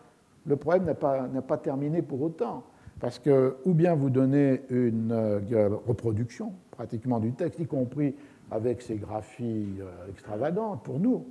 [0.45, 2.63] le problème n'a pas, pas, terminé pour autant,
[2.99, 8.15] parce que ou bien vous donnez une euh, reproduction pratiquement du texte, y compris
[8.51, 11.25] avec ses graphies euh, extravagantes pour nous,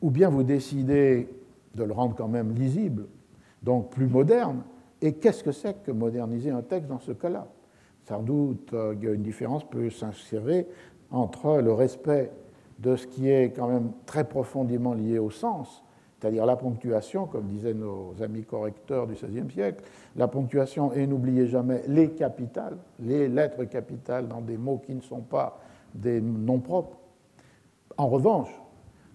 [0.00, 1.28] ou bien vous décidez
[1.74, 3.06] de le rendre quand même lisible,
[3.64, 4.62] donc plus moderne.
[5.02, 7.48] Et qu'est-ce que c'est que moderniser un texte dans ce cas-là?
[8.06, 10.68] Sans doute, euh, une différence peut s'insérer
[11.10, 12.30] entre le respect
[12.78, 15.82] de ce qui est quand même très profondément lié au sens,
[16.18, 19.84] c'est-à-dire la ponctuation, comme disaient nos amis correcteurs du XVIe siècle,
[20.16, 25.00] la ponctuation et n'oubliez jamais les capitales, les lettres capitales dans des mots qui ne
[25.00, 25.60] sont pas
[25.94, 26.96] des noms propres.
[27.96, 28.48] En revanche,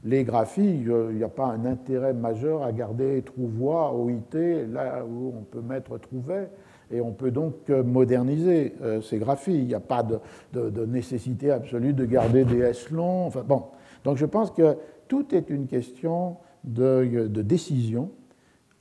[0.03, 5.33] les graphies, il n'y a pas un intérêt majeur à garder trouvois, OIT, là où
[5.37, 6.49] on peut mettre trouvet,
[6.91, 9.57] et on peut donc moderniser euh, ces graphies.
[9.57, 10.19] Il n'y a pas de,
[10.53, 13.27] de, nécessité absolue de garder des S longs.
[13.27, 13.65] Enfin, bon.
[14.03, 14.77] Donc je pense que
[15.07, 18.11] tout est une question de, décision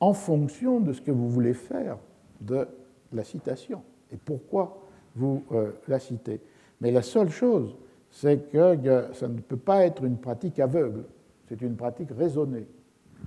[0.01, 1.99] en fonction de ce que vous voulez faire
[2.41, 2.69] de
[3.13, 3.83] la citation
[4.13, 4.87] et pourquoi
[5.17, 6.41] vous euh, la citez.
[6.81, 7.77] Mais la seule chose,
[8.11, 8.77] c'est que
[9.13, 11.05] ça ne peut pas être une pratique aveugle,
[11.49, 12.67] c'est une pratique raisonnée,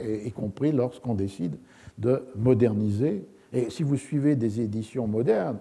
[0.02, 1.56] y compris lorsqu'on décide
[1.98, 3.26] de moderniser.
[3.54, 5.58] Et si vous suivez des éditions modernes,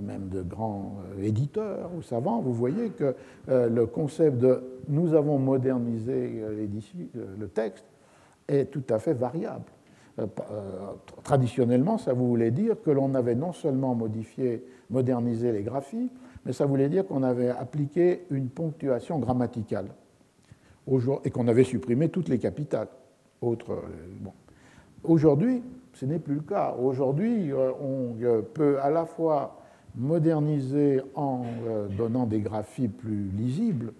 [0.00, 3.14] même de grands euh, éditeurs ou savants, vous voyez que
[3.48, 6.42] euh, le concept de nous avons modernisé
[7.38, 7.84] le texte
[8.48, 9.70] est tout à fait variable.
[10.18, 10.92] Euh, euh,
[11.24, 16.10] traditionnellement, ça voulait dire que l'on avait non seulement modifié, modernisé les graphies,
[16.44, 19.86] mais ça voulait dire qu'on avait appliqué une ponctuation grammaticale
[21.24, 22.88] et qu'on avait supprimé toutes les capitales.
[23.42, 23.56] Euh,
[25.02, 25.62] Aujourd'hui,
[25.94, 26.74] ce n'est plus le cas.
[26.78, 28.16] Aujourd'hui, on
[28.52, 29.60] peut à la fois
[29.94, 31.44] moderniser en
[31.96, 33.92] donnant des graphies plus lisibles,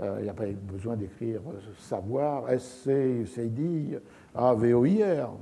[0.00, 1.40] euh, il n'y a pas besoin d'écrire
[1.78, 3.98] savoir, SC, CD,
[4.34, 5.32] AVOIR.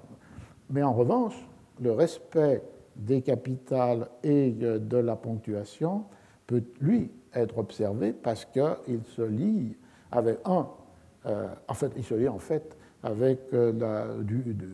[0.71, 1.35] Mais en revanche,
[1.81, 2.63] le respect
[2.95, 6.05] des capitales et de la ponctuation
[6.47, 9.77] peut, lui, être observé parce qu'il se lie
[10.11, 10.69] avec un,
[11.27, 14.23] euh, en fait, il se lie en fait avec euh,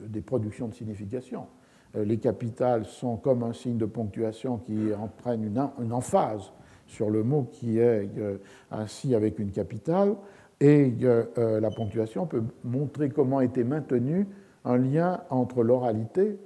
[0.09, 1.47] des productions de signification.
[1.95, 6.53] les capitales sont comme un signe de ponctuation qui entraîne une, une emphase
[6.89, 8.39] sur le mot qui est euh,
[8.70, 10.16] ainsi avec une capitale,
[10.61, 14.27] et euh, euh, la ponctuation peut montrer comment était maintenu
[14.65, 16.36] un lien entre l'oralité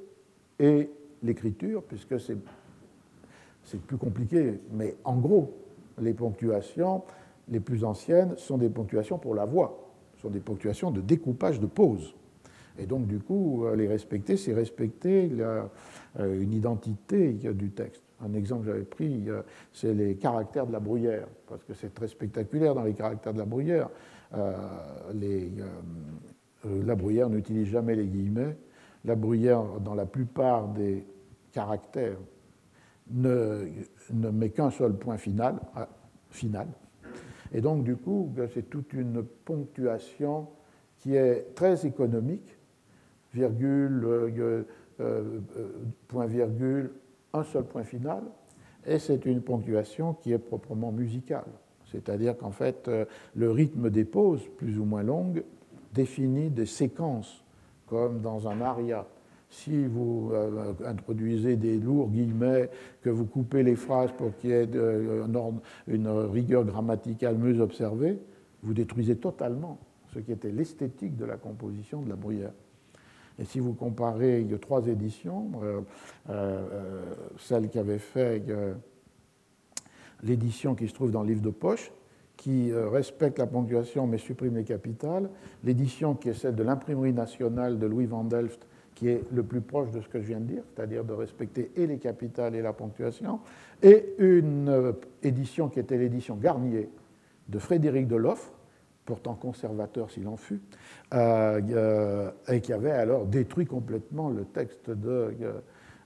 [0.58, 0.90] et
[1.22, 2.36] l'écriture, puisque c'est
[3.86, 5.52] plus compliqué, mais en gros,
[6.00, 7.02] les ponctuations
[7.48, 11.66] les plus anciennes sont des ponctuations pour la voix, sont des ponctuations de découpage de
[11.66, 12.14] pause.
[12.78, 15.30] Et donc, du coup, les respecter, c'est respecter
[16.18, 18.02] une identité du texte.
[18.24, 21.92] Un exemple que j'avais pris, euh, c'est les caractères de la bruyère, parce que c'est
[21.92, 23.88] très spectaculaire dans les caractères de la bruyère.
[24.34, 24.52] Euh,
[25.14, 28.56] euh, la bruyère n'utilise jamais les guillemets.
[29.04, 31.04] La bruyère, dans la plupart des
[31.50, 32.18] caractères,
[33.12, 33.66] ne,
[34.30, 35.60] met qu'un seul point final,
[36.30, 36.68] final.
[37.52, 40.48] Et donc, du coup, ben, c'est toute une ponctuation
[40.98, 42.56] qui est très économique,
[43.34, 44.06] virgule,
[46.08, 46.92] point virgule,
[47.32, 48.22] un seul point final,
[48.86, 51.46] et c'est une ponctuation qui est proprement musicale.
[51.92, 55.44] C'est-à-dire qu'en fait, euh, le rythme des pauses, plus ou moins longues,
[55.92, 57.44] définit des séquences,
[57.86, 59.06] comme dans un aria.
[59.52, 62.70] Si vous euh, introduisez des lourds guillemets,
[63.02, 64.68] que vous coupez les phrases pour qu'il y ait
[65.86, 68.18] une rigueur grammaticale mieux observée,
[68.62, 69.78] vous détruisez totalement
[70.14, 72.52] ce qui était l'esthétique de la composition de la bruyère.
[73.38, 75.80] Et si vous comparez, a trois éditions, euh,
[76.30, 78.74] euh, celle qui avait fait euh,
[80.22, 81.92] l'édition qui se trouve dans le livre de poche,
[82.36, 85.30] qui respecte la ponctuation mais supprime les capitales,
[85.62, 88.66] l'édition qui est celle de l'imprimerie nationale de Louis van Delft,
[89.02, 91.72] qui est le plus proche de ce que je viens de dire, c'est-à-dire de respecter
[91.74, 93.40] et les capitales et la ponctuation,
[93.82, 96.88] et une édition qui était l'édition Garnier
[97.48, 98.52] de Frédéric Deloffre,
[99.04, 100.60] pourtant conservateur s'il en fut,
[101.14, 105.34] euh, et qui avait alors détruit complètement le texte de,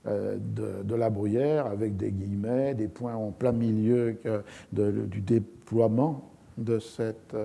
[0.03, 4.17] de, la bruyère avec des guillemets, des points en plein milieu
[4.71, 7.35] du déploiement de cette,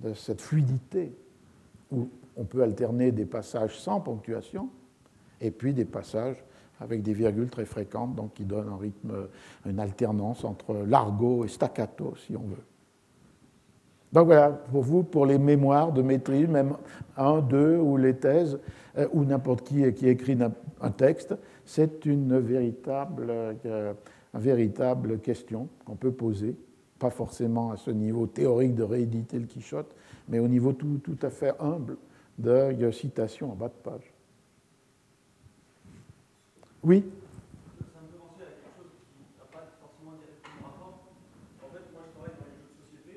[0.00, 1.12] de cette fluidité
[1.92, 4.68] où on peut alterner des passages sans ponctuation
[5.40, 6.42] et puis des passages
[6.80, 9.28] avec des virgules très fréquentes, donc qui donnent un rythme,
[9.66, 12.64] une alternance entre largo et staccato, si on veut.
[14.12, 16.74] Donc voilà, pour vous, pour les mémoires de maîtrise, même
[17.16, 18.58] un, deux, ou les thèses,
[18.98, 20.36] euh, ou n'importe qui qui écrit
[20.80, 21.34] un texte,
[21.64, 23.92] c'est une véritable, euh,
[24.34, 26.56] une véritable question qu'on peut poser,
[26.98, 29.94] pas forcément à ce niveau théorique de rééditer le Quichotte,
[30.28, 31.96] mais au niveau tout, tout à fait humble
[32.38, 34.12] de citation en bas de page.
[36.82, 37.04] Oui
[37.92, 41.12] Ça me fait penser à quelque chose qui n'a pas forcément directement rapport.
[41.60, 43.12] En fait, moi je travaille dans les jeux de société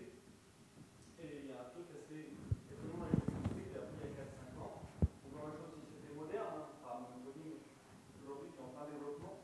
[1.24, 2.36] et il y a un truc assez
[2.68, 4.84] étonnant dans les jeux de société que j'ai appris il y a 4-5 ans.
[5.32, 8.88] Dans les jeux de société modernes, hein, par Monopoly, mais aujourd'hui qui est en plein
[8.92, 9.36] développement,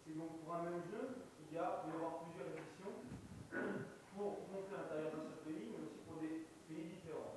[0.00, 3.04] c'est donc pour un même jeu, il y a, peut y avoir plusieurs éditions
[4.16, 7.36] pour montrer l'intérieur d'un seul pays, mais aussi pour des pays différents.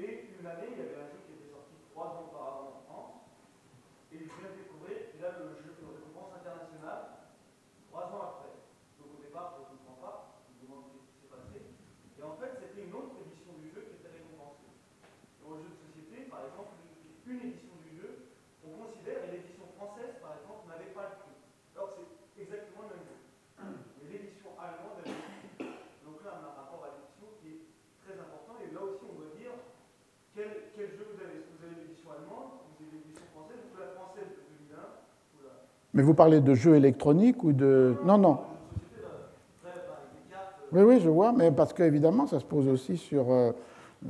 [0.00, 2.80] Et une année, il y avait un jeu qui était sorti 3 ans auparavant en
[2.88, 3.12] France,
[4.08, 4.64] et je viens de
[5.24, 7.32] là, le jeu de récompense internationale,
[7.88, 8.60] trois ans après.
[9.00, 11.64] Donc au départ, je ne comprends pas, je me demande ce qui s'est passé.
[11.64, 14.68] Et en fait, c'était une autre édition du jeu qui était récompensée.
[15.40, 16.76] Dans le jeu de société, par exemple,
[17.24, 18.36] une édition du jeu,
[18.68, 21.40] on considère, et l'édition française, par exemple, n'avait pas le prix.
[21.72, 23.18] Alors c'est exactement le même jeu.
[23.96, 25.72] Mais l'édition allemande avait le prix.
[26.04, 27.60] Donc là, on a un rapport à l'édition qui est
[28.04, 28.60] très important.
[28.60, 29.56] Et là aussi, on doit dire
[30.36, 31.40] quel, quel jeu vous avez.
[31.40, 35.04] Est-ce que vous avez l'édition allemande, vous avez l'édition française, ou la française de 2001
[35.94, 37.94] mais vous parlez de jeux électroniques ou de...
[38.04, 38.38] Non, non.
[40.72, 43.52] Oui, oui, je vois, mais parce qu'évidemment, ça se pose aussi sur euh,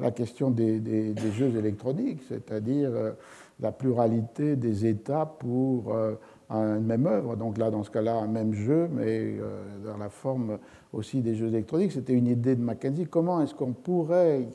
[0.01, 3.13] la question des, jeux électroniques, c'est-à-dire euh,
[3.61, 6.15] la pluralité des états pour euh,
[6.49, 7.37] une même œuvre.
[7.37, 9.35] Donc là, dans ce cas-là, un même jeu, mais
[9.85, 10.59] dans la forme
[10.95, 11.93] aussi des jeux électroniques.
[11.93, 13.07] C'était une idée de Mackenzie.
[13.11, 14.47] Comment est-ce qu'on pourrait,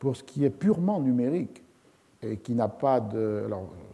[0.00, 1.62] pour ce qui est purement numérique,
[2.22, 3.44] et qui n'a pas de...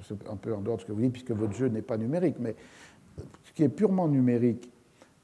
[0.07, 1.97] c'est un peu en dehors de ce que vous dites, puisque votre jeu n'est pas
[1.97, 2.55] numérique, mais
[3.45, 4.71] ce qui est purement numérique,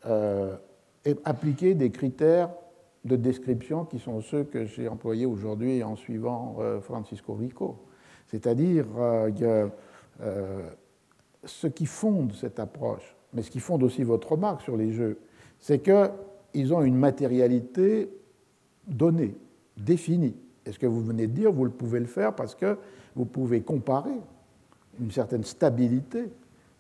[0.07, 0.57] euh,
[1.05, 2.51] est appliquer des critères
[3.05, 7.79] de description qui sont ceux que j'ai employés aujourd'hui en suivant euh, Francisco Rico.
[8.27, 9.69] C'est-à-dire euh,
[11.45, 15.19] ce qui fonde cette approche, mais ce qui fonde aussi votre remarque sur les jeux,
[15.59, 18.11] c'est qu'ils ont une matérialité
[18.87, 19.35] donnée,
[19.77, 20.37] définie.
[20.67, 22.77] Et ce que vous venez de dire, vous le pouvez le faire parce que
[23.17, 24.21] vous pouvez comparer
[25.01, 26.31] une certaine stabilité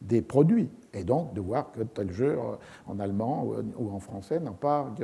[0.00, 3.46] des produits, et donc de voir que tel jeu euh, en allemand
[3.76, 4.94] ou en français n'a pas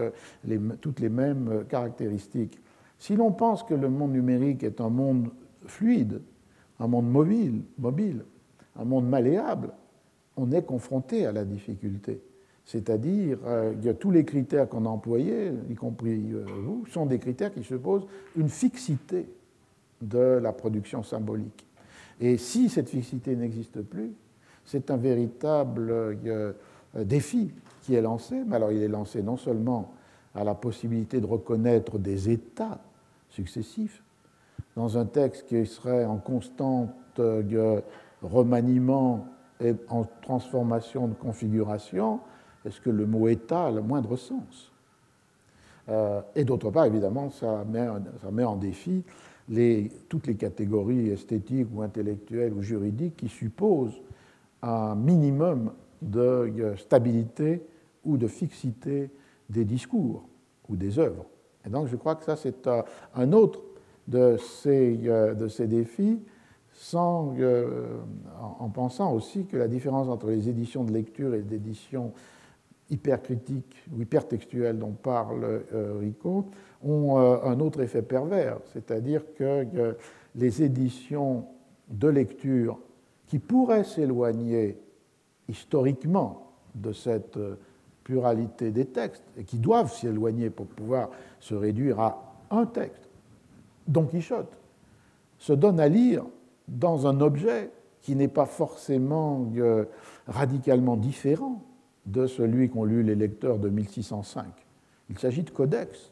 [0.81, 2.61] toutes les mêmes caractéristiques.
[2.99, 5.31] Si l'on pense que le monde numérique est un monde
[5.66, 6.23] fluide,
[6.78, 8.24] un monde mobile, mobile
[8.77, 9.70] un monde malléable,
[10.36, 12.20] on est confronté à la difficulté.
[12.65, 17.19] C'est-à-dire euh, que tous les critères qu'on a employés, y compris euh, vous, sont des
[17.19, 19.28] critères qui supposent une fixité
[20.01, 21.66] de la production symbolique.
[22.20, 24.12] Et si cette fixité n'existe plus,
[24.65, 26.53] c'est un véritable euh,
[26.95, 28.43] défi qui est lancé.
[28.47, 29.93] Mais alors il est lancé non seulement
[30.35, 32.81] à la possibilité de reconnaître des états
[33.28, 34.03] successifs,
[34.77, 36.89] dans un texte qui serait en constant
[37.19, 37.81] euh,
[38.23, 39.27] remaniement
[39.61, 42.20] et en transformation de configuration,
[42.65, 44.73] est-ce que le mot état a le moindre sens?
[45.89, 47.86] Euh, Et d'autre part, évidemment, ça met,
[48.23, 49.05] ça met en défi
[50.08, 54.00] toutes les catégories esthétiques ou intellectuelles ou juridiques qui supposent
[54.62, 57.62] un minimum de stabilité
[58.04, 59.10] ou de fixité
[59.50, 60.26] des discours
[60.68, 61.26] ou des œuvres.
[61.66, 62.68] Et donc je crois que ça c'est
[63.14, 63.60] un autre
[64.08, 66.20] de ces, euh, défis,
[66.72, 67.98] sans, euh,
[68.58, 72.12] en pensant aussi que la différence entre les éditions de lecture et les éditions
[72.90, 76.47] hypercritiques ou hypertextuelles dont parle euh, Rico
[76.82, 79.97] ont euh, un autre effet pervers, c'est-à-dire que
[80.35, 81.47] les éditions
[81.89, 82.78] de lecture
[83.27, 84.78] qui pourraient s'éloigner
[85.48, 87.56] historiquement de cette euh,
[88.02, 91.09] pluralité des textes et qui doivent s'éloigner pour pouvoir
[91.40, 93.09] se réduire à un texte,
[93.89, 94.59] Don Quichotte,
[95.39, 96.24] se donnent à lire
[96.69, 97.70] dans un objet
[98.02, 99.51] qui n'est pas forcément
[100.27, 101.62] radicalement différent
[102.06, 104.47] de celui qu'ont lu les lecteurs de 1605.
[105.10, 106.10] Il s'agit de codex.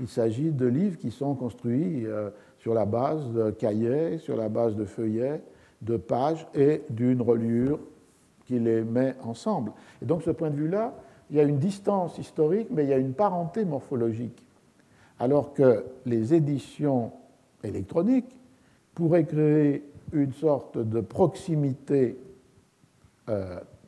[0.00, 4.48] Il s'agit de livres qui sont construits euh, sur la base de cahiers, sur la
[4.48, 5.42] base de feuillets,
[5.82, 7.78] de pages et d'une reliure
[8.46, 9.72] qui les met ensemble.
[10.02, 10.94] Et donc, ce point de vue-là,
[11.30, 14.44] il y a une distance historique, mais il y a une parenté morphologique.
[15.18, 17.12] Alors que les éditions
[17.62, 18.36] électroniques
[18.94, 22.18] pourraient créer une sorte de proximité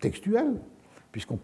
[0.03, 0.61] textuelle,
[1.11, 1.39] puisqu'on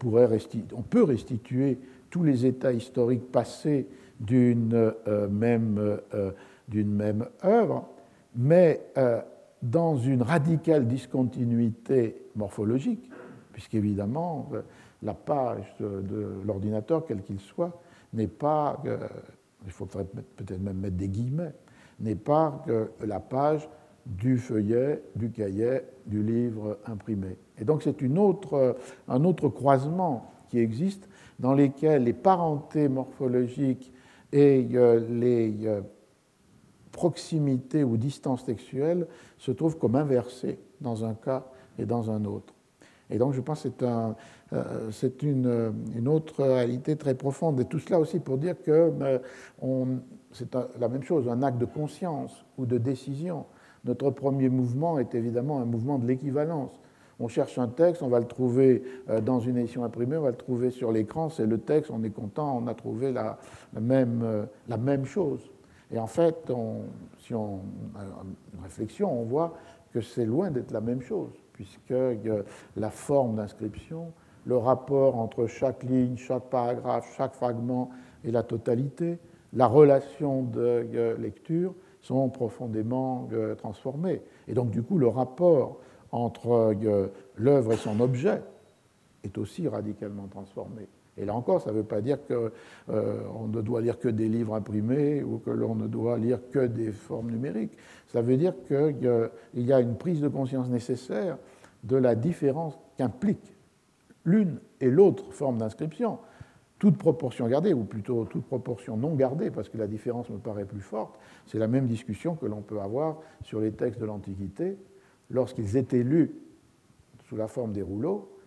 [0.75, 1.79] on peut restituer
[2.11, 3.87] tous les états historiques passés
[4.19, 4.93] d'une
[5.29, 5.99] même,
[6.67, 7.87] d'une même œuvre,
[8.35, 8.81] mais
[9.61, 13.09] dans une radicale discontinuité morphologique,
[13.53, 14.49] puisqu'évidemment,
[15.03, 17.79] la page de l'ordinateur, quel qu'il soit,
[18.13, 18.97] n'est pas, euh,
[19.65, 21.53] il faudrait peut-être même mettre des guillemets,
[21.99, 22.65] n'est pas
[23.03, 23.67] la page
[24.05, 27.35] du feuillet, du cahier, du livre imprimé.
[27.59, 28.77] Et donc c'est autre,
[29.07, 31.07] un autre croisement qui existe
[31.39, 33.93] dans lesquels les parentés morphologiques
[34.31, 35.81] et euh, les euh,
[36.91, 39.07] proximités ou distances textuelles
[39.37, 41.45] se trouvent comme inversées dans un cas
[41.77, 42.53] et dans un autre.
[43.09, 44.15] Et donc je pense que c'est un,
[44.53, 47.59] euh, c'est une, autre réalité très profonde.
[47.59, 49.19] Et tout cela aussi pour dire que euh,
[50.31, 53.45] c'est la même chose, un acte de conscience ou de décision.
[53.85, 56.71] Notre premier mouvement est évidemment un mouvement de l'équivalence.
[57.19, 60.31] On cherche un texte, on va le trouver euh, dans une édition imprimée, on va
[60.31, 63.37] le trouver sur l'écran, c'est le texte, on est content, on a trouvé la,
[63.79, 65.51] même, la même chose.
[65.91, 66.51] Et en fait,
[67.17, 67.61] si on
[67.95, 69.55] a une réflexion, on voit
[69.91, 71.93] que c'est loin d'être la même chose puisque
[72.77, 74.13] la forme d'inscription,
[74.45, 77.89] le rapport entre chaque ligne, chaque paragraphe, chaque fragment
[78.23, 79.19] et la totalité,
[79.53, 84.21] la relation de lecture sont profondément euh, transformés.
[84.47, 85.79] Et donc, du coup, le rapport
[86.11, 88.41] entre euh, l'œuvre et son objet
[89.23, 90.87] est aussi radicalement transformé.
[91.17, 92.49] Et là encore, ça ne veut pas dire qu'on
[92.89, 96.65] euh, ne doit lire que des livres imprimés ou que l'on ne doit lire que
[96.65, 97.75] des formes numériques.
[98.07, 101.37] Ça veut dire qu'il y a une prise de conscience nécessaire
[101.83, 103.55] de la différence qu'implique
[104.23, 106.19] l'une et l'autre forme d'inscription.
[106.77, 110.63] Toute proportion gardée, ou plutôt toute proportion non gardée, parce que la différence me paraît
[110.63, 114.77] plus forte, c'est la même discussion que l'on peut avoir sur les textes de l'Antiquité
[115.29, 116.35] lorsqu'ils étaient lus
[117.25, 118.37] sous la forme des rouleaux,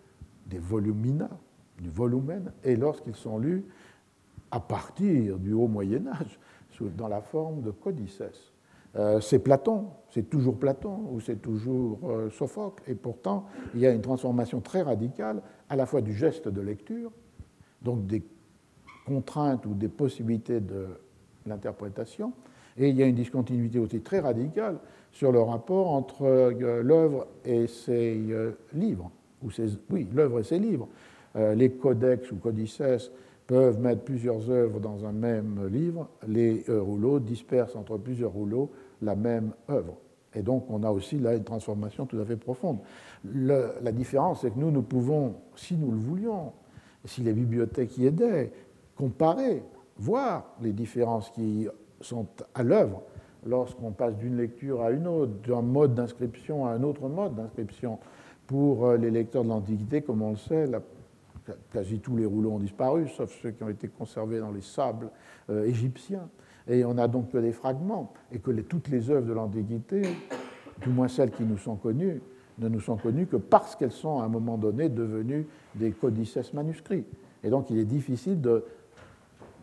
[0.47, 1.29] des volumina,
[1.81, 3.65] du volumen, et lorsqu'ils sont lus
[4.51, 6.39] à partir du haut Moyen Âge,
[6.97, 8.21] dans la forme de codices.
[8.95, 13.87] Euh, c'est Platon, c'est toujours Platon ou c'est toujours euh, Sophocle, et pourtant il y
[13.87, 17.11] a une transformation très radicale à la fois du geste de lecture,
[17.81, 18.23] donc des
[19.05, 20.87] contraintes ou des possibilités de
[21.45, 22.33] l'interprétation,
[22.77, 24.77] et il y a une discontinuité aussi très radicale
[25.11, 28.19] sur le rapport entre euh, l'œuvre et ses
[28.73, 29.11] livres,
[29.43, 29.49] ou
[29.91, 30.87] oui, l'œuvre et ses livres.
[31.35, 32.81] les codex ou codices
[33.45, 38.71] peuvent mettre plusieurs œuvres dans un même livre, les rouleaux dispersent entre plusieurs rouleaux
[39.01, 39.97] la même œuvre.
[40.33, 42.79] Et donc on a aussi là une transformation tout à fait profonde.
[43.25, 46.53] la différence, c'est que nous, nous pouvons, si nous le voulions,
[47.05, 48.51] si les bibliothèques y aidaient,
[48.95, 49.63] comparer,
[49.97, 51.67] voir les différences qui
[52.05, 53.01] sont à l'œuvre
[53.45, 57.99] lorsqu'on passe d'une lecture à une autre, d'un mode d'inscription à un autre mode d'inscription.
[58.47, 60.69] Pour euh, les lecteurs de l'Antiquité, comme on le sait,
[61.71, 65.09] quasi tous les rouleaux ont disparu, sauf ceux qui ont été conservés dans les sables
[65.49, 66.29] euh, égyptiens.
[66.67, 70.01] Et on n'a donc que des fragments, et que toutes les œuvres de l'Antiquité,
[70.81, 72.21] du moins celles qui nous sont connues,
[72.59, 76.53] ne nous sont connues que parce qu'elles sont à un moment donné devenues des codices
[76.53, 77.05] manuscrits.
[77.43, 78.63] Et donc il est difficile de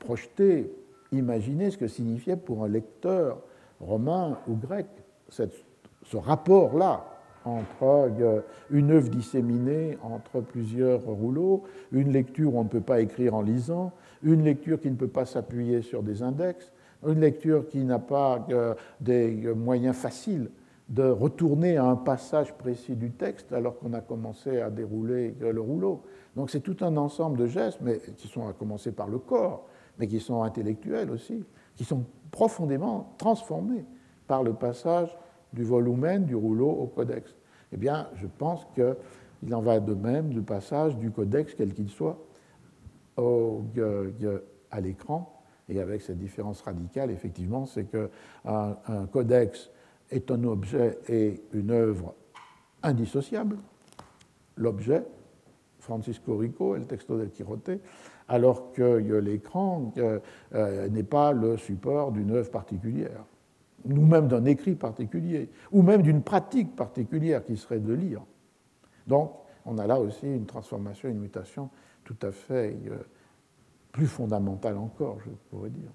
[0.00, 0.72] projeter,
[1.12, 3.38] imaginer ce que signifiait pour un lecteur
[3.80, 4.86] romain ou grec
[5.28, 7.06] ce rapport-là
[7.44, 11.62] entre euh, une œuvre disséminée entre plusieurs rouleaux,
[11.92, 13.92] une lecture où on ne peut pas écrire en lisant,
[14.22, 16.72] une lecture qui ne peut pas s'appuyer sur des index,
[17.06, 18.46] une lecture qui n'a pas
[19.00, 20.50] des moyens faciles
[20.90, 25.60] de retourner à un passage précis du texte alors qu'on a commencé à dérouler le
[25.60, 26.02] rouleau.
[26.36, 29.66] Donc c'est tout un ensemble de gestes, mais qui sont à commencer par le corps,
[30.00, 31.44] mais qui sont intellectuels aussi,
[31.76, 33.84] qui sont profondément transformés
[34.26, 35.14] par le passage
[35.52, 37.36] du volumen du rouleau au codex.
[37.70, 41.90] Eh bien, je pense qu'il en va de même du passage du codex, quel qu'il
[41.90, 42.18] soit,
[43.18, 43.62] au,
[44.70, 48.08] à l'écran et avec cette différence radicale, effectivement, c'est qu'un
[48.44, 49.70] un codex
[50.10, 52.14] est un objet et une œuvre
[52.82, 53.58] indissociable.
[54.56, 55.04] L'objet,
[55.78, 57.70] Francisco Rico et le texto del Quirote,
[58.30, 58.82] alors que
[59.18, 63.24] l'écran euh, n'est pas le support d'une œuvre particulière,
[63.84, 68.22] ou même d'un écrit particulier, ou même d'une pratique particulière qui serait de lire.
[69.08, 69.32] Donc,
[69.66, 71.70] on a là aussi une transformation, une mutation
[72.04, 72.98] tout à fait euh,
[73.90, 75.90] plus fondamentale encore, je pourrais dire.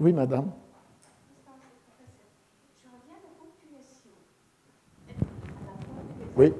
[0.00, 0.50] Oui, madame.
[6.36, 6.52] Oui.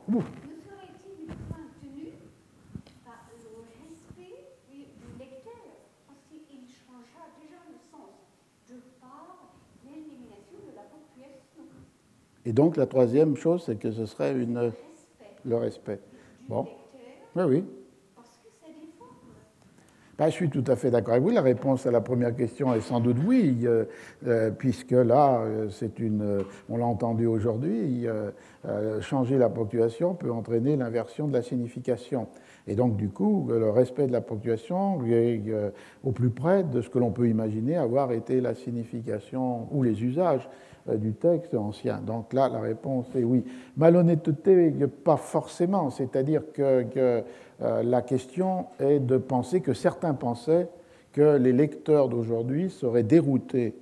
[10.82, 11.64] ponctuation.
[12.44, 14.76] Et donc la troisième chose, c'est que ce serait une, Respect
[15.44, 16.00] le respect.
[16.48, 16.62] Bon.
[16.62, 16.76] lecteur
[17.34, 17.64] Oui, oui.
[18.14, 19.10] parce que ça déforme.
[20.18, 21.30] Ben, je suis tout à fait d'accord avec vous.
[21.30, 23.84] La réponse à la première question est sans doute oui, euh,
[24.26, 28.30] euh, puisque là, euh, c'est une, on l'a entendu aujourd'hui, euh,
[29.00, 32.26] changer la ponctuation peut entraîner l'inversion de la signification.
[32.68, 35.70] Et donc, du coup, euh, le respect de la ponctuation est euh,
[36.02, 40.02] au plus près de ce que l'on peut imaginer avoir été la signification ou les
[40.02, 40.48] usages
[40.88, 41.98] euh, du texte ancien.
[41.98, 43.44] Donc là, la réponse est oui.
[43.76, 44.72] Malhonnêteté,
[45.04, 45.90] pas forcément.
[45.90, 50.68] C'est-à-dire que, euh, la question est de penser que certains pensaient
[51.12, 53.74] que les lecteurs d'aujourd'hui seraient déroutés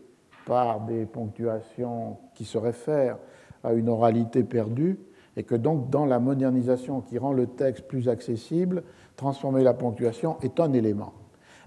[0.46, 3.16] par des ponctuations qui se réfèrent
[3.64, 4.98] à une oralité perdue
[5.36, 8.84] et que donc dans la modernisation qui rend le texte plus accessible,
[9.16, 11.12] transformer la ponctuation est un élément.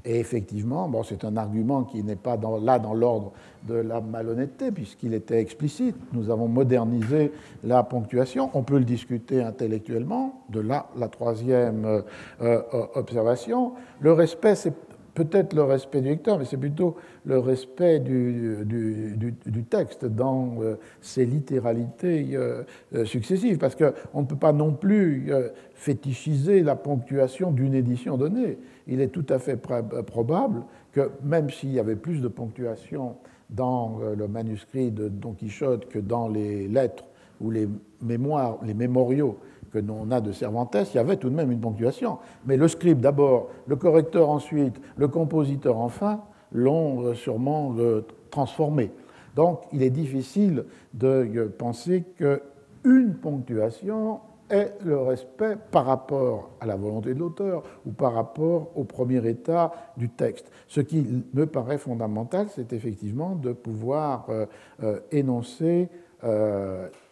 [0.05, 3.33] Et effectivement, bon, c'est un argument qui n'est pas là dans l'ordre
[3.67, 5.97] de la malhonnêteté, puisqu'il était explicite.
[6.13, 7.33] Nous avons modernisé
[7.65, 8.49] la ponctuation.
[8.53, 10.43] On peut le discuter intellectuellement.
[10.49, 12.01] De là, la troisième euh,
[12.41, 12.61] euh,
[12.95, 13.73] observation.
[13.99, 14.73] Le respect, c'est
[15.17, 16.95] peut-être le respect du lecteur, mais c'est plutôt
[17.25, 22.61] le respect du, texte dans euh, ses littéralités euh,
[22.93, 25.31] euh, successives, parce qu'on ne peut pas non plus
[25.73, 28.59] fétichiser la ponctuation d'une édition donnée.
[28.85, 30.61] Il est tout à fait pr- probable
[30.91, 33.15] que même s'il y avait plus de ponctuation
[33.49, 37.05] dans le manuscrit de Don Quichotte que dans les lettres
[37.41, 37.67] ou les
[38.01, 39.37] mémoires, les mémoriaux
[39.71, 42.19] que l'on a de Cervantes, il y avait tout de même une ponctuation.
[42.45, 46.21] Mais le scribe d'abord, le correcteur ensuite, le compositeur enfin,
[46.51, 48.91] l'ont euh, sûrement euh, transformé.
[49.35, 56.65] Donc il est difficile de euh, penser qu'une ponctuation est le respect par rapport à
[56.65, 60.49] la volonté de l'auteur ou par rapport au premier état du texte.
[60.67, 64.29] Ce qui me paraît fondamental, c'est effectivement de pouvoir
[65.11, 65.89] énoncer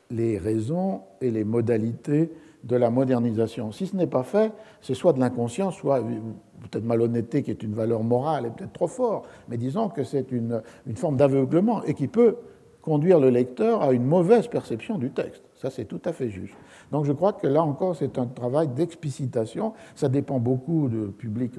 [0.10, 2.32] les raisons et les modalités
[2.66, 3.72] de la modernisation.
[3.72, 4.52] Si ce n'est pas fait,
[4.82, 8.88] c'est soit de l'inconscience, soit peut-être malhonnêteté qui est une valeur morale et peut-être trop
[8.88, 12.38] fort, mais disons que c'est une, une forme d'aveuglement et qui peut
[12.82, 15.44] conduire le lecteur à une mauvaise perception du texte.
[15.56, 16.54] Ça, c'est tout à fait juste.
[16.92, 19.74] Donc je crois que là encore, c'est un travail d'explicitation.
[19.96, 21.54] Ça dépend beaucoup du public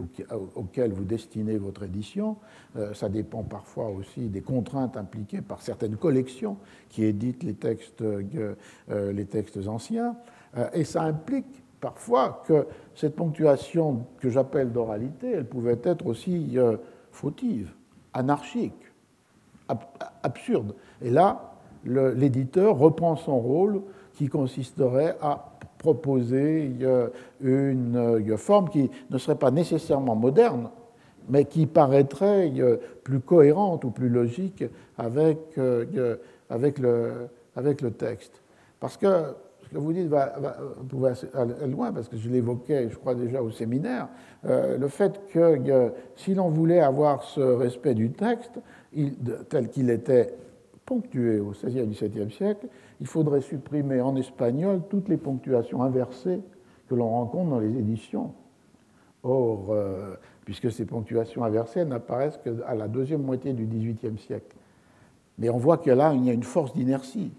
[0.54, 2.36] auquel vous destinez votre édition.
[2.76, 6.58] Euh, ça dépend parfois aussi des contraintes impliquées par certaines collections
[6.88, 8.54] qui éditent les textes, euh,
[8.88, 10.14] les textes anciens.
[10.56, 16.52] Euh, et ça implique parfois que cette ponctuation que j'appelle d'oralité, elle pouvait être aussi
[16.56, 16.76] euh,
[17.10, 17.72] fautive,
[18.12, 18.92] anarchique,
[19.68, 19.80] ab
[20.22, 20.74] absurde.
[21.02, 21.52] Et là,
[21.84, 23.82] l'éditeur reprend son rôle
[24.14, 27.08] qui consisterait à proposer euh,
[27.40, 30.70] une forme qui ne serait pas nécessairement moderne,
[31.28, 32.52] mais qui paraîtrait
[33.04, 34.64] plus cohérente ou plus logique
[34.96, 38.40] avec, le, avec le texte.
[38.80, 39.34] Parce que
[39.76, 40.12] vous dites
[40.88, 44.08] pouvez aller loin, parce que je l'évoquais, je crois déjà au séminaire,
[44.44, 48.60] euh, le fait que si l'on voulait avoir ce respect du texte,
[49.48, 50.34] tel qu'il était
[50.84, 52.66] ponctué au XVIe et XVIIe siècle,
[53.00, 56.40] il faudrait supprimer en espagnol toutes les ponctuations inversées
[56.88, 58.32] que l'on rencontre dans les éditions.
[59.22, 64.56] Or, euh, puisque ces ponctuations inversées n'apparaissent qu'à la deuxième moitié du XVIIIe siècle.
[65.38, 67.32] Mais on voit que là, il y a une force d'inertie.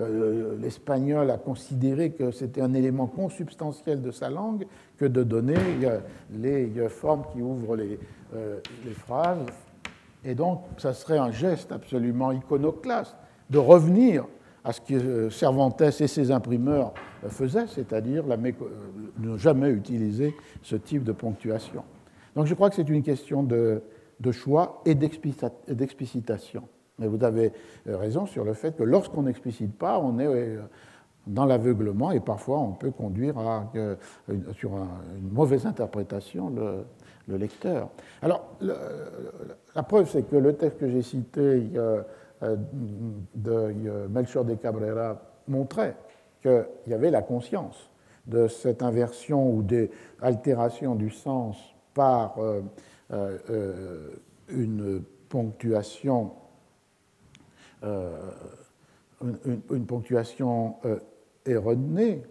[0.00, 4.66] Euh, L'espagnol a considéré que c'était un élément consubstantiel de sa langue
[4.96, 6.00] que de donner euh,
[6.32, 7.98] les formes qui ouvrent les,
[8.34, 9.46] euh, les phrases.
[10.24, 13.16] Et donc, ça serait un geste absolument iconoclaste
[13.50, 14.26] de revenir
[14.64, 16.92] à ce que Cervantes et ses imprimeurs
[17.28, 21.84] faisaient, c'est-à-dire ne jamais utiliser ce type de ponctuation.
[22.34, 23.82] Donc je crois que c'est une question de,
[24.20, 26.68] de choix et d'explicitation.
[26.98, 27.52] Mais vous avez
[27.86, 30.58] raison sur le fait que lorsqu'on n'explicite pas, on est
[31.26, 33.70] dans l'aveuglement et parfois on peut conduire à,
[34.54, 36.84] sur une mauvaise interprétation le,
[37.28, 37.90] le lecteur.
[38.22, 42.02] Alors, la preuve, c'est que le texte que j'ai cité euh,
[43.34, 45.96] de Melchor de Cabrera montrait
[46.42, 47.90] qu'il y avait la conscience
[48.26, 51.56] de cette inversion ou d'altération du sens
[51.94, 52.62] par euh,
[53.12, 54.10] euh,
[54.48, 56.32] une ponctuation,
[57.82, 60.76] une, ponctuation
[61.46, 62.22] erronée.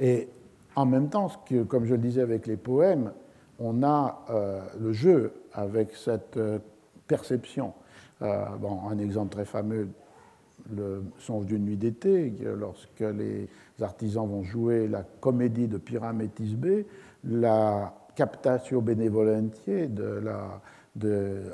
[0.00, 0.28] Et
[0.74, 1.30] en même temps,
[1.68, 3.12] comme je le disais avec les poèmes,
[3.58, 4.24] on a
[4.78, 6.38] le jeu avec cette
[7.06, 7.72] perception.
[8.20, 9.88] bon, un exemple très fameux
[10.74, 13.48] le Songe d'une nuit d'été, lorsque les
[13.80, 16.84] artisans vont jouer la comédie de Pyramétis B,
[17.24, 20.22] la captatio benevolentiae de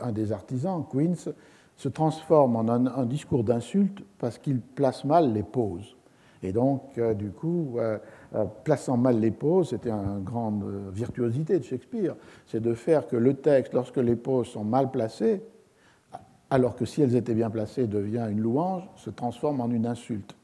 [0.02, 1.32] un des artisans, Queens,
[1.76, 5.96] se transforme en un, discours d'insulte parce qu'il place mal les pauses.
[6.42, 7.98] Et donc, euh, du coup, euh,
[8.34, 12.16] euh, plaçant mal les pauses, c'était une grande virtuosité de Shakespeare,
[12.46, 15.42] c'est de faire que le texte, lorsque les pauses sont mal placées,
[16.50, 20.34] alors que si elles étaient bien placées, devient une louange, se transforme en une insulte.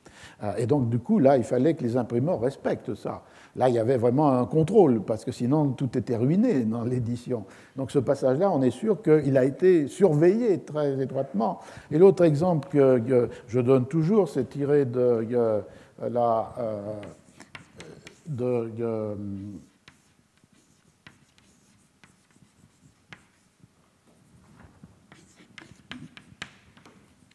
[0.56, 3.22] Et donc, du coup, là, il fallait que les imprimeurs respectent ça.
[3.56, 7.44] Là, il y avait vraiment un contrôle, parce que sinon, tout était ruiné dans l'édition.
[7.76, 11.60] Donc, ce passage-là, on est sûr qu'il a été surveillé très étroitement.
[11.90, 15.26] Et l'autre exemple que, je donne toujours, c'est tiré de,
[16.00, 16.54] la.
[16.58, 16.94] Euh,
[18.26, 19.16] de,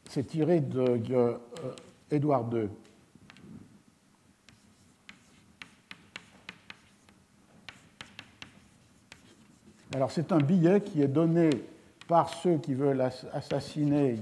[0.09, 1.01] c'est tiré de,
[2.11, 2.69] Édouard II.
[9.95, 11.49] Alors c'est un billet qui est donné
[12.07, 13.01] par ceux qui veulent
[13.31, 14.17] assassiner,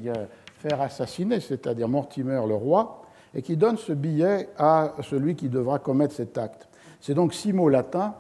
[0.57, 3.03] faire assassiner, c'est-à-dire Mortimer le roi,
[3.33, 6.67] et qui donne ce billet à celui qui devra commettre cet acte.
[6.99, 8.15] C'est donc six mots latins,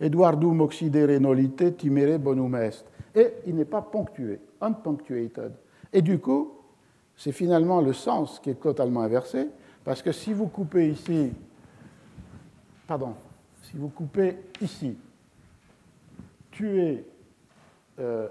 [0.00, 2.84] Eduardum occidere nolite timere bonum est.
[3.14, 5.52] Et il n'est pas ponctué, unpunctuated.
[5.92, 6.52] Et du coup,
[7.16, 9.48] c'est finalement le sens qui est totalement inversé,
[9.84, 11.32] parce que si vous coupez ici,
[12.88, 13.14] pardon,
[13.62, 14.96] si vous coupez ici,
[16.54, 17.04] tuer
[17.98, 18.28] euh,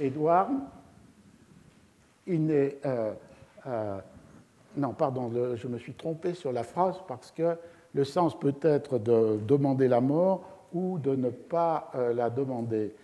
[0.00, 0.48] Édouard,
[2.26, 2.78] il n'est.
[2.84, 3.12] Euh,
[3.66, 3.98] euh,
[4.76, 7.56] non, pardon, je me suis trompé sur la phrase parce que
[7.94, 12.94] le sens peut être de demander la mort ou de ne pas la demander.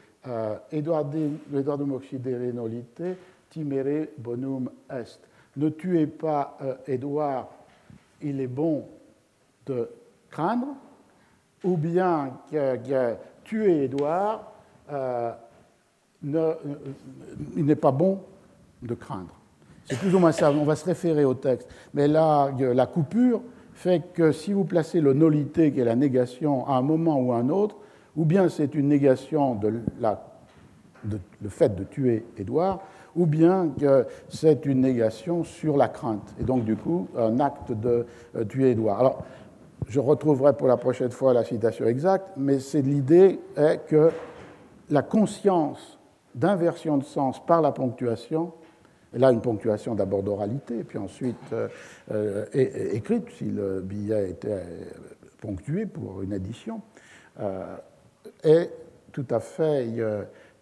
[0.70, 3.02] Édouard de nolite
[3.48, 5.18] timere bonum est.
[5.56, 7.48] Ne tuez pas euh, Édouard,
[8.20, 8.86] il est bon
[9.66, 9.88] de
[10.30, 10.76] craindre,
[11.64, 12.38] ou bien
[13.44, 14.51] tuer Édouard,
[14.92, 15.32] euh,
[16.24, 18.20] il n'est pas bon
[18.82, 19.34] de craindre.
[19.86, 21.68] C'est plus ou moins ça, on va se référer au texte.
[21.94, 23.42] Mais là, la coupure
[23.74, 27.32] fait que si vous placez le nolité, qui est la négation, à un moment ou
[27.32, 27.76] à un autre,
[28.16, 30.22] ou bien c'est une négation de la,
[31.10, 32.80] le fait de tuer Édouard,
[33.16, 37.72] ou bien que c'est une négation sur la crainte, et donc du coup un acte
[37.72, 38.06] de
[38.36, 39.00] euh, tuer Édouard.
[39.00, 39.24] Alors,
[39.88, 44.10] je retrouverai pour la prochaine fois la citation exacte, mais c'est l'idée est que
[44.92, 45.98] la conscience
[46.34, 48.52] d'inversion de sens par la ponctuation,
[49.14, 51.68] et là une ponctuation d'abord d'oralité, puis ensuite euh,
[52.10, 52.46] euh,
[52.92, 54.62] écrite, si le billet était
[55.40, 56.80] ponctué pour une édition,
[58.44, 58.70] est
[59.10, 59.86] tout à fait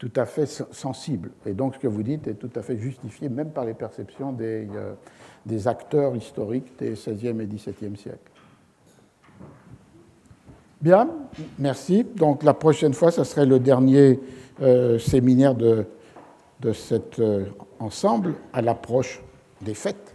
[0.01, 1.31] tout à fait sensible.
[1.45, 4.33] Et donc ce que vous dites est tout à fait justifié, même par les perceptions
[4.33, 4.95] des, euh,
[5.45, 8.30] des acteurs historiques des XVIe et XVIIe siècles.
[10.81, 11.09] Bien,
[11.59, 12.07] merci.
[12.17, 14.19] Donc la prochaine fois, ce serait le dernier
[14.63, 15.85] euh, séminaire de,
[16.61, 17.47] de cet euh,
[17.79, 19.21] ensemble à l'approche
[19.63, 20.15] des fêtes.